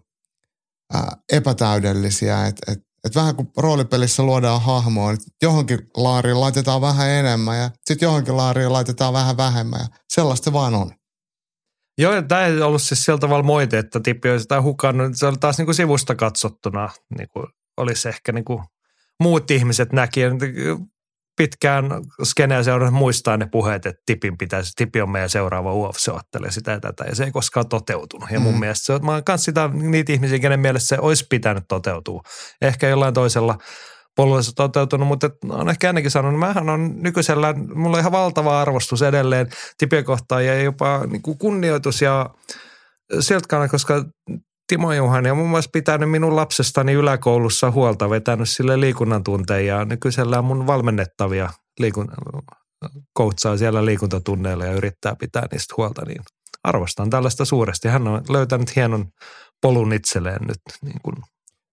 [0.93, 2.47] ää, epätäydellisiä.
[2.47, 7.71] Että et, et vähän kuin roolipelissä luodaan hahmoa, että johonkin laariin laitetaan vähän enemmän ja
[7.85, 10.91] sitten johonkin laariin laitetaan vähän vähemmän ja sellaista se vaan on.
[11.97, 15.11] Joo, tämä ei ollut siis sillä tavalla moite, että Tippi olisi sitä hukannut.
[15.15, 17.45] Se oli taas niin kuin sivusta katsottuna, niin kuin
[17.77, 18.63] olisi ehkä niin kuin
[19.19, 20.21] muut ihmiset näki.
[21.39, 21.85] Pitkään
[22.23, 26.79] skeneä seurannut muistaa ne puheet, että Tipin pitäisi, Tipi on meidän seuraava UFC-ottelija, sitä ja
[26.79, 27.03] tätä.
[27.03, 28.31] Ja se ei koskaan toteutunut.
[28.31, 28.59] Ja mun Mm.
[28.59, 32.21] mielestä se, mä oon kanssa sitä, niitä ihmisiä, kenen mielestä se olisi pitänyt toteutua.
[32.61, 33.57] Ehkä jollain toisella
[34.15, 38.61] polulla se toteutunut, mutta on ehkä ennenkin sanonut, mähän on nykyisellä, mulla on ihan valtava
[38.61, 42.29] arvostus edelleen Tipien kohtaan ja jopa niin kuin kunnioitus ja
[43.19, 44.05] sieltä kannalta, koska
[44.69, 49.85] Timo Juhani on muun muassa pitänyt minun lapsestani yläkoulussa huolta, vetänyt sille liikunnan tunteja ja
[49.85, 52.07] nykyisellään mun valmennettavia liikun,
[53.13, 56.21] koutsaa siellä liikuntatunneilla ja yrittää pitää niistä huolta, niin
[56.63, 57.87] arvostan tällaista suuresti.
[57.87, 59.05] Hän on löytänyt hienon
[59.61, 61.15] polun itselleen nyt niin kuin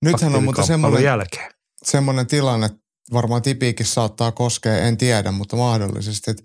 [0.04, 1.50] Nythän on mutta semmoinen, jälkeen.
[1.82, 2.70] semmoinen tilanne,
[3.12, 6.42] varmaan Tipiikin saattaa koskea, en tiedä, mutta mahdollisesti, että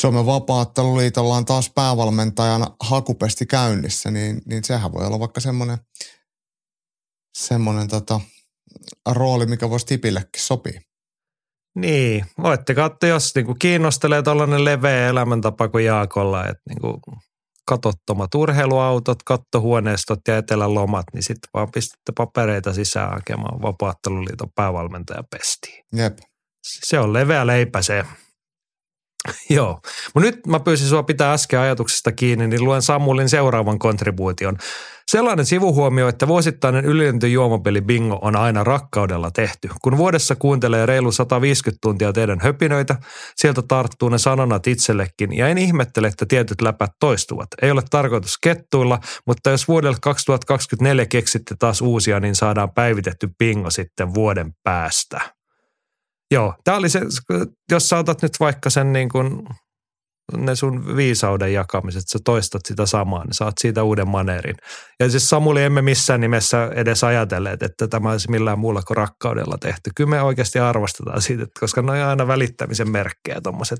[0.00, 5.78] Suomen vapaatteluliitolla on taas päävalmentajan hakupesti käynnissä, niin, niin sehän voi olla vaikka semmoinen,
[7.38, 8.20] semmoinen tota,
[9.08, 10.80] rooli, mikä voisi Tipillekin sopia.
[11.76, 17.00] Niin, voitte katsoa, jos niinku kiinnostelee tällainen leveä elämäntapa kuin Jaakolla, että niinku
[17.68, 25.84] katottomat urheiluautot, kattohuoneistot ja etelälomat, niin sitten vaan pistätte papereita sisään hakemaan vapaatteluliiton päävalmentaja pestiin.
[25.92, 26.18] Jep.
[26.62, 28.04] Se on leveä leipä se.
[29.50, 29.80] Joo,
[30.14, 34.58] mutta nyt mä pyysin sua pitää äsken ajatuksesta kiinni, niin luen Samulin seuraavan kontribuution.
[35.10, 39.68] Sellainen sivuhuomio, että vuosittainen ylintö juomapeli bingo on aina rakkaudella tehty.
[39.82, 42.96] Kun vuodessa kuuntelee reilu 150 tuntia teidän höpinöitä,
[43.36, 47.48] sieltä tarttuu ne sanonat itsellekin ja en ihmettele, että tietyt läpät toistuvat.
[47.62, 53.70] Ei ole tarkoitus kettuilla, mutta jos vuodelle 2024 keksitte taas uusia, niin saadaan päivitetty bingo
[53.70, 55.35] sitten vuoden päästä.
[56.30, 57.00] Joo, tämä oli se,
[57.70, 59.42] jos sä otat nyt vaikka sen niin kuin
[60.36, 64.56] ne sun viisauden jakamiset, sä toistat sitä samaa, niin saat siitä uuden maneerin.
[65.00, 69.58] Ja siis Samuli emme missään nimessä edes ajatelleet, että tämä olisi millään muulla kuin rakkaudella
[69.60, 69.90] tehty.
[69.96, 73.78] Kyllä me oikeasti arvostetaan siitä, koska ne on aina välittämisen merkkejä tuommoiset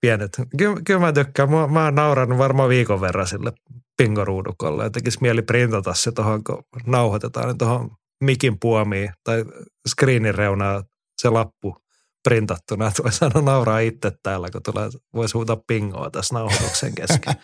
[0.00, 0.40] pienet.
[0.58, 1.50] Kyllä, kyllä mä tykkään.
[1.50, 3.52] Mä, mä oon naurannut varmaan viikon verran sille
[3.96, 7.90] pingoruudukolle ja tekisi mieli printata se tuohon, kun nauhoitetaan niin tuohon
[8.24, 9.44] mikin puomiin tai
[9.88, 10.82] screenin reunaa
[11.20, 11.76] se lappu
[12.22, 17.34] printattuna, että voi sanoa nauraa itse täällä, kun tulee, voisi huutaa pingoa tässä nauhoituksen kesken.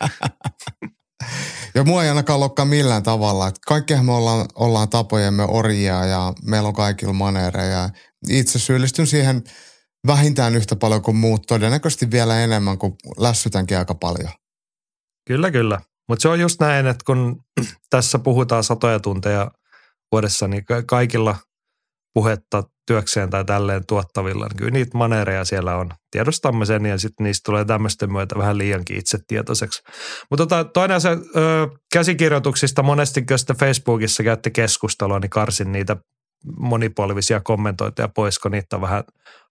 [1.75, 3.49] ja mua ei ainakaan olekaan millään tavalla.
[3.49, 7.91] Että kaikkihan me ollaan, ollaan tapojemme orjia ja meillä on kaikilla maneereja.
[8.29, 9.45] Itse syyllistyn siihen
[10.07, 14.31] vähintään yhtä paljon kuin muut, todennäköisesti vielä enemmän, kuin lässytänkin aika paljon.
[15.27, 15.81] Kyllä, kyllä.
[16.09, 17.45] Mutta se on just näin, että kun
[17.91, 19.51] tässä puhutaan satoja tunteja
[20.13, 21.37] vuodessa, niin kaikilla
[22.15, 25.91] puhetta työkseen tai tälleen tuottavilla, niin kyllä niitä manereja siellä on.
[26.11, 29.83] Tiedostamme sen ja sitten niistä tulee tämmöisten myötä vähän liiankin itsetietoiseksi.
[30.31, 31.19] Mutta tota, toinen se ö,
[31.93, 35.97] käsikirjoituksista monesti, kun Facebookissa käytte keskustelua, niin karsin niitä
[36.59, 39.05] monipolvisia kommentointeja pois, kun niitä on vähän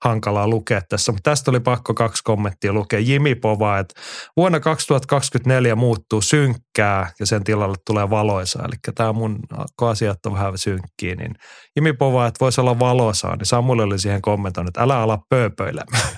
[0.04, 1.12] hankalaa lukea tässä.
[1.12, 3.00] Mutta tästä oli pakko kaksi kommenttia lukea.
[3.00, 4.02] Jimi Pova, että
[4.38, 8.64] vuonna 2024 muuttuu synkkää ja sen tilalle tulee valoisa.
[8.64, 9.40] Eli tämä mun,
[9.80, 11.36] kun asiat on vähän synkkiä, niin
[11.76, 16.10] Jimi Pova, että voisi olla valoisaa, niin Samuli oli siihen kommentoinut, että älä ala pööpöilemään.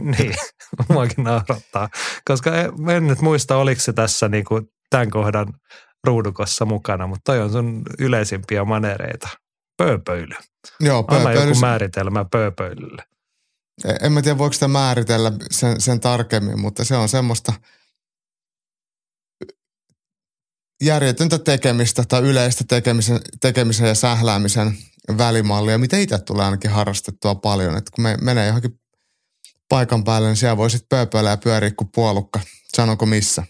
[0.18, 0.34] niin,
[0.88, 1.88] muakin naurattaa.
[2.24, 2.50] Koska
[2.96, 5.46] en nyt muista, oliko se tässä niin kuin tämän kohdan
[6.06, 9.28] ruudukossa mukana, mutta toi on sun yleisimpiä manereita.
[9.76, 10.34] Pööpöily.
[10.80, 11.38] Joo, pööpöily.
[11.38, 13.02] Anna joku määritelmä pööpöilylle.
[14.00, 17.52] En mä tiedä, voiko sitä määritellä sen, sen tarkemmin, mutta se on semmoista
[20.82, 24.78] järjetöntä tekemistä tai yleistä tekemisen, tekemisen ja sähläämisen
[25.18, 27.76] välimallia, mitä itse tulee ainakin harrastettua paljon.
[27.76, 28.80] Että kun me menee johonkin
[29.68, 32.40] paikan päälle, niin siellä voisit pööpöillä ja pyöriä kuin puolukka.
[32.76, 33.44] Sanonko missä?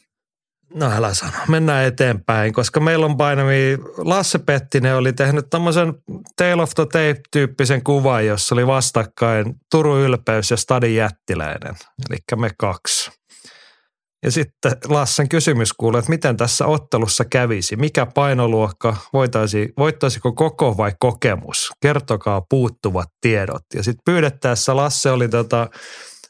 [0.76, 5.94] No älä sano, mennään eteenpäin, koska meillä on painami, Lasse Pettinen oli tehnyt tämmöisen
[6.36, 11.74] Tale of the Tape-tyyppisen kuvan, jossa oli vastakkain Turun ylpeys ja Stadin jättiläinen,
[12.10, 13.10] eli me kaksi.
[14.22, 20.76] Ja sitten Lassen kysymys kuului, että miten tässä ottelussa kävisi, mikä painoluokka, voitaisi, voittaisiko koko
[20.76, 23.62] vai kokemus, kertokaa puuttuvat tiedot.
[23.74, 25.68] Ja sitten pyydettäessä Lasse oli tota,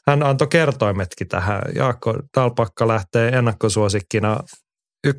[0.07, 1.61] hän antoi kertoimetkin tähän.
[1.75, 4.39] Jaakko Dalpakka lähtee ennakkosuosikkina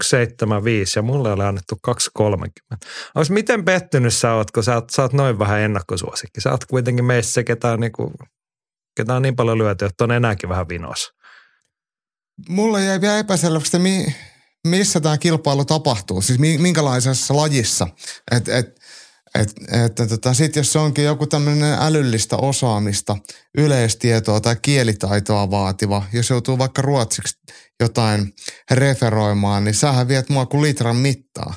[0.03, 2.87] 175 ja mulle oli annettu 230.
[3.15, 6.41] Olisi miten pettynyt sä oot, kun sä oot, sä oot noin vähän ennakkosuosikki.
[6.41, 8.15] Sä oot kuitenkin meissä se, ketä on, niin kuin,
[8.97, 11.13] ketä on niin paljon lyöty, että on enääkin vähän vinos.
[12.49, 13.79] Mulle jäi vielä epäselväksi,
[14.67, 17.89] missä tämä kilpailu tapahtuu, siis minkälaisessa lajissa.
[18.31, 18.78] Et, et,
[19.35, 23.17] että et, tota, sitten jos se onkin joku tämmöinen älyllistä osaamista,
[23.59, 27.39] yleistietoa tai kielitaitoa vaativa, jos joutuu vaikka ruotsiksi
[27.81, 28.33] jotain
[28.71, 31.55] referoimaan, niin sähän viet mua kuin litran mittaa.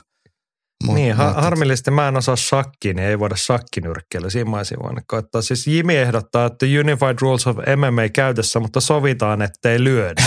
[0.84, 4.30] Mut, niin, ha- harmillisesti mä en osaa shakkiin, niin ei voida shakkinyrkkeellä.
[4.30, 5.42] Siinä mä olisin voinut koittaa.
[5.42, 10.24] Siis Jimi ehdottaa, että Unified Rules of MMA käytössä, mutta sovitaan, ettei lyödä.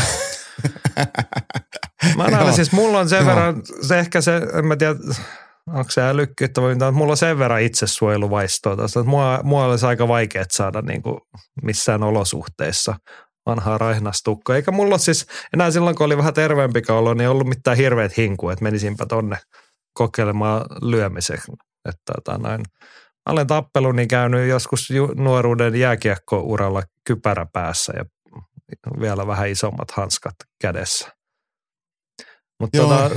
[2.16, 4.94] mä näen, siis mulla on sen verran, se ehkä se, en mä tiedä,
[5.66, 9.86] onko se älykkyyttä vai mitä, mulla on sen verran itsesuojeluvaistoa tuosta, että mua, mua olisi
[9.86, 11.20] aika vaikea saada niin kuin
[11.62, 12.94] missään olosuhteissa
[13.46, 14.56] vanhaa raihnastukkoa.
[14.56, 18.16] Eikä mulla siis enää silloin, kun oli vähän terveempi olo, niin ei ollut mitään hirveät
[18.16, 19.38] hinkua, että menisinpä tonne
[19.94, 21.38] kokeilemaan lyömisen.
[21.88, 22.60] Että tota, noin.
[23.26, 28.04] Mä olen tappeluni käynyt joskus nuoruuden jääkiekkouralla kypärä päässä ja
[29.00, 31.08] vielä vähän isommat hanskat kädessä.
[32.60, 33.10] Mutta tota,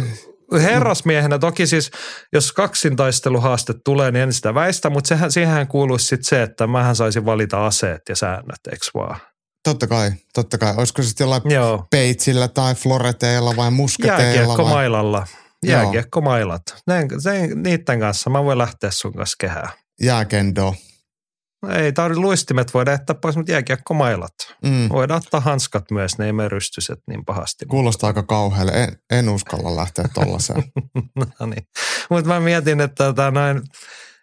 [0.54, 1.92] herrasmiehenä toki siis,
[2.34, 6.96] jos kaksintaisteluhaaste tulee, niin en sitä väistä, mutta sehän, siihen kuuluisi sitten se, että mähän
[6.96, 9.20] saisin valita aseet ja säännöt, eikö vaan?
[9.64, 10.74] Totta kai, totta kai.
[10.78, 11.88] Olisiko sitten jollain Joo.
[11.92, 14.24] peitsillä tai floreteilla vai musketeilla?
[14.24, 14.36] vai?
[14.36, 15.28] Jääkiekkomailalla.
[15.64, 15.82] Joo.
[15.82, 16.62] Jääkiekkomailat.
[16.88, 17.08] Ne,
[17.56, 19.70] niiden kanssa mä voin lähteä sun kanssa kehään.
[20.02, 20.76] Jääkendo.
[21.70, 24.34] Ei tarvitse luistimet voida jättää pois, mutta jääkiekkomailat.
[24.64, 24.90] Mm.
[24.90, 27.66] Voidaan ottaa hanskat myös, ne ei mene rystyset niin pahasti.
[27.66, 28.72] Kuulostaa aika kauhealle.
[28.72, 30.64] En, en uskalla lähteä tollaiseen.
[31.40, 31.68] no niin.
[32.10, 33.62] Mutta mä mietin, että tota, noin,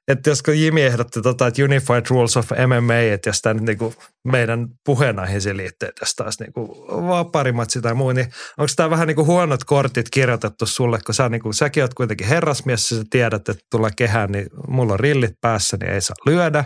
[0.09, 3.94] että josko Jimi ehdotti tota, että Unified Rules of MMA, että jos tämä nyt niinku
[4.24, 8.27] meidän puheenaiheisiin liittyy, että jos taas niinku vaparimatsi tai muu, niin
[8.59, 12.90] onko tämä vähän niinku huonot kortit kirjoitettu sulle, kun sä, niinku, säkin oot kuitenkin herrasmies
[12.90, 16.65] ja sä tiedät, että tulee kehään, niin mulla on rillit päässä, niin ei saa lyödä.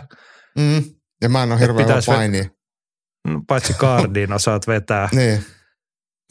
[0.59, 0.83] Mm.
[1.21, 2.45] Ja mä en ole hirveän hyvä pitäis ve- painia.
[3.27, 5.09] No, Paitsi kaardiin osaat vetää.
[5.11, 5.45] Niin.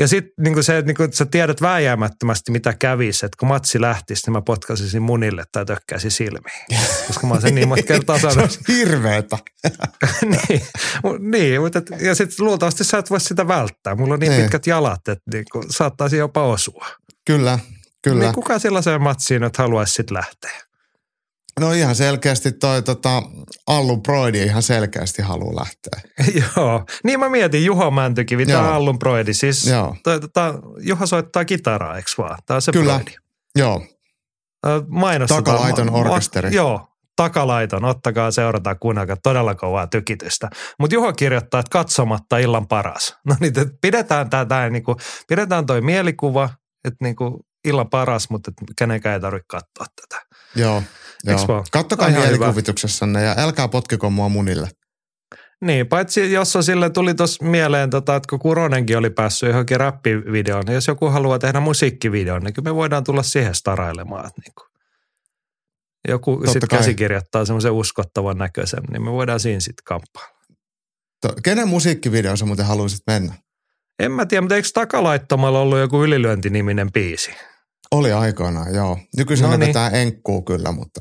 [0.01, 3.81] Ja sitten niin se, että niinku, että sä tiedät vääjäämättömästi, mitä kävisi, että kun matsi
[3.81, 6.67] lähtisi, niin mä potkaisin munille tai tökkäisin silmiin.
[7.07, 8.59] Koska mä oon sen niin monta kertaa Se on sanonut.
[8.69, 9.39] hirveetä.
[10.23, 10.63] niin,
[11.31, 13.95] niin mutta, et- ja sitten luultavasti sä et voi sitä välttää.
[13.95, 14.43] Mulla on niin, Niin.
[14.43, 16.87] pitkät jalat, että niin kuin, saattaisi jopa osua.
[17.27, 17.59] Kyllä,
[18.05, 18.25] kyllä.
[18.25, 20.51] Niin kuka sellaiseen matsiin nyt haluaisi sitten lähteä?
[21.59, 23.22] No ihan selkeästi toi tota,
[23.66, 26.01] Allu Broidi ihan selkeästi haluaa lähteä.
[26.56, 29.35] Joo, niin mä mietin Juho Mäntykivi, tämä on Allun Broidi.
[29.35, 29.97] Siis Joo.
[30.05, 32.39] toi, tota, Juho soittaa kitaraa, eikö vaan?
[32.47, 32.94] Tämä on se Kyllä.
[32.94, 33.16] Broidi.
[33.56, 33.82] Joo,
[34.89, 35.44] Mainostetaan.
[35.44, 36.55] Takalaiton ma- ma- orkesteri.
[36.55, 37.85] Joo, takalaiton.
[37.85, 40.51] Ottakaa seurata kuunnelkaa todella kovaa tykitystä.
[40.80, 43.16] Mutta Juho kirjoittaa, että katsomatta illan paras.
[43.28, 44.97] No niin, että pidetään tätä, niinku,
[45.28, 46.51] pidetään toi mielikuva,
[46.85, 50.22] että niinku illan paras, mutta kenenkään ei tarvitse katsoa tätä.
[50.56, 50.82] joo.
[51.24, 51.49] Joo.
[51.49, 51.65] vaan?
[51.73, 54.69] Kattokaa mielikuvituksessanne ja älkää potkiko mua munille.
[55.61, 59.81] Niin, paitsi jos on sille tuli tuossa mieleen, tota, että kun Kuronenkin oli päässyt johonkin
[59.81, 64.27] räppivideoon, niin jos joku haluaa tehdä musiikkivideon, niin kyllä me voidaan tulla siihen starailemaan.
[64.27, 64.69] Että niin kuin.
[66.09, 70.39] Joku sitten käsikirjoittaa semmoisen uskottavan näköisen, niin me voidaan siinä sitten kamppailla.
[71.20, 73.35] To, kenen musiikkivideon sä muuten haluaisit mennä?
[73.99, 77.31] En mä tiedä, mutta eikö Takalaittomalla ollut joku ylilyöntiniminen biisi?
[77.93, 78.98] Oli aikoinaan, joo.
[79.16, 79.60] Nykyisin No niin.
[79.69, 81.01] vetää enkkuu kyllä, mutta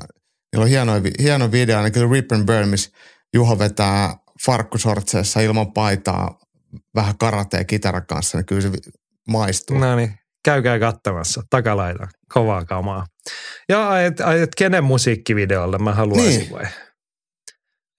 [0.52, 2.90] niillä on hieno, hieno video, ainakin Rip and Burn, missä
[3.34, 4.16] Juho vetää
[4.46, 6.38] farkkusortseessa ilman paitaa
[6.94, 8.70] vähän karatea kitaran kanssa, niin kyllä se
[9.28, 9.78] maistuu.
[9.78, 11.42] No niin, käykää katsomassa.
[11.50, 13.06] Takalaita, kovaa kamaa.
[13.68, 16.50] Ja et, et kenen musiikkivideolle mä haluaisin Niin.
[16.50, 16.66] vai?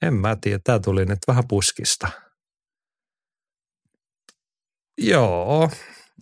[0.01, 2.07] En mä tiedä, tää tuli nyt vähän puskista.
[4.97, 5.69] Joo,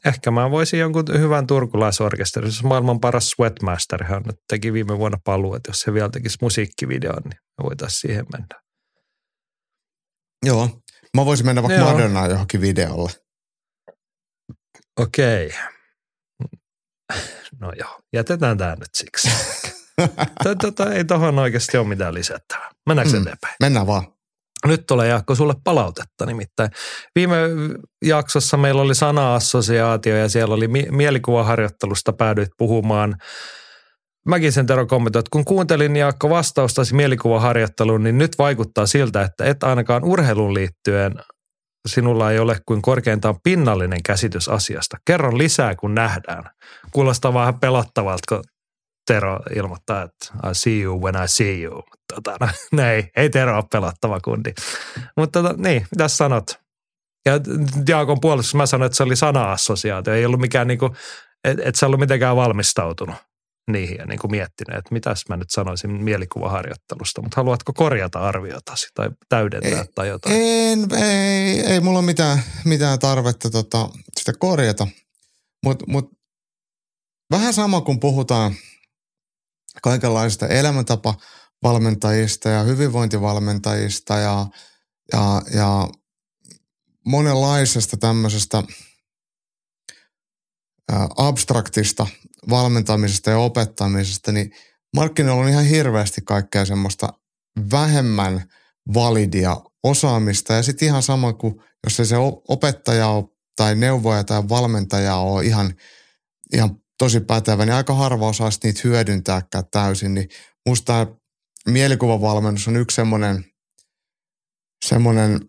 [0.05, 2.51] ehkä mä voisin jonkun hyvän turkulaisorkesterin.
[2.51, 7.21] Se maailman paras Sweatmasterhan nyt teki viime vuonna paluu, että jos se vielä tekisi musiikkivideon,
[7.23, 8.61] niin me voitaisiin siihen mennä.
[10.45, 10.69] Joo.
[11.17, 11.91] Mä voisin mennä vaikka Joo.
[11.93, 13.11] Madonnaan johonkin videolle.
[14.99, 15.49] Okei.
[17.59, 19.29] No joo, jätetään tämä nyt siksi.
[20.61, 22.71] Tota, ei tohon oikeasti ole mitään lisättävää.
[22.85, 23.21] Mennäänkö Mm.
[23.21, 23.55] eteenpäin?
[23.59, 24.16] Mennään vaan.
[24.65, 26.69] Nyt tulee Jaakko sulle palautetta nimittäin.
[27.15, 27.37] Viime
[28.05, 33.15] jaksossa meillä oli sana-assosiaatio ja siellä oli mi- mielikuvaharjoittelusta päädyit puhumaan.
[34.27, 39.45] Mäkin sen Tero kommentoin, että kun kuuntelin Jaakko vastaustasi mielikuvaharjoitteluun, niin nyt vaikuttaa siltä, että
[39.45, 41.15] et ainakaan urheiluun liittyen
[41.87, 44.97] sinulla ei ole kuin korkeintaan pinnallinen käsitys asiasta.
[45.05, 46.43] Kerron lisää, kun nähdään.
[46.91, 48.43] Kuulostaa vähän pelottavalta, kun
[49.07, 51.83] Tero ilmoittaa, että I see you when I see you.
[52.13, 52.37] Tota,
[52.71, 54.53] no, ei, ei Tero ole pelottava kundi.
[55.17, 56.59] Mutta tota, niin, mitä sanot?
[57.25, 57.33] Ja
[57.87, 60.13] Jaakon puolesta mä sanoin, että se oli sana-assosiaatio.
[60.13, 60.95] Ei ollut mikään niinku,
[61.43, 63.15] et, et sä ollut mitenkään valmistautunut
[63.71, 67.21] niihin ja niinku miettinyt, että mitäs mä nyt sanoisin mielikuvaharjoittelusta.
[67.21, 70.35] Mutta haluatko korjata arviotasi tai täydentää Ei, tai jotain?
[70.35, 73.89] En, ei, ei mulla ole mitään, mitään tarvetta tota,
[74.19, 74.87] sitä korjata.
[75.65, 76.11] Mutta mut,
[77.31, 78.55] vähän sama kun puhutaan
[79.81, 84.47] kaikenlaisista elämäntapa-valmentajista ja hyvinvointivalmentajista ja,
[85.13, 85.87] ja, ja
[87.05, 88.63] monenlaisesta tämmöisestä
[91.17, 92.07] abstraktista
[92.49, 94.51] valmentamisesta ja opettamisesta, niin
[94.95, 97.13] markkinoilla on ihan hirveästi kaikkea semmoista
[97.71, 98.49] vähemmän
[98.93, 100.53] validia osaamista.
[100.53, 102.15] Ja sitten ihan sama kuin, jos ei se
[102.47, 103.25] opettaja ole,
[103.55, 105.73] tai neuvoja tai valmentaja ole ihan,
[106.53, 110.13] ihan tosi pätevä, niin aika harva osaa niitä hyödyntääkään täysin.
[110.13, 110.29] Niin
[110.69, 111.07] musta
[111.67, 113.45] mielikuvavalmennus on yksi semmoinen,
[114.85, 115.39] semmoinen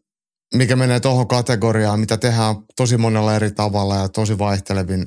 [0.55, 5.05] mikä menee tuohon kategoriaan, mitä tehdään tosi monella eri tavalla ja tosi vaihtelevin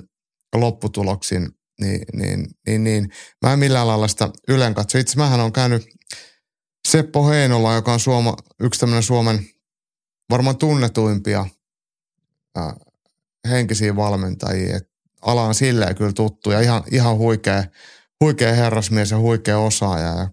[0.56, 1.50] lopputuloksin,
[1.82, 3.10] niin, niin, niin, niin
[3.46, 4.98] mä en millään lailla sitä Ylen katso.
[4.98, 5.86] Itse mähän on käynyt
[6.88, 9.46] Seppo Heinola, joka on Suoma, yksi tämmöinen Suomen
[10.30, 11.46] varmaan tunnetuimpia
[12.56, 12.76] ää,
[13.50, 14.78] henkisiä valmentajia.
[14.78, 14.91] Et
[15.22, 17.64] ala on silleen kyllä tuttu ja ihan, ihan huikea,
[18.24, 20.08] huikea herrasmies ja huikea osaaja.
[20.08, 20.30] Ja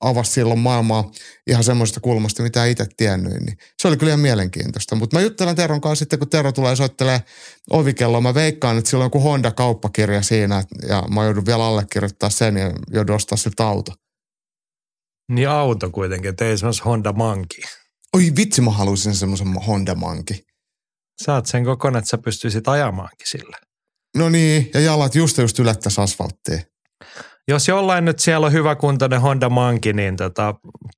[0.00, 1.10] avasi silloin maailmaa
[1.46, 3.32] ihan semmoisesta kulmasta, mitä itse tiennyt.
[3.32, 4.94] Niin se oli kyllä ihan mielenkiintoista.
[4.94, 7.22] Mutta mä juttelen Teron kanssa sitten, kun Tero tulee soittelee
[7.70, 8.20] ovikelloa.
[8.20, 12.72] Mä veikkaan, että sillä on joku Honda-kauppakirja siinä ja mä joudun vielä allekirjoittaa sen ja
[12.90, 13.92] joudun ostaa siltä auto.
[15.32, 17.62] Niin auto kuitenkin, että ei semmoista Honda Manki.
[18.14, 20.45] Oi vitsi, mä haluaisin semmoisen Honda Manki.
[21.22, 23.58] Saat sen kokonaan, että sä pystyisit ajamaankin sillä.
[24.16, 26.62] No niin, ja jalat just just ylättäisi asfalttiin.
[27.48, 30.54] Jos jollain nyt siellä on hyvä kuntoinen Honda Manki, niin tota,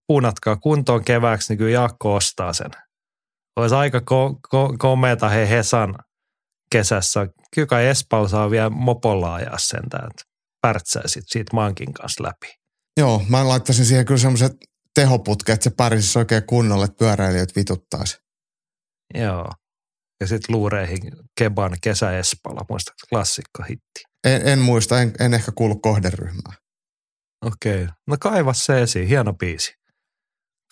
[0.07, 2.71] puunatkaa kuntoon kevääksi, niin kyllä Jaakko ostaa sen.
[3.57, 5.95] Olisi aika ko- ko- komeata he Hesan
[6.73, 7.27] kesässä.
[7.55, 10.23] Kyllä kai Espal saa vielä mopolla ajaa sentään, että
[10.63, 12.55] pärtsäisit siitä Mankin kanssa läpi.
[12.97, 14.53] Joo, mä laittaisin siihen kyllä semmoiset
[14.95, 18.19] tehoputket, että se pärjäisi oikein kunnolle, että pyöräilijät vituttaisi.
[19.15, 19.53] Joo.
[20.21, 21.01] Ja sitten luureihin
[21.39, 24.03] Keban kesä Espala, muistatko klassikko hitti?
[24.25, 26.57] En, en muista, en, en ehkä kuulu kohderyhmään.
[27.47, 27.95] Okei, okay.
[28.07, 29.73] no kaiva se esiin, hieno biisi.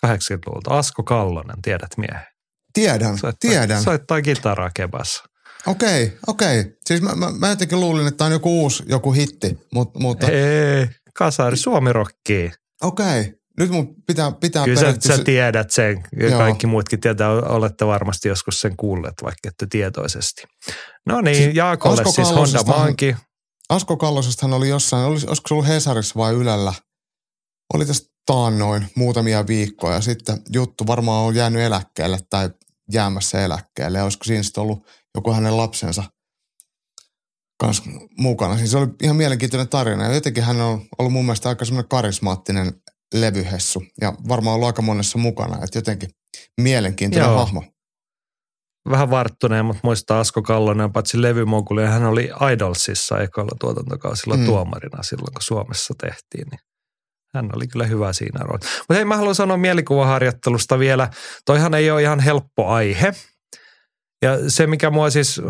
[0.05, 2.25] 80-luvulta, Asko Kallonen, tiedät miehen.
[2.73, 3.83] Tiedän, Soittaa, tiedän.
[3.83, 5.23] Soittaa kitaraa Kebassa.
[5.67, 6.59] Okei, okay, okei.
[6.59, 6.73] Okay.
[6.85, 9.99] Siis mä, mä, mä jotenkin luulin, että tämä on joku uusi, joku hitti, mutta...
[9.99, 12.51] mutta Ei, kasari, Suomi rokkii.
[12.81, 13.33] Okei, okay.
[13.59, 16.39] Nyt mun pitää, pitää Kyllä sä, sä tiedät sen, ja Joo.
[16.39, 20.43] kaikki muutkin tietää, olette varmasti joskus sen kuulleet, vaikka ette tietoisesti.
[21.05, 23.15] No niin, Siis Jaakolle Asko siis Honda Manki.
[23.69, 26.73] Asko Kallosestahan oli jossain, oli, olisiko se ollut Hesarissa vai Ylellä?
[27.73, 30.01] Oli tästä taannoin muutamia viikkoja.
[30.01, 32.49] Sitten juttu varmaan on jäänyt eläkkeelle tai
[32.93, 33.97] jäämässä eläkkeelle.
[33.97, 36.03] Ja olisiko siinä sitten ollut joku hänen lapsensa
[37.59, 37.83] kanssa
[38.17, 38.57] mukana.
[38.57, 40.03] Siis se oli ihan mielenkiintoinen tarina.
[40.03, 42.73] Ja jotenkin hän on ollut mun mielestä aika semmoinen karismaattinen
[43.13, 43.83] levyhessu.
[44.01, 45.63] Ja varmaan ollut aika monessa mukana.
[45.63, 46.09] Että jotenkin
[46.61, 47.37] mielenkiintoinen Joo.
[47.37, 47.63] hahmo.
[48.89, 54.45] Vähän varttuneen, mutta muistaa Asko Kallonen, paitsi levymoguli, ja hän oli Idolsissa ekalla tuotantokausilla Mm.
[54.45, 56.47] tuomarina silloin, kun Suomessa tehtiin.
[56.51, 56.59] Niin
[57.33, 58.77] hän oli kyllä hyvä siinä roolissa.
[58.79, 61.09] Mutta hei, mä haluan sanoa mielikuvaharjoittelusta vielä.
[61.45, 63.13] Toihan ei ole ihan helppo aihe.
[64.21, 65.41] Ja se, mikä mua siis,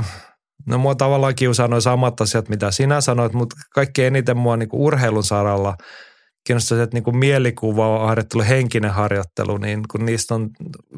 [0.67, 4.69] no mua tavallaan kiusaa noin samat asiat, mitä sinä sanoit, mutta kaikkein eniten mua niin
[4.73, 5.77] urheilun saralla
[6.48, 10.49] kiinnostaa se, että niin mielikuva, harjoittelu, henkinen harjoittelu, niin kun niistä on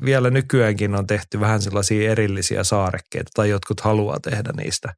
[0.06, 4.94] vielä nykyäänkin on tehty vähän sellaisia erillisiä saarekkeita tai jotkut haluaa tehdä niistä,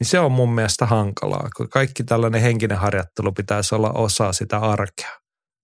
[0.00, 4.58] niin se on mun mielestä hankalaa, kun kaikki tällainen henkinen harjoittelu pitäisi olla osa sitä
[4.58, 5.10] arkea,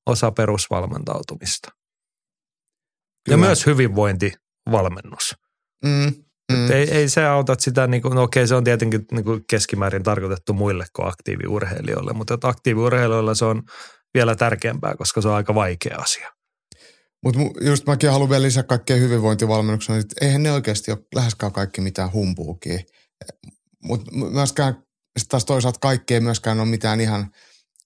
[0.07, 1.69] osa perusvalmentautumista.
[3.29, 3.47] Ja Kyllä.
[3.47, 5.37] myös hyvinvointivalmennus.
[5.85, 6.13] Mm,
[6.53, 6.71] mm.
[6.71, 10.03] Ei, ei se auta sitä, niin kuin, no okei se on tietenkin niin kuin keskimäärin
[10.03, 13.63] tarkoitettu muille kuin aktiiviurheilijoille, mutta että aktiiviurheilijoille se on
[14.15, 16.33] vielä tärkeämpää, koska se on aika vaikea asia.
[17.25, 21.81] Mutta just mäkin haluan vielä lisää kaikkea hyvinvointivalmennuksen, että eihän ne oikeasti ole läheskään kaikki
[21.81, 22.79] mitään humpuukia.
[23.85, 24.83] Mutta myöskään,
[25.29, 27.31] taas toisaalta kaikki ei myöskään ole mitään ihan,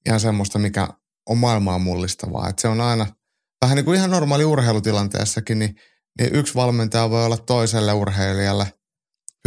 [0.07, 0.89] ihan semmoista, mikä
[1.29, 2.49] on maailmaa mullistavaa.
[2.49, 3.07] Et se on aina
[3.65, 5.77] vähän niin kuin ihan normaali urheilutilanteessakin, niin,
[6.19, 8.73] niin yksi valmentaja voi olla toiselle urheilijalle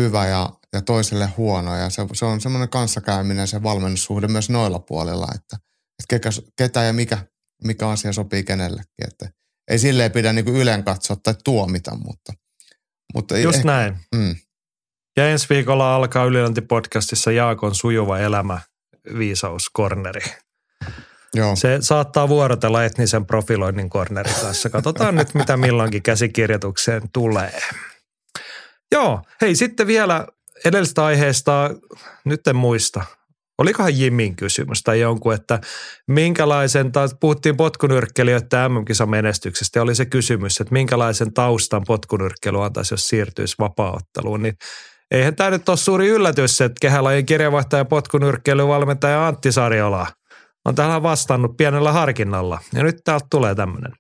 [0.02, 1.76] hyvä ja, ja toiselle huono.
[1.76, 5.58] Ja se, se on semmoinen kanssakäyminen, se valmennussuhde myös noilla puolilla, että,
[6.00, 7.18] että kekä, ketä ja mikä,
[7.64, 9.08] mikä asia sopii kenellekin.
[9.08, 9.30] Että
[9.68, 12.34] ei silleen pidä niin ylen katsoa tai tuomita, mutta,
[13.14, 13.98] mutta Just ehkä, näin.
[14.16, 14.36] Mm,
[15.18, 18.60] Ja ensi viikolla alkaa Ylilönti-podcastissa Jaakon sujuva elämä
[19.18, 20.22] viisauskorneri.
[21.34, 21.56] joo.
[21.56, 24.70] Se saattaa vuorotella etnisen profiloinnin kornerin kanssa.
[24.70, 27.62] Katsotaan nyt, mitä milloinkin käsikirjoitukseen tulee.
[28.92, 30.28] Joo, hei sitten vielä
[30.66, 31.70] edellisestä aiheesta,
[32.26, 33.04] nyt en muista.
[33.58, 35.60] Olikohan Jimin kysymys tai jonkun, että
[36.08, 43.56] minkälaisen, tai puhuttiin potkunyrkkelijöiden MM-kisamenestyksestä oli se kysymys, että minkälaisen taustan potkunyrkkely antaisi, jos siirtyisi
[43.60, 44.54] vapaaotteluun, niin
[45.12, 50.08] eihän tämä nyt ole suuri yllätys, että kehälajien kirjavaihtaja potkunyrkkeilyvalmentaja Antti Sarjola
[50.66, 52.60] on tähän vastannut pienellä harkinnalla.
[52.74, 53.92] Ja nyt täältä tulee tämmöinen.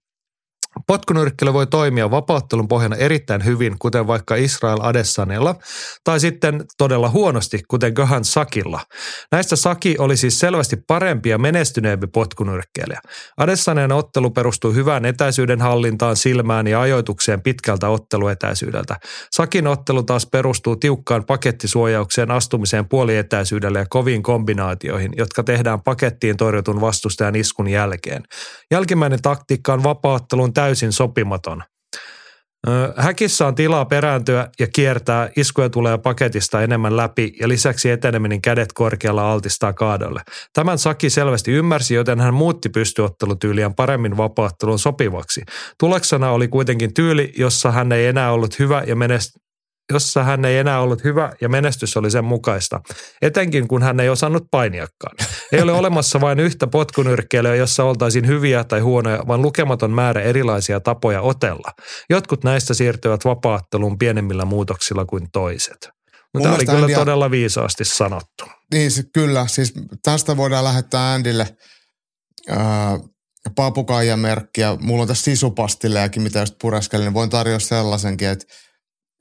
[0.88, 5.56] Potkunyrkkely voi toimia vapauttelun pohjana erittäin hyvin, kuten vaikka Israel Adesanella,
[6.04, 8.80] tai sitten todella huonosti, kuten Gahan Sakilla.
[9.32, 12.99] Näistä Saki oli siis selvästi parempi ja menestyneempi potkunyrkkeilijä.
[13.38, 18.95] Adesaneen ottelu perustuu hyvään etäisyyden hallintaan, silmään ja ajoitukseen pitkältä otteluetäisyydeltä.
[19.32, 26.82] Sakin ottelu taas perustuu tiukkaan pakettisuojaukseen, astumiseen puolietäisyydelle ja koviin kombinaatioihin, jotka tehdään pakettiin torjutun
[26.82, 28.24] vastustajan iskun jälkeen.
[28.72, 31.64] Jälkimmäinen taktiikka on vapauttelun täysin sopimaton.
[32.98, 38.73] Häkissä on tilaa perääntyä ja kiertää, iskuja tulee paketista enemmän läpi ja lisäksi eteneminen kädet
[38.73, 40.22] korkealla altistaa kaadolle.
[40.53, 45.41] Tämän Saki selvästi ymmärsi, joten hän muutti pystyottelutyyliään paremmin vapaattelun sopivaksi.
[45.80, 49.39] Tuloksena oli kuitenkin tyyli, jossa hän ei enää ollut hyvä ja menest-
[49.94, 52.81] jossa hän ei enää ollut hyvä ja menestys oli sen mukaista,
[53.22, 55.18] etenkin kun hän ei osannut painiakaan.
[55.52, 60.80] Ei ole olemassa vain yhtä potkunyrkkeilyä, jossa oltaisiin hyviä tai huonoja, vaan lukematon määrä erilaisia
[60.80, 61.72] tapoja otella.
[62.10, 65.90] Jotkut näistä siirtyvät vapaatteluun pienemmillä muutoksilla kuin toiset.
[66.34, 66.95] Mutta tämä oli kyllä Andy...
[66.95, 68.45] todella viisaasti sanottu.
[68.74, 69.48] Niin, kyllä.
[69.48, 71.48] Siis tästä voidaan lähettää Andille
[72.52, 72.57] äh,
[73.56, 74.78] papukaijamerkkiä.
[74.80, 77.14] Mulla on tässä sisupastillejakin, mitä just pureskelin.
[77.14, 78.45] Voin tarjota sellaisenkin, että,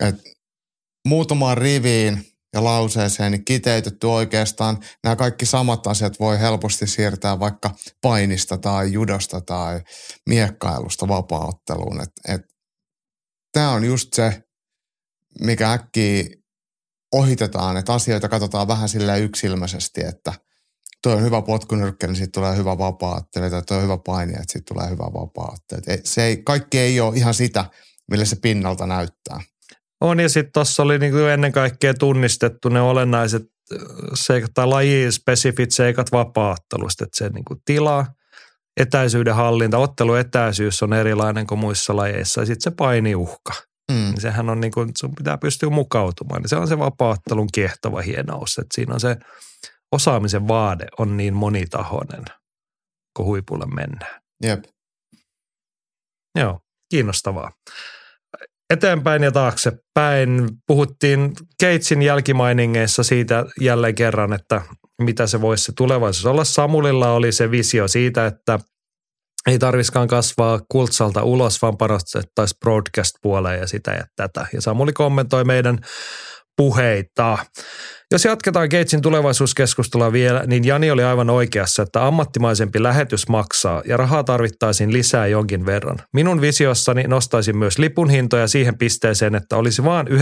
[0.00, 0.22] että
[1.08, 7.70] muutamaan riviin lauseeseen niin kiteytetty oikeastaan nämä kaikki samat asiat voi helposti siirtää vaikka
[8.02, 9.80] painista tai judosta tai
[10.28, 12.00] miekkailusta vapautteluun.
[12.00, 12.56] Et, et,
[13.56, 14.42] Tämä on just se,
[15.40, 16.24] mikä äkkiä
[17.12, 20.32] ohitetaan, että asioita katsotaan vähän sillä yksilmäisesti, että
[21.02, 24.52] toi on hyvä potkunyrkkä, niin siitä tulee hyvä vapaattelu, tai toi on hyvä paini, että
[24.52, 25.82] siitä tulee hyvä vapaattelu.
[26.04, 27.64] Se ei, kaikki ei ole ihan sitä,
[28.10, 29.40] millä se pinnalta näyttää.
[30.00, 33.42] On ja sitten tuossa oli niinku ennen kaikkea tunnistettu ne olennaiset
[34.14, 38.06] seikat tai lajispesifit seikat vapaattelusta, että se niinku tila,
[38.76, 43.52] etäisyyden hallinta, otteluetäisyys on erilainen kuin muissa lajeissa ja sitten se painiuhka.
[43.92, 43.96] Mm.
[43.96, 46.42] Niin sehän on niin kuin, sun pitää pystyä mukautumaan.
[46.42, 49.16] Niin se on se vapaattelun kiehtova hienous, että siinä on se
[49.92, 52.24] osaamisen vaade on niin monitahoinen,
[53.16, 54.22] kun huipulle mennään.
[54.42, 54.64] Jep.
[56.38, 56.60] Joo,
[56.90, 57.52] kiinnostavaa
[58.70, 60.48] eteenpäin ja taaksepäin.
[60.66, 64.62] Puhuttiin Keitsin jälkimainingeissa siitä jälleen kerran, että
[65.02, 66.44] mitä se voisi se tulevaisuus olla.
[66.44, 68.58] Samulilla oli se visio siitä, että
[69.46, 74.46] ei tarviskaan kasvaa kultsalta ulos, vaan panostettaisiin broadcast-puoleen ja sitä ja tätä.
[74.52, 75.78] Ja Samuli kommentoi meidän
[76.56, 77.38] puheita.
[78.12, 83.96] Jos jatketaan Gatesin tulevaisuuskeskustelua vielä, niin Jani oli aivan oikeassa, että ammattimaisempi lähetys maksaa ja
[83.96, 85.98] rahaa tarvittaisiin lisää jonkin verran.
[86.12, 90.12] Minun visiossani nostaisin myös lipun hintoja siihen pisteeseen, että olisi vain 99,9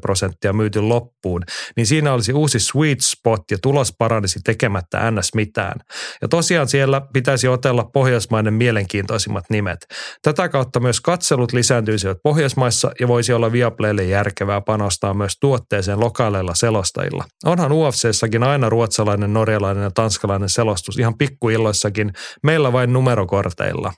[0.00, 1.42] prosenttia myyty loppuun,
[1.76, 5.34] niin siinä olisi uusi sweet spot ja tulos paranisi tekemättä ns.
[5.34, 5.80] mitään.
[6.22, 9.86] Ja tosiaan siellä pitäisi otella pohjoismainen mielenkiintoisimmat nimet.
[10.22, 16.23] Tätä kautta myös katselut lisääntyisivät Pohjoismaissa ja voisi olla Viaplaylle järkevää panostaa myös tuotteeseen lokaaliin
[16.24, 17.24] lokaaleilla selostajilla.
[17.44, 23.92] Onhan UFCssäkin aina ruotsalainen, norjalainen ja tanskalainen selostus ihan pikkuilloissakin, meillä vain numerokorteilla.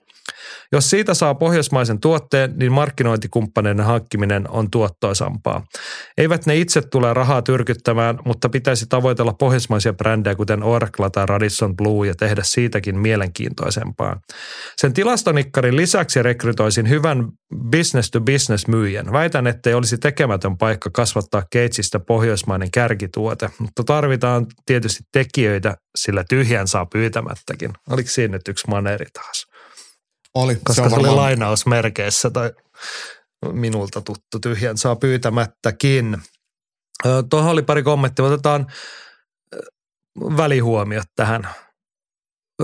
[0.73, 5.65] Jos siitä saa pohjoismaisen tuotteen, niin markkinointikumppaneiden hankkiminen on tuottoisampaa.
[6.19, 11.77] Eivät ne itse tule rahaa tyrkyttämään, mutta pitäisi tavoitella pohjoismaisia brändejä kuten Oracle tai Radisson
[11.77, 14.21] Blue ja tehdä siitäkin mielenkiintoisempaa.
[14.77, 17.29] Sen tilastonikkarin lisäksi rekrytoisin hyvän
[17.71, 19.13] business-to-business myyjän.
[19.13, 26.69] Väitän, ettei olisi tekemätön paikka kasvattaa Keitsistä pohjoismainen kärkituote, mutta tarvitaan tietysti tekijöitä, sillä tyhjän
[26.69, 27.73] saa pyytämättäkin.
[27.91, 29.47] Oliko siinä nyt yksi maneri taas?
[30.35, 30.55] Oli.
[30.55, 32.53] Koska se, se oli lainausmerkeissä tai
[33.53, 36.17] minulta tuttu tyhjän saa pyytämättäkin.
[37.31, 38.25] Tuohon oli pari kommenttia.
[38.25, 38.67] Otetaan
[40.21, 41.49] välihuomiot tähän.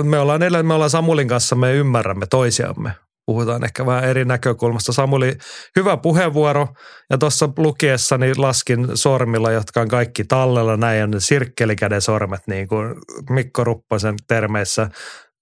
[0.03, 2.93] Me ollaan, me ollaan Samulin kanssa, me ymmärrämme toisiamme.
[3.27, 4.93] Puhutaan ehkä vähän eri näkökulmasta.
[4.93, 5.36] Samuli,
[5.77, 6.69] hyvä puheenvuoro.
[7.11, 10.77] Ja tuossa lukiessani laskin sormilla, jotka on kaikki tallella.
[10.77, 12.94] Näin on sirkkelikäden sormet, niin kuin
[13.31, 14.89] Mikko Ruppasen termeissä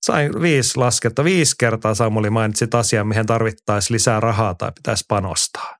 [0.02, 1.24] sain viisi lasketta.
[1.24, 5.76] Viisi kertaa Samuli mainitsit asian, mihin tarvittaisiin lisää rahaa tai pitäisi panostaa.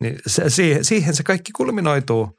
[0.00, 2.36] Niin se, siihen, siihen se kaikki kulminoituu.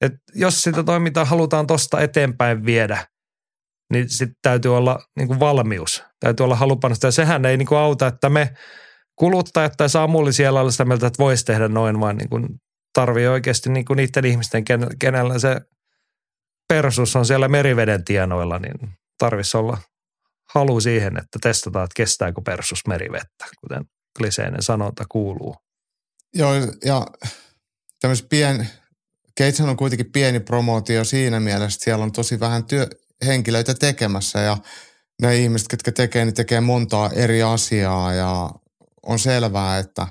[0.00, 3.06] Et jos sitä toimintaa halutaan tuosta eteenpäin viedä,
[3.92, 6.04] niin sitten täytyy olla niin kuin valmius.
[6.20, 7.08] Täytyy olla halu panostaa.
[7.08, 8.54] Ja sehän ei niin kuin auta, että me
[9.16, 12.48] kuluttajat tai Samuli siellä olla sitä mieltä, että voisi tehdä noin, vaan niin kuin
[12.92, 14.64] tarvii oikeasti niin kuin niiden ihmisten,
[14.98, 15.60] kenellä se
[16.68, 18.74] persus on siellä meriveden tienoilla, niin
[19.18, 19.78] tarvitsisi olla
[20.54, 23.84] halu siihen, että testataan, että kestääkö persus merivettä, kuten
[24.18, 25.56] kliseinen sanonta kuuluu.
[26.34, 26.52] Joo,
[26.84, 27.06] ja
[28.00, 28.70] tämmöisen pien,
[29.36, 32.86] Keitsen on kuitenkin pieni promootio siinä mielessä, että siellä on tosi vähän työ,
[33.26, 34.58] henkilöitä tekemässä ja
[35.22, 38.50] ne ihmiset, jotka tekee, niin tekee montaa eri asiaa ja
[39.02, 40.06] on selvää, että,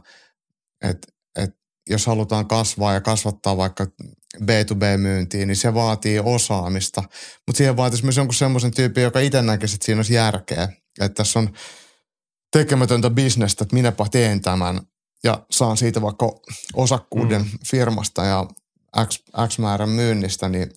[0.84, 1.08] että,
[1.40, 1.58] että
[1.90, 3.88] jos halutaan kasvaa ja kasvattaa vaikka
[4.42, 7.04] B2B-myyntiin, niin se vaatii osaamista.
[7.48, 10.70] Mutta siihen vaatisi myös jonkun semmoisen tyypin, joka itse näkisi, että siinä olisi järkeä.
[11.02, 11.54] Että tässä on
[12.52, 14.82] tekemätöntä bisnestä, että minäpä teen tämän
[15.24, 16.40] ja saan siitä vaikka
[16.74, 17.50] osakkuuden mm.
[17.70, 18.46] firmasta ja
[19.06, 20.72] X, X määrän myynnistä, niin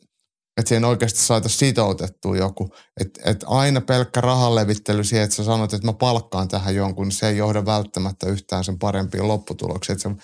[0.59, 2.71] Että siihen oikeasti saataisiin sitoutettua joku.
[3.01, 7.09] Että et aina pelkkä rahan levittely siihen, että sä sanot, että mä palkkaan tähän jonkun,
[7.09, 9.97] niin se ei johda välttämättä yhtään sen parempiin lopputuloksiin.
[9.97, 10.15] Että se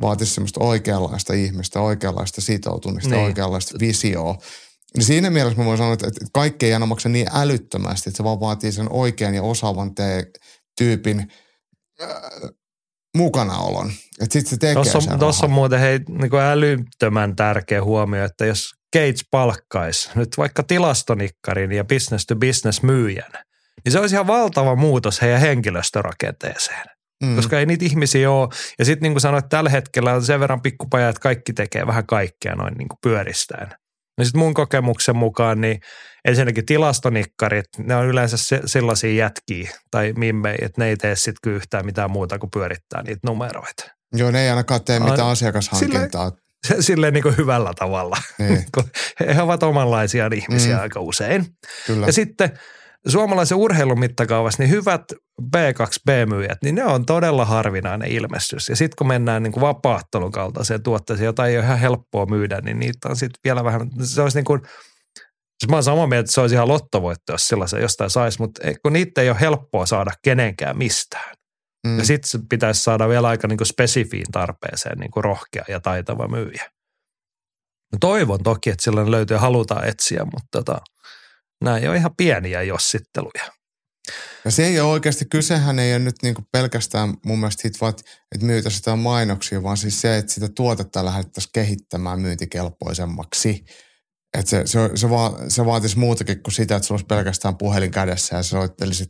[0.00, 3.24] vaatisi semmoista oikeanlaista ihmistä, oikeanlaista sitoutumista, niin.
[3.24, 4.38] oikeanlaista visioa.
[4.96, 8.24] Niin siinä mielessä mä voin sanoa, että kaikki ei aina maksa niin älyttömästi, että se
[8.24, 10.30] vaan vaatii sen oikean ja osaavan te-
[10.78, 11.32] tyypin
[12.02, 12.08] äh,
[13.16, 13.92] mukanaolon.
[14.20, 17.84] Että sitten se tekee Tuossa sen on, tossa on muuten hei, niin kuin älyttömän tärkeä
[17.84, 23.32] huomio, että jos Gates palkkaisi nyt vaikka tilastonikkarin ja business to business myyjän,
[23.84, 26.84] niin se olisi ihan valtava muutos heidän henkilöstörakenteeseen.
[27.24, 27.36] Mm.
[27.36, 28.48] Koska ei niitä ihmisiä ole.
[28.78, 32.06] Ja sitten niin kuin sanoit, tällä hetkellä on sen verran pikkupaja, että kaikki tekee vähän
[32.06, 33.68] kaikkea noin niin kuin pyöristäen.
[34.18, 35.80] No sitten mun kokemuksen mukaan, niin
[36.24, 41.52] ensinnäkin tilastonikkarit, ne on yleensä se, sellaisia jätkiä tai mimmei, että ne ei tee sitten
[41.52, 43.84] yhtään mitään muuta kuin pyörittää niitä numeroita.
[44.12, 46.32] Joo, ne ei ainakaan tee mitään asiakashankintaa.
[46.80, 48.16] Silleen niin hyvällä tavalla.
[48.38, 48.64] Niin,
[49.36, 50.82] he ovat omanlaisia ihmisiä Mm.
[50.82, 51.46] aika usein.
[51.86, 52.06] kyllä.
[52.06, 52.58] Ja sitten
[53.08, 55.02] suomalaisen urheilun mittakaavassa, niin hyvät
[55.56, 58.68] B2B-myyjät, niin ne on todella harvinainen ilmestys.
[58.68, 62.78] Ja sitten kun mennään niin vapaattelun kaltaiseen tuotteeseen, jota ei ole ihan helppoa myydä, niin
[62.78, 64.60] niitä on sitten vielä vähän, se olisi niin kuin,
[65.58, 68.60] siis mä oon samaa mieltä, että se olisi ihan lottovoitto, jos sellaisen jostain saisi, mutta
[68.82, 71.34] kun niitä ei ole helppoa saada kenenkään mistään.
[71.88, 71.98] Mm.
[71.98, 76.28] Ja sitten pitäisi saada vielä aika niin kuin spesifiin tarpeeseen niin kuin rohkea ja taitava
[76.28, 76.70] myyjä.
[77.92, 80.78] No toivon toki, että sillä löytyy ja halutaan etsiä, mutta tota,
[81.64, 83.52] nämä ei ole ihan pieniä jossitteluja.
[84.44, 87.94] Ja se ei ole oikeasti, kysehän ei ole nyt niinku pelkästään mun mielestä siitä vaan,
[88.34, 93.64] että myytäisiin jotain mainoksia, vaan siis se, että sitä tuotetta lähdettäisiin kehittämään myyntikelpoisemmaksi.
[94.38, 97.90] Että se, se, se, va, se vaatisi muutakin kuin sitä, että sulla olisi pelkästään puhelin
[97.90, 99.08] kädessä ja sä soittelisit.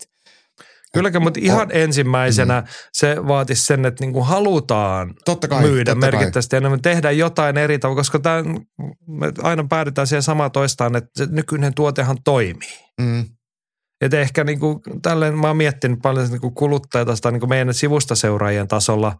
[0.94, 2.62] Kylläkin, mutta ihan ensimmäisenä
[2.92, 6.12] se vaatisi sen, että niin kuin halutaan Totta kai, myydä totta kai.
[6.12, 8.44] merkittävästi enemmän, tehdä jotain eri tavalla, koska tämän,
[9.06, 12.78] me aina päädytään siihen samaan toistaan, että se nykyinen tuotehan toimii.
[13.00, 13.24] Mm,
[14.00, 17.74] Että ehkä niin kuin, tälleen mä oon miettinyt paljon niin kuin kuluttajatasosta niin kuin meidän
[17.74, 19.16] sivustaseuraajien tasolla,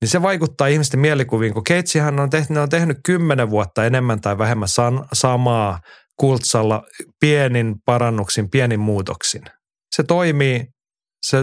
[0.00, 4.20] niin se vaikuttaa ihmisten mielikuviin, kun Keitsihän on tehnyt, ne on tehnyt kymmenen vuotta enemmän
[4.20, 5.80] tai vähemmän san, samaa
[6.16, 6.82] kultsalla
[7.20, 9.42] pienin parannuksin, pienin muutoksin.
[9.90, 10.64] Se toimii,
[11.22, 11.36] se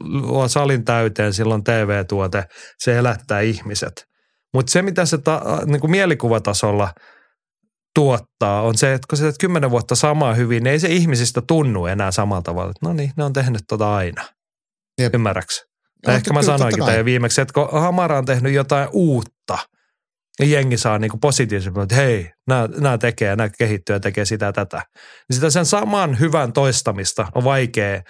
[0.00, 2.44] luo salin täyteen, silloin TV-tuote,
[2.78, 4.04] se elättää ihmiset.
[4.54, 6.92] Mutta se, mitä se ta, niin kuin mielikuvatasolla
[7.94, 11.42] tuottaa, on se, että kun sä teet kymmenen vuotta samaa hyvin, niin ei se ihmisistä
[11.46, 12.72] tunnu enää samalla tavalla.
[12.82, 14.24] No niin, ne on tehnyt tota aina.
[15.00, 15.14] Jep.
[15.14, 15.64] Ymmärräks?
[16.04, 19.58] Tai ehkä mä sanoinkin tämän viimeksi, että kun Hamara on tehnyt jotain uutta,
[20.40, 22.30] ja jengi saa niinku positiivisesti, että hei,
[22.80, 24.82] nämä, tekee, nämä kehittyy ja tekee sitä tätä.
[25.28, 28.02] Niin sitä sen saman hyvän toistamista on vaikea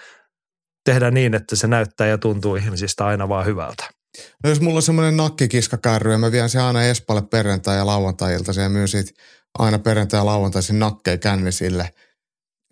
[0.84, 3.84] tehdä niin, että se näyttää ja tuntuu ihmisistä aina vaan hyvältä.
[4.44, 8.60] No jos mulla on semmoinen nakkikiskakärry ja mä vien se aina Espalle perjantai- ja lauantai-ilta
[8.60, 9.12] ja myyn siitä
[9.58, 11.90] aina perjantai- ja lauantaisin nakkeja kännisille,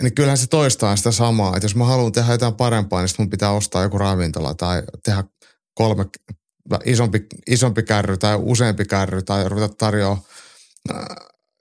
[0.02, 1.56] niin kyllähän se toistaa sitä samaa.
[1.56, 5.24] Että jos mä haluan tehdä jotain parempaa, niin mun pitää ostaa joku ravintola tai tehdä
[5.74, 6.04] kolme
[6.84, 10.18] isompi, isompi kärry tai useampi kärry tai ruveta tarjoa
[10.90, 11.04] äh,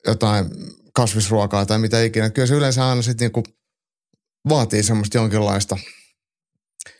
[0.07, 0.45] jotain
[0.93, 2.29] kasvisruokaa tai mitä ikinä.
[2.29, 3.43] Kyllä se yleensä aina sitten niinku
[4.49, 5.77] vaatii semmoista jonkinlaista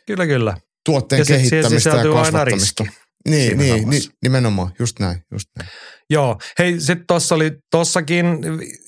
[0.06, 0.56] Kyllä, kyllä.
[0.84, 2.84] tuotteen Ja kehittämistä ja sisältyy aina kasvattamista.
[2.84, 2.98] riski
[3.28, 5.70] Niin, siinä niin, niin, nimenomaan, just näin, just näin.
[6.10, 8.38] Joo, hei sitten tuossa oli tossakin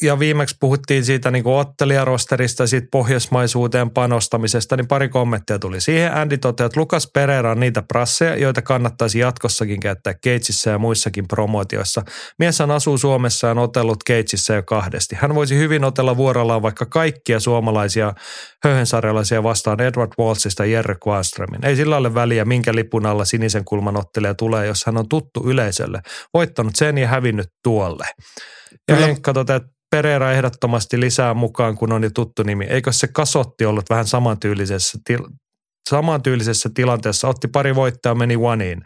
[0.02, 6.14] ja viimeksi puhuttiin siitä niin ottelijarosterista ja siitä pohjoismaisuuteen panostamisesta, niin pari kommenttia tuli siihen.
[6.14, 11.28] Andy toteaa, että Lukas Pereira on niitä prasseja, joita kannattaisi jatkossakin käyttää Keitsissä ja muissakin
[11.28, 12.02] promootioissa.
[12.38, 15.16] Mieshän asuu Suomessa ja on otellut Keitsissä jo kahdesti.
[15.20, 18.12] Hän voisi hyvin otella vuorollaan vaikka kaikkia suomalaisia
[18.64, 21.64] höhensarjalaisia vastaan Edward Walsista ja Jerry Quanströmin.
[21.64, 25.42] Ei sillä ole väliä, minkä lipun alla sinisen kulman ottelija tulee, jos hän on tuttu
[25.46, 26.00] yleisölle.
[26.34, 28.06] Voittanut sen ja hävinnyt tuolle.
[28.72, 29.06] Ja Kyllä.
[29.06, 32.64] Henkka toteaa, että Pereira ehdottomasti lisää mukaan, kun on jo tuttu nimi.
[32.64, 35.28] Eikö se kasotti ollut vähän samantyylisessä til-
[35.90, 38.80] samantyylisessä tilanteessa, otti pari voittoa, meni oneiin.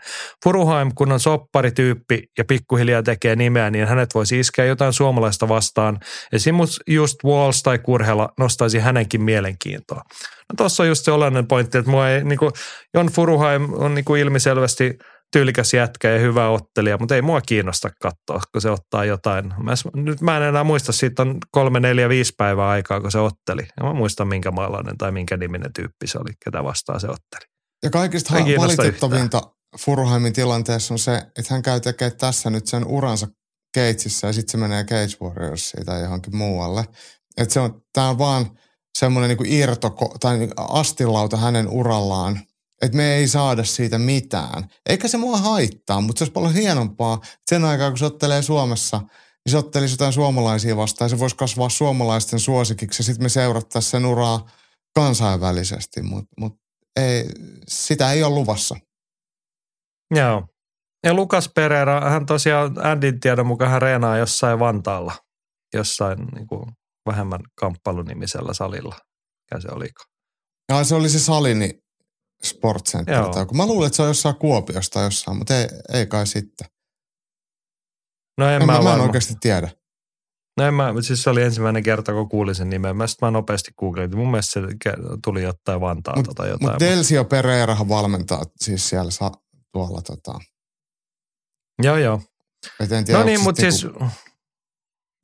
[0.44, 5.98] Furuheim, kun on sopparityyppi ja pikkuhiljaa tekee nimeä, niin hänet voisi iskeä jotain suomalaista vastaan.
[6.32, 10.02] Esimerkiksi just Walls tai Kurhela nostaisi hänenkin mielenkiintoa.
[10.48, 12.52] No tuossa on just se olennainen pointti, että mua ei, niin kuin,
[12.94, 14.98] Jon Furuheim on niin kuin ilmiselvästi
[15.34, 19.54] tyylikäs jätkä ja hyvä ottelija, mutta ei mua kiinnosta katsoa, kun se ottaa jotain.
[19.62, 23.18] Mä, nyt mä en enää muista, siitä on kolme, neljä, viisi päivää aikaa, kun se
[23.18, 23.62] otteli.
[23.76, 27.50] Ja mä muistan, minkä maalainen tai minkä niminen tyyppi se oli, ketä vastaan se otteli.
[27.82, 29.42] Ja kaikista valitettavinta
[29.78, 33.26] Furheimin tilanteessa on se, että hän käy tekemään tässä nyt sen uransa
[33.74, 36.84] Keitsissä ja sitten se menee Cage Warriorsiin tai johonkin muualle.
[37.36, 38.46] Että se on, tää on vaan
[38.98, 39.90] semmoinen niinku irto
[40.20, 42.40] tai niinku astilauta hänen urallaan,
[42.84, 44.68] että me ei saada siitä mitään.
[44.88, 47.20] Eikä se mua haittaa, mutta se olisi paljon hienompaa
[47.50, 51.10] sen aikaa, kun se ottelee Suomessa, niin se ottelisi jotain suomalaisia vastaan.
[51.10, 54.46] Se voisi kasvaa suomalaisten suosikiksi ja sitten me seurattaisiin sen uraa
[54.94, 56.52] kansainvälisesti, mutta mut
[56.96, 57.28] ei,
[57.68, 58.76] sitä ei ole luvassa.
[60.14, 60.46] Joo.
[61.04, 65.12] Ja Lukas Pereira, hän tosiaan Andin tiedon mukaan hän reenaa jossain Vantaalla,
[65.74, 66.64] jossain niin kuin
[67.06, 68.94] vähemmän kamppailunimisellä salilla.
[68.94, 70.02] Mikä se oliko?
[70.68, 71.83] Ja se oli se Salini Sport
[72.84, 73.14] Center.
[73.14, 73.32] Joo.
[73.32, 76.66] Tai, kun mä luulen, että se on jossain Kuopiosta jossain, mutta ei, ei kai sitten.
[78.38, 79.70] No en, En, mä, mä, mä en oikeasti tiedä.
[80.56, 82.96] No en mä, siis se oli ensimmäinen kerta, kun kuulin sen nimen.
[82.96, 84.18] Mä sitten mä nopeasti googletin.
[84.18, 84.66] Mun mielestä se
[85.24, 86.70] tuli jotain Vantaalta Mutta tai jotain.
[86.72, 89.30] mut Delsio Pereirahan valmentaa siis siellä sa,
[89.72, 90.38] tuolla tota.
[91.82, 92.20] Joo, joo.
[92.80, 93.92] Et en tiedä, No niin, mutta niinku- siis,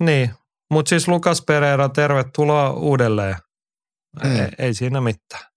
[0.02, 0.34] niin,
[0.70, 3.36] mutta siis Lukas Pereira, tervetuloa uudelleen.
[4.24, 4.36] Mm.
[4.36, 5.49] Ei, ei siinä mitään.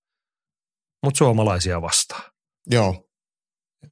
[1.03, 2.31] Mutta suomalaisia vastaan.
[2.71, 3.09] Joo,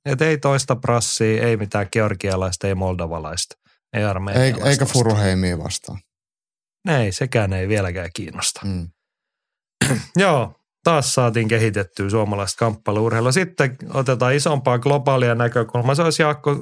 [0.05, 3.55] Et ei toista prassia, ei mitään georgialaista, ei moldovalaista,
[3.93, 4.69] ei Ei, armeijalaista.
[4.69, 4.93] eikä vastaan.
[5.03, 5.99] Furuheimia vastaan.
[6.99, 8.61] Ei, sekään ei vieläkään kiinnosta.
[8.63, 8.89] Mm.
[10.15, 13.31] Joo, taas saatiin kehitettyä suomalaista kamppailuurheilua.
[13.31, 15.95] Sitten otetaan isompaa globaalia näkökulmaa.
[15.95, 16.55] Se olisi Jaakko,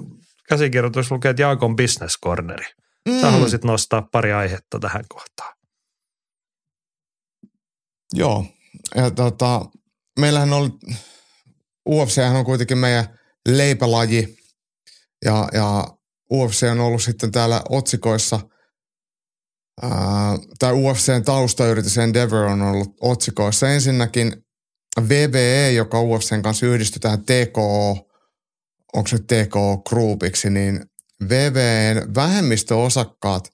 [0.49, 2.65] käsikirjoitus lukee, että Jaakon business corneri.
[2.65, 3.31] Sä Mm.
[3.31, 5.55] haluaisit nostaa pari aihetta tähän kohtaan.
[8.13, 8.45] Joo,
[8.95, 9.65] ja tota,
[10.19, 10.79] meillähän on,
[11.89, 14.37] UFC on kuitenkin meidän leipälaji,
[15.25, 15.87] ja, ja
[16.33, 18.39] UFC on ollut sitten täällä otsikoissa,
[19.81, 19.91] ää,
[20.59, 23.69] tai UFCn taustayritys Endeavor on ollut otsikoissa.
[23.69, 24.33] Ensinnäkin
[25.09, 27.91] VVE, joka UFCn kanssa yhdistyi tähän TKO,
[28.93, 30.85] onko se TKO Groupiksi, niin
[31.29, 33.49] VVEn vähemmistöosakkaat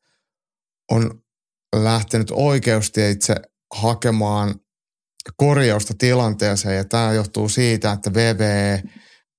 [0.92, 1.22] on
[1.76, 3.36] lähtenyt oikeusteitse
[3.76, 4.56] hakemaan
[5.38, 6.78] korjausta tilanteeseen.
[6.78, 8.84] Ja tämä johtuu siitä, että VVE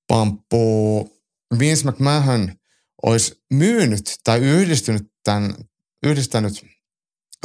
[0.09, 1.17] pamppuu.
[1.59, 2.53] Vince McMahon
[3.03, 5.55] olisi myynyt tai yhdistynyt tämän,
[6.03, 6.67] yhdistänyt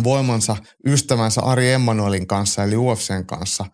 [0.04, 0.56] voimansa
[0.88, 3.66] ystävänsä Ari Emanuelin kanssa eli UFCn kanssa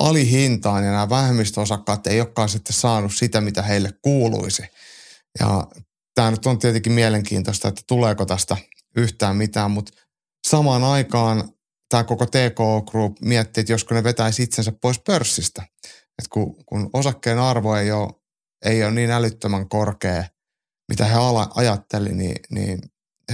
[0.00, 0.84] alihintaan.
[0.84, 4.62] Ja nämä vähemmistöosakkaat ei olekaan sitten saanut sitä, mitä heille kuuluisi.
[5.40, 5.66] Ja
[6.14, 8.56] tämä nyt on tietenkin mielenkiintoista, että tuleeko tästä
[8.96, 9.92] yhtään mitään, mutta
[10.48, 11.48] samaan aikaan
[11.88, 15.62] tämä koko TK Group miettii, että josko ne vetäisi itsensä pois pörssistä.
[16.18, 18.12] Et kun, kun osakkeen arvo ei ole,
[18.64, 20.24] ei ole niin älyttömän korkea,
[20.88, 22.78] mitä he ala, ajatteli, niin, niin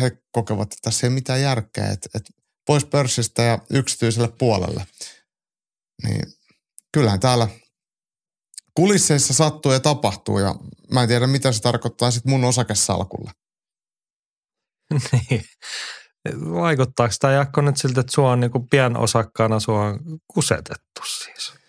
[0.00, 2.32] he kokevat, että tässä ei ole mitään järkeä, että, että
[2.66, 4.86] pois pörssistä ja yksityiselle puolelle.
[6.02, 6.22] Niin
[6.92, 7.48] kyllähän täällä
[8.74, 10.54] kulisseissa sattuu ja tapahtuu ja
[10.92, 13.30] mä en tiedä, mitä se tarkoittaa sitten mun osakesalkulle.
[16.52, 19.98] Vaikuttaako tämä Jaakko nyt siltä, että sua on niin pienosakkaana sua on
[20.28, 21.60] kusetettu siis?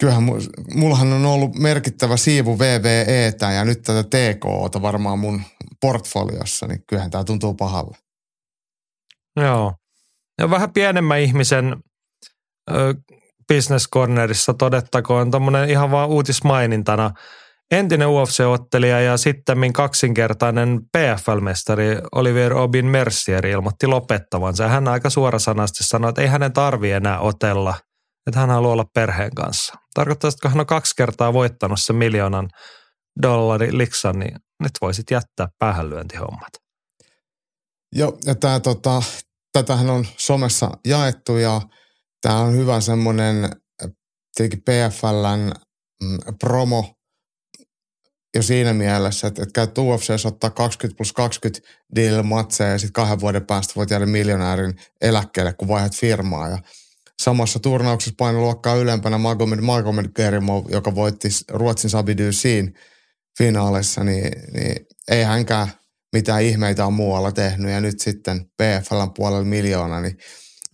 [0.00, 5.42] Kyllähän mu- mullahan on ollut merkittävä siivu VVEtä ja nyt tätä TKOta varmaan mun
[5.80, 7.96] portfoliossa, niin kyllähän tämä tuntuu pahalle.
[9.36, 9.74] Joo.
[10.38, 11.76] Ja vähän pienemmän ihmisen
[12.70, 12.94] ö,
[13.48, 17.10] business cornerissa todettakoon tuommoinen ihan vaan uutismainintana.
[17.70, 24.68] Entinen UFC-ottelija ja sitten kaksinkertainen PFL-mestari Olivier Obin Mercier ilmoitti lopettavansa.
[24.68, 27.74] Hän aika suorasanaisesti sanoi, että ei hänen tarvi enää otella,
[28.26, 29.72] että hän haluaa olla perheen kanssa.
[30.42, 32.48] Kun hän on kaksi kertaa voittanut sen miljoonan
[33.22, 36.50] dollari liksan, niin nyt voisit jättää päähänlyöntihommat.
[37.92, 39.02] Joo, ja tää, tota,
[39.52, 41.60] tätähän on somessa jaettu ja
[42.20, 43.50] tämä on hyvä semmoinen
[44.36, 45.52] tietenkin PFLn
[46.02, 46.95] mm, promo
[48.36, 52.92] jo siinä mielessä, että, että käyt UFCssä ottaa 20 plus 20 deal matseja ja sitten
[52.92, 56.48] kahden vuoden päästä voit jäädä miljonäärin eläkkeelle, kun vaihdat firmaa.
[56.48, 56.58] Ja
[57.22, 62.74] samassa turnauksessa painoluokkaa ylempänä Magomed Magomed Gerimo, joka voitti Ruotsin Sabidysin
[63.38, 65.68] finaaleissa, niin, niin ei hänkään
[66.12, 70.18] mitään ihmeitä on muualla tehnyt ja nyt sitten PFLn puolella miljoona, niin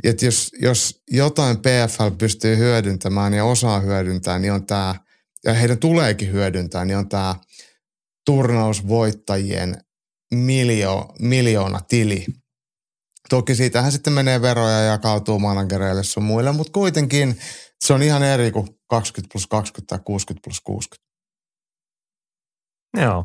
[0.04, 4.94] että jos, jos jotain PFL pystyy hyödyntämään ja osaa hyödyntää, niin on tämä,
[5.44, 7.34] ja heidän tuleekin hyödyntää, niin on tämä
[8.26, 9.76] turnausvoittajien
[10.34, 12.26] miljo, miljoona tili.
[13.28, 17.40] Toki siitähän sitten menee veroja ja jakautuu managereille sun muille, mutta kuitenkin
[17.84, 21.08] se on ihan eri kuin 20 plus 20 tai 60 plus 60.
[22.96, 23.24] Joo.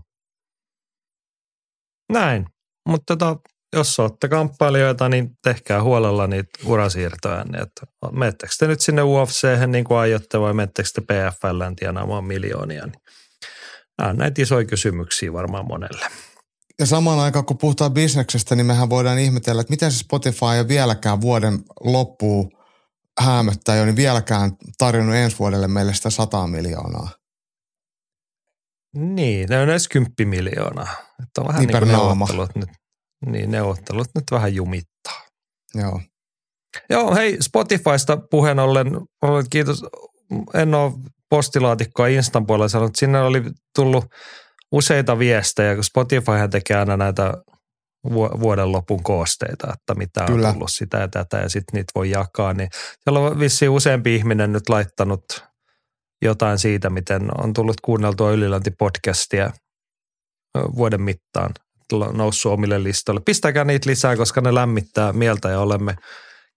[2.14, 2.46] Näin.
[2.90, 3.40] Mutta tota,
[3.74, 7.44] jos olette kamppailijoita, niin tehkää huolella niitä urasiirtoja.
[7.44, 7.82] Niin että
[8.12, 12.86] mettekö te nyt sinne UFC niin kuin aiotte vai mettekö te PFLään tienaamaan miljoonia?
[12.86, 13.02] Niin
[13.98, 16.06] nämä on näitä isoja kysymyksiä varmaan monelle.
[16.80, 20.68] Ja samaan aikaan, kun puhutaan bisneksestä, niin mehän voidaan ihmetellä, että miten se Spotify ei
[20.68, 22.52] vieläkään vuoden loppuun
[23.20, 27.10] häämöttää jo, niin vieläkään tarjonnut ensi vuodelle meille sitä 100 miljoonaa.
[28.96, 30.96] Niin, ne on edes 10 miljoonaa.
[31.24, 32.70] Että on vähän Niin niin, kuin neuvottelut nyt.
[33.26, 35.22] Niin neuvottelut nyt vähän jumittaa.
[35.76, 36.02] Joo.
[36.90, 38.88] Joo, hei Spotifysta puheen ollen,
[39.22, 39.86] ollen kiitos.
[40.54, 40.94] En ole
[41.30, 43.44] postilaatikkoa Instan puolella sanonut, sinne oli
[43.76, 44.06] tullut
[44.72, 47.34] useita viestejä, kun Spotifyhan tekee aina näitä
[48.14, 50.48] vuoden lopun koosteita, että mitä Kyllä.
[50.48, 52.70] on tullut sitä ja tätä ja sitten niitä voi jakaa, niin
[53.04, 55.24] siellä on vissiin useampi ihminen nyt laittanut
[56.22, 59.52] jotain siitä, miten on tullut kuunneltua Ylilänti-podcastia
[60.76, 61.52] vuoden mittaan
[62.14, 63.22] noussut omille listoille.
[63.26, 65.96] Pistäkää niitä lisää, koska ne lämmittää mieltä ja olemme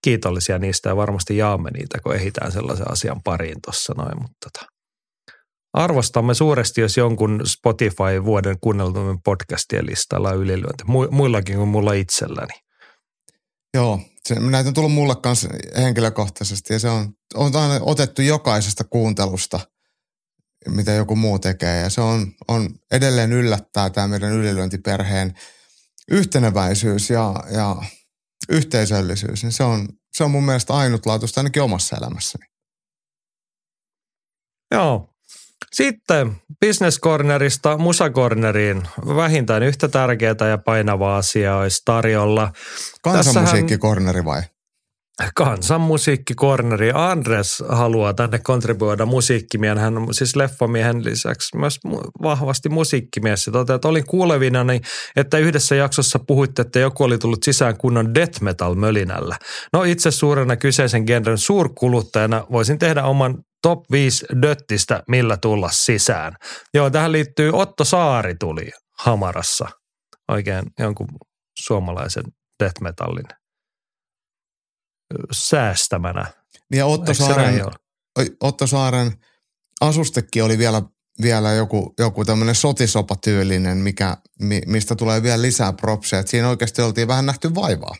[0.05, 4.23] kiitollisia niistä ja varmasti jaamme niitä, kun ehitään sellaisen asian pariin tuossa noin.
[4.23, 4.67] Mutta tota.
[5.73, 10.85] Arvostamme suuresti, jos jonkun Spotify vuoden kuunneltujen podcastien listalla on ylilyönti.
[11.11, 12.53] Muillakin kuin mulla itselläni.
[13.75, 19.61] Joo, se, näitä on tullut mulle kanssa henkilökohtaisesti ja se on, on otettu jokaisesta kuuntelusta,
[20.69, 21.81] mitä joku muu tekee.
[21.81, 25.35] Ja se on, on edelleen yllättää tämä meidän ylilyöntiperheen
[26.11, 27.77] yhteneväisyys ja, ja
[28.49, 29.43] yhteisöllisyys.
[29.43, 32.45] Niin se, on, se on mun mielestä ainutlaatuista ainakin omassa elämässäni.
[34.75, 35.09] Joo,
[35.73, 42.53] sitten Business Cornerista Musa Corneriin vähintään yhtä tärkeää ja painavaa asiaa olisi tarjolla.
[43.03, 44.43] Kansanmusiikkikorneri vai?
[45.35, 46.91] Kansanmusiikkikorneri.
[46.95, 49.79] Andres haluaa tänne kontribuoida musiikkimiehen.
[49.79, 51.79] Hän on siis leffamiehen lisäksi myös
[52.23, 53.47] vahvasti musiikkimies.
[53.47, 54.67] Ja että olin kuulevina,
[55.17, 59.37] että yhdessä jaksossa puhuitte, että joku oli tullut sisään kunnon death metal mölinällä.
[59.73, 66.33] No itse suurena kyseisen genren suurkuluttajana voisin tehdä oman top 5 döttistä, millä tulla sisään.
[66.75, 69.69] Joo, tähän liittyy Otto Saari tuli Hamarassa
[70.29, 71.09] oikein jonkun
[71.59, 72.25] suomalaisen
[72.63, 73.40] death metallin
[75.33, 76.27] säästämänä.
[76.71, 77.63] Niin ja Otto Saaren,
[78.41, 79.13] Otto Saaren
[79.81, 80.83] asustekin oli vielä,
[81.23, 84.17] vielä joku, joku tämmöinen sotisopatyylinen, mikä,
[84.67, 86.19] mistä tulee vielä lisää propsia.
[86.19, 87.95] Että siinä oikeasti oltiin vähän nähty vaivaa.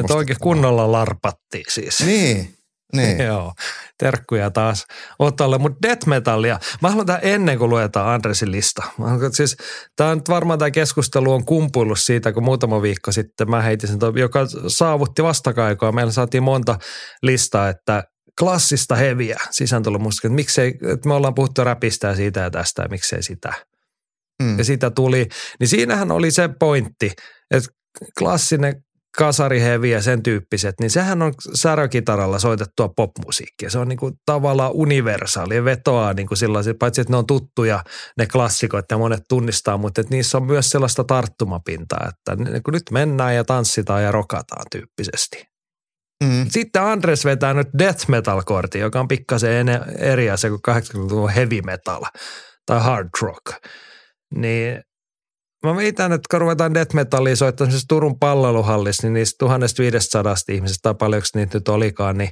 [0.00, 2.00] Että oikein kunnolla larpattiin siis.
[2.00, 2.55] Niin,
[2.92, 3.18] niin.
[3.26, 3.52] Joo,
[3.98, 4.86] terkkuja taas
[5.18, 5.58] Otalle.
[5.58, 8.82] Mutta death metallia, mä haluan tähän ennen kuin luetaan Andresin lista.
[8.98, 9.56] Haluan, siis,
[9.96, 13.98] tämä on varmaan tämä keskustelu on kumpuillut siitä, kun muutama viikko sitten mä heitin sen,
[14.14, 15.92] joka saavutti vastakaikoa.
[15.92, 16.78] Meillä saatiin monta
[17.22, 18.04] listaa, että
[18.38, 22.88] klassista heviä sisääntulomusiikkia, että miksei, että me ollaan puhuttu räpistä ja siitä ja tästä ja
[22.88, 23.52] miksei sitä.
[24.42, 24.58] Mm.
[24.58, 25.28] Ja sitä tuli,
[25.60, 27.12] niin siinähän oli se pointti,
[27.50, 27.70] että
[28.18, 28.85] klassinen
[29.16, 33.70] kasarihevi ja sen tyyppiset, niin sehän on särökitaralla soitettua popmusiikkia.
[33.70, 37.26] Se on niin kuin tavallaan universaali ja vetoaa niin kuin sellaisia, paitsi että ne on
[37.26, 37.84] tuttuja
[38.18, 42.72] ne klassikot ja monet tunnistaa, mutta että niissä on myös sellaista tarttumapintaa, että niin kuin
[42.72, 45.44] nyt mennään ja tanssitaan ja rokataan tyyppisesti.
[46.24, 46.46] Mm.
[46.50, 49.68] Sitten Andres vetää nyt death metal-kortin, joka on pikkasen
[49.98, 52.04] eri asia kuin 80-luvun heavy metal
[52.66, 53.64] tai hard rock.
[54.34, 54.82] Niin
[55.66, 60.94] Mä veitän, että kun ruvetaan death metallia soittaa Turun palloiluhallissa, niin niistä 1500 ihmisestä tai
[60.94, 62.30] paljonko niitä nyt olikaan, niin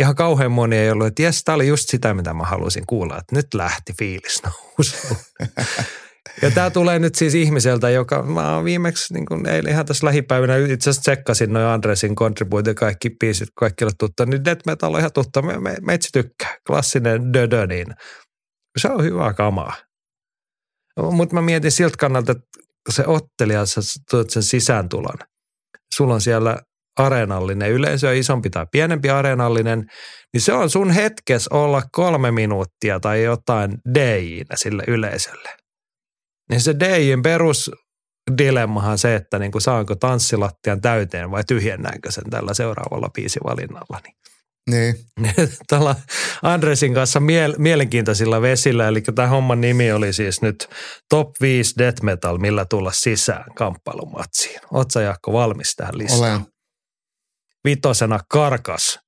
[0.00, 3.18] ihan kauhean moni ei ollut, että jes, tämä oli just sitä, mitä mä halusin kuulla,
[3.18, 5.16] että nyt lähti fiilis nousuun.
[6.42, 10.06] ja tämä tulee nyt siis ihmiseltä, joka mä oon viimeksi, niin kun eilen ihan tässä
[10.06, 14.94] lähipäivinä itse asiassa tsekkasin noin Andresin contribute kaikki biisit, kaikki ole tuttu, niin death metal
[14.94, 16.56] on ihan tuttu, me, me, me tykkää.
[16.66, 17.86] Klassinen dödö, niin
[18.78, 19.74] se on hyvä kamaa.
[21.10, 22.44] Mutta mä mietin siltä kannalta, että
[22.90, 23.80] se ottelija, sä
[24.10, 25.18] tuot sen sisääntulon.
[25.94, 26.58] Sulla on siellä
[26.98, 29.86] areenallinen yleisö, isompi tai pienempi areenallinen,
[30.32, 35.48] niin se on sun hetkes olla kolme minuuttia tai jotain dj sille yleisölle.
[36.50, 37.70] Niin se DJin perus
[38.38, 44.00] dilemmahan se, että niin kuin saanko tanssilattian täyteen vai tyhjennäänkö sen tällä seuraavalla biisivalinnalla.
[44.04, 44.16] Niin
[44.70, 44.94] niin.
[45.68, 45.96] Tällä
[46.42, 50.68] Andresin kanssa miel- mielenkiintoisilla vesillä, eli tämä homman nimi oli siis nyt
[51.08, 54.60] Top 5 Death Metal, millä tulla sisään kamppailumatsiin.
[54.70, 56.32] Oletko Jaakko valmis tähän listaan?
[56.32, 56.46] Olen.
[57.64, 58.98] Vitosena Karkas,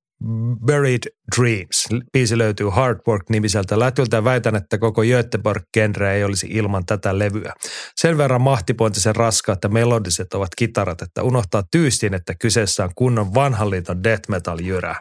[0.66, 1.02] Buried
[1.36, 1.86] Dreams.
[2.12, 7.52] Biisi löytyy Hard Work-nimiseltä lätyltä ja väitän, että koko Göteborg-genre ei olisi ilman tätä levyä.
[7.96, 13.34] Sen verran mahtipointisen raskaat ja melodiset ovat kitarat, että unohtaa tyystin, että kyseessä on kunnon
[13.34, 14.96] vanhan liiton death metal jyrä.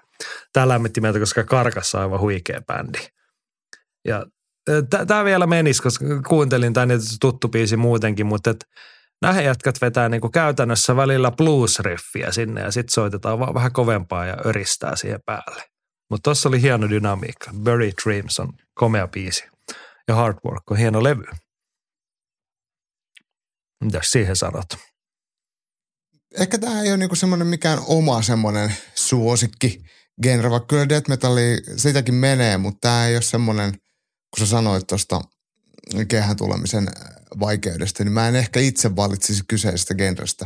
[0.53, 2.99] Tämä lämmitti meiltä, koska Karkassa on aivan huikea bändi.
[5.07, 8.65] Tämä vielä menisi, koska kuuntelin tämän tuttu biisi muutenkin, mutta et
[9.23, 14.37] nämä jätkät vetää niinku käytännössä välillä blues-riffiä sinne ja sitten soitetaan vaan vähän kovempaa ja
[14.45, 15.63] öristää siihen päälle.
[16.09, 17.51] Mutta tuossa oli hieno dynamiikka.
[17.63, 19.43] Buried Dreams on komea biisi
[20.07, 21.25] ja Hard Work on hieno levy.
[23.83, 24.65] Mitä siihen sanot?
[26.39, 29.83] Ehkä tämä ei ole niinku semmoinen mikään oma semmoinen suosikki
[30.21, 33.71] genre, vaikka kyllä death metalli sitäkin menee, mutta tämä ei ole semmoinen,
[34.35, 35.21] kun sä sanoit tuosta
[36.07, 36.87] kehän tulemisen
[37.39, 40.45] vaikeudesta, niin mä en ehkä itse valitsisi kyseisestä genrestä.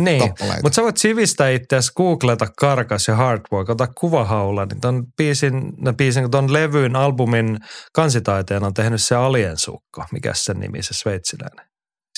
[0.00, 0.22] Niin,
[0.62, 5.92] mutta sä voit sivistää itseäsi, googleta Karkas ja Hardwork, ota kuvahaula, niin ton biisin, no
[5.92, 7.58] biisin, ton levyn, albumin
[7.92, 11.66] kansitaiteen on tehnyt se Aliensukko, mikä sen nimi, se sveitsiläinen.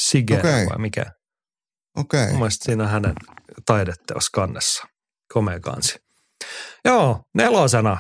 [0.01, 0.67] Sige Okei.
[0.67, 1.05] vai mikä?
[1.97, 2.29] Okei.
[2.29, 3.15] Mun mielestä siinä on hänen
[3.67, 4.85] taideteos kannessa.
[5.33, 5.99] Komea kansi.
[6.85, 7.99] Joo, nelosena.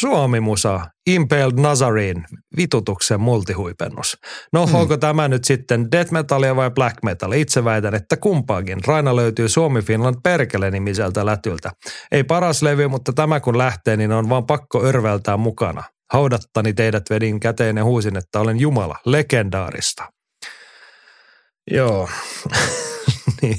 [0.00, 2.22] Suomi-musa, Impaled Nazarene,
[2.56, 4.16] vitutuksen multihuipennus.
[4.52, 4.74] No hmm.
[4.74, 7.32] onko tämä nyt sitten death metalia vai black metal?
[7.32, 8.78] Itse väitän, että kumpaakin.
[8.86, 11.70] Raina löytyy Suomi Finland perkele nimiseltä lätyltä.
[12.12, 15.82] Ei paras levy, mutta tämä kun lähtee, niin on vaan pakko örveltää mukana.
[16.12, 20.12] Haudattani teidät vedin käteen ja huusin, että olen Jumala, legendaarista.
[21.70, 22.08] Joo.
[23.42, 23.56] niin.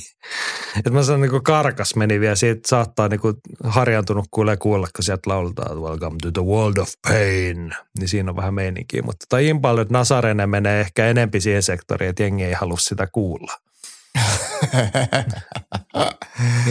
[0.86, 5.04] Et mä sanon, niin karkas meni vielä, siitä saattaa niin kuin harjaantunut kuulee kuulla, kun
[5.04, 7.76] sieltä lauletaan Welcome to the world of pain.
[8.00, 12.24] Niin siinä on vähän meininkiä, mutta tai Impaled Nazarene menee ehkä enempi siihen sektoriin, että
[12.24, 13.52] jengi ei halua sitä kuulla.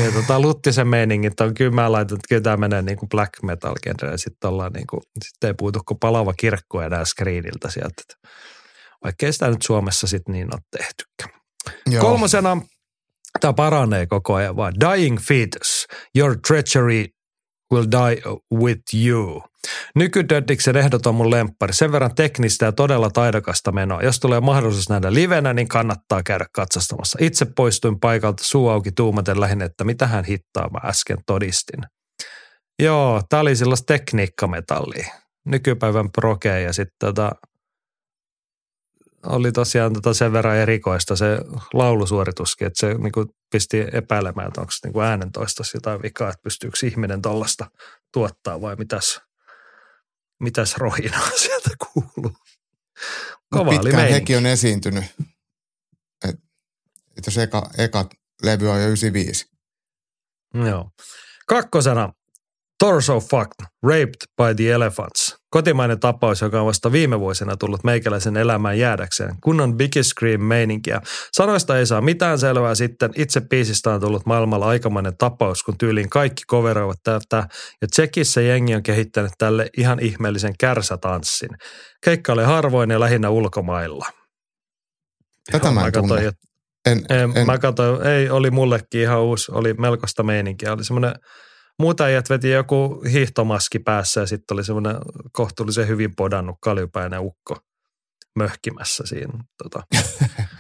[0.05, 3.33] ja tota, Luttisen meiningit on, kyllä mä laitan, että kyllä tämä menee niin kuin black
[3.43, 7.71] metal genre, ja sitten ollaan niin kuin, sitten ei puutu kuin palava kirkko enää screeniltä
[7.71, 8.03] sieltä.
[8.03, 8.29] että
[9.05, 11.41] Vaikkei sitä nyt Suomessa sitten niin ole tehtykään.
[11.87, 12.05] Joo.
[12.05, 12.63] Kolmosena,
[13.41, 14.75] tämä paranee koko ajan vaan.
[14.81, 15.87] Dying fetus,
[16.17, 17.05] your treachery
[17.73, 18.23] will die
[18.55, 19.43] with you.
[19.95, 21.73] Nykydöddiksen ehdot on mun lemppari.
[21.73, 24.03] Sen verran teknistä ja todella taidokasta menoa.
[24.03, 27.19] Jos tulee mahdollisuus nähdä livenä, niin kannattaa käydä katsastamassa.
[27.21, 31.81] Itse poistuin paikalta suu auki tuumaten lähinnä, että mitä hän hittaa mä äsken todistin.
[32.83, 35.15] Joo, tää oli sellaista tekniikkametallia.
[35.47, 37.31] Nykypäivän proge ja sitten tota,
[39.27, 41.39] oli tosiaan tota sen verran erikoista se
[41.73, 47.23] laulusuorituskin, että se niinku pisti epäilemään, että onko niinku äänentoistossa jotain vikaa, että pystyykö ihminen
[47.23, 47.71] tuollaista
[48.13, 49.21] tuottaa vai mitäs,
[50.41, 52.37] mitäs rohinaa sieltä kuuluu.
[53.53, 55.05] Mut Kova oli pitkään hekin on esiintynyt.
[56.29, 56.37] Et,
[57.19, 58.09] et jos eka, eka
[58.43, 59.51] levy on jo 95.
[60.55, 60.91] Joo.
[61.47, 62.13] Kakkosena
[62.79, 65.30] Torso Fucked, Raped by the Elephants.
[65.51, 69.35] Kotimainen tapaus, joka on vasta viime vuosina tullut meikäläisen elämään jäädäkseen.
[69.43, 71.01] Kunnon Biggest Scream meininkiä.
[71.33, 73.11] Sanoista ei saa mitään selvää sitten.
[73.17, 77.49] Itse biisistä on tullut maailmalla aikamoinen tapaus, kun tyyliin kaikki coveroivat tätä.
[77.83, 81.51] Ja Tsekissä jengi on kehittänyt tälle ihan ihmeellisen kärsätanssin.
[82.05, 84.07] Keikka oli harvoin ja lähinnä ulkomailla.
[85.53, 86.31] Tätä mä en katsoin,
[86.87, 90.73] En, en, en, Mä katsoin, ei, oli mullekin ihan uusi, oli melkoista meininkiä.
[90.73, 91.15] Oli semmoinen,
[91.81, 94.97] muuta äijät veti joku hiihtomaski päässä ja sitten oli semmoinen
[95.33, 97.57] kohtuullisen hyvin podannut kaljupäinen ukko
[98.39, 99.45] möhkimässä siinä.
[99.63, 99.83] Tota,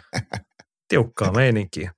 [0.88, 1.92] tiukkaa meininkiä.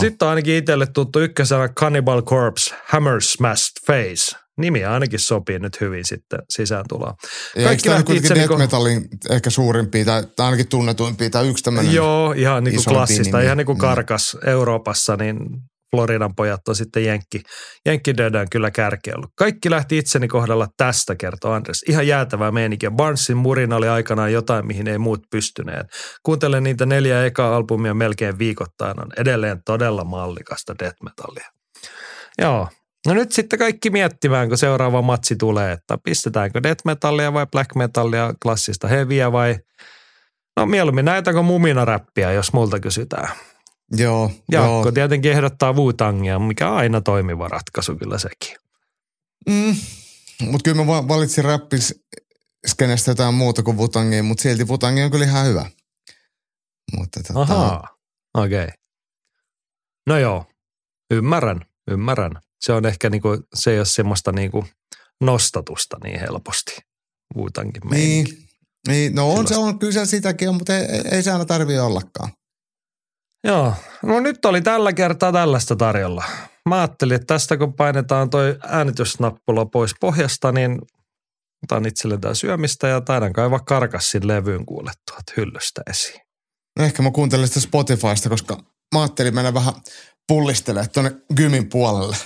[0.00, 4.36] Sitten on ainakin itselle tuttu ykkösenä Cannibal Corpse, Hammer Smashed Face.
[4.58, 7.14] Nimi ainakin sopii nyt hyvin sitten sisääntuloon.
[7.22, 10.68] Ja eikö kaikki tämä lähti kuitenkin itse death niinku- metalin ehkä suurimpia tai, tai ainakin
[10.68, 11.94] tunnetuimpia tai yksi tämmöinen.
[11.94, 13.44] Joo, ihan niin kuin klassista, nimiä.
[13.44, 15.38] ihan niin kuin karkas Euroopassa, niin
[15.90, 17.42] Floridan pojat on sitten Jenkki,
[17.86, 19.30] Jenkki Dödön kyllä kärkeä ollut.
[19.36, 21.82] Kaikki lähti itseni kohdalla tästä, kertoo Andres.
[21.88, 22.90] Ihan jäätävää meininkiä.
[22.90, 25.86] Barnesin murina oli aikanaan jotain, mihin ei muut pystyneet.
[26.22, 29.00] Kuuntelen niitä neljä ekaa albumia melkein viikoittain.
[29.00, 31.48] On edelleen todella mallikasta death metallia.
[32.38, 32.68] Joo.
[33.06, 37.74] No nyt sitten kaikki miettimään, kun seuraava matsi tulee, että pistetäänkö death metallia vai black
[37.74, 39.56] metallia, klassista heviä vai
[40.58, 43.28] No mieluummin näitäkö mumina-räppiä, jos multa kysytään.
[43.92, 44.92] Joo, Jaakko joo.
[44.92, 48.56] tietenkin ehdottaa Wu-Tangia, mikä on aina toimiva ratkaisu kyllä sekin.
[49.48, 49.76] Mm.
[50.42, 52.04] Mutta kyllä mä va- valitsin rappis
[52.66, 55.70] skenestä jotain muuta kuin Vutangia, mutta silti Vutangi on kyllä ihan hyvä.
[56.96, 57.96] Mutta tota, Ahaa,
[58.34, 58.64] okei.
[58.64, 58.74] Okay.
[60.06, 60.46] No joo,
[61.10, 61.60] ymmärrän,
[61.90, 62.32] ymmärrän.
[62.60, 64.64] Se on ehkä niinku, se ei ole semmoista niinku
[65.20, 66.76] nostatusta niin helposti.
[67.90, 68.30] Meininki.
[68.30, 68.48] niin,
[68.88, 69.74] niin, no on se Sellaista.
[69.74, 72.32] on, kyllä se sitäkin on, mutta ei, ei- ei se aina tarvitse ollakaan.
[73.44, 76.24] Joo, no nyt oli tällä kertaa tällaista tarjolla.
[76.68, 80.78] Mä ajattelin, että tästä kun painetaan toi äänitysnappula pois pohjasta, niin
[81.64, 86.20] otan itselle tää syömistä ja taidan kaivaa karkassin levyyn kuule tuolta hyllystä esiin.
[86.78, 88.56] No ehkä mä kuuntelen sitä Spotifysta, koska
[88.94, 89.74] mä ajattelin mennä vähän
[90.28, 92.16] pullistelemaan tuonne Gymin puolelle.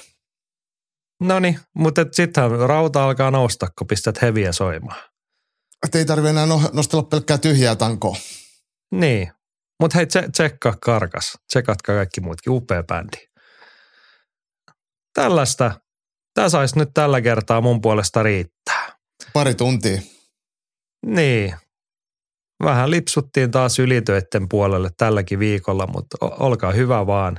[1.22, 5.02] No niin, mutta sittenhän rauta alkaa nousta, kun pistät heviä soimaan.
[5.84, 8.16] Että ei tarvitse enää no- nostella pelkkää tyhjää tankoa.
[8.94, 9.32] Niin,
[9.82, 11.38] mutta hei, tse- tsekkaa karkas.
[11.48, 13.16] Tsekatkaa kaikki muutkin, upea bändi.
[15.14, 15.80] Tällaista.
[16.34, 18.96] Tämä saisi nyt tällä kertaa mun puolesta riittää.
[19.32, 20.00] Pari tuntia.
[21.06, 21.54] Niin.
[22.62, 27.38] Vähän lipsuttiin taas ylitöiden puolelle tälläkin viikolla, mutta olkaa hyvä vaan.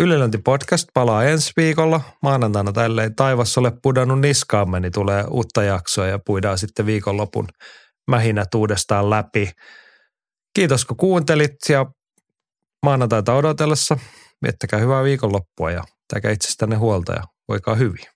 [0.00, 2.00] Ylilönti podcast palaa ensi viikolla.
[2.22, 7.48] Maanantaina tälle ei taivas ole pudonnut niskaamme, niin tulee uutta jaksoa ja puidaan sitten viikonlopun
[8.10, 9.50] mähinät uudestaan läpi.
[10.56, 11.86] Kiitos kun kuuntelit ja
[12.86, 13.98] maanantaita odotellessa
[14.42, 18.15] viettäkää hyvää viikonloppua ja pitäkää itsestänne huolta ja voikaa hyvin.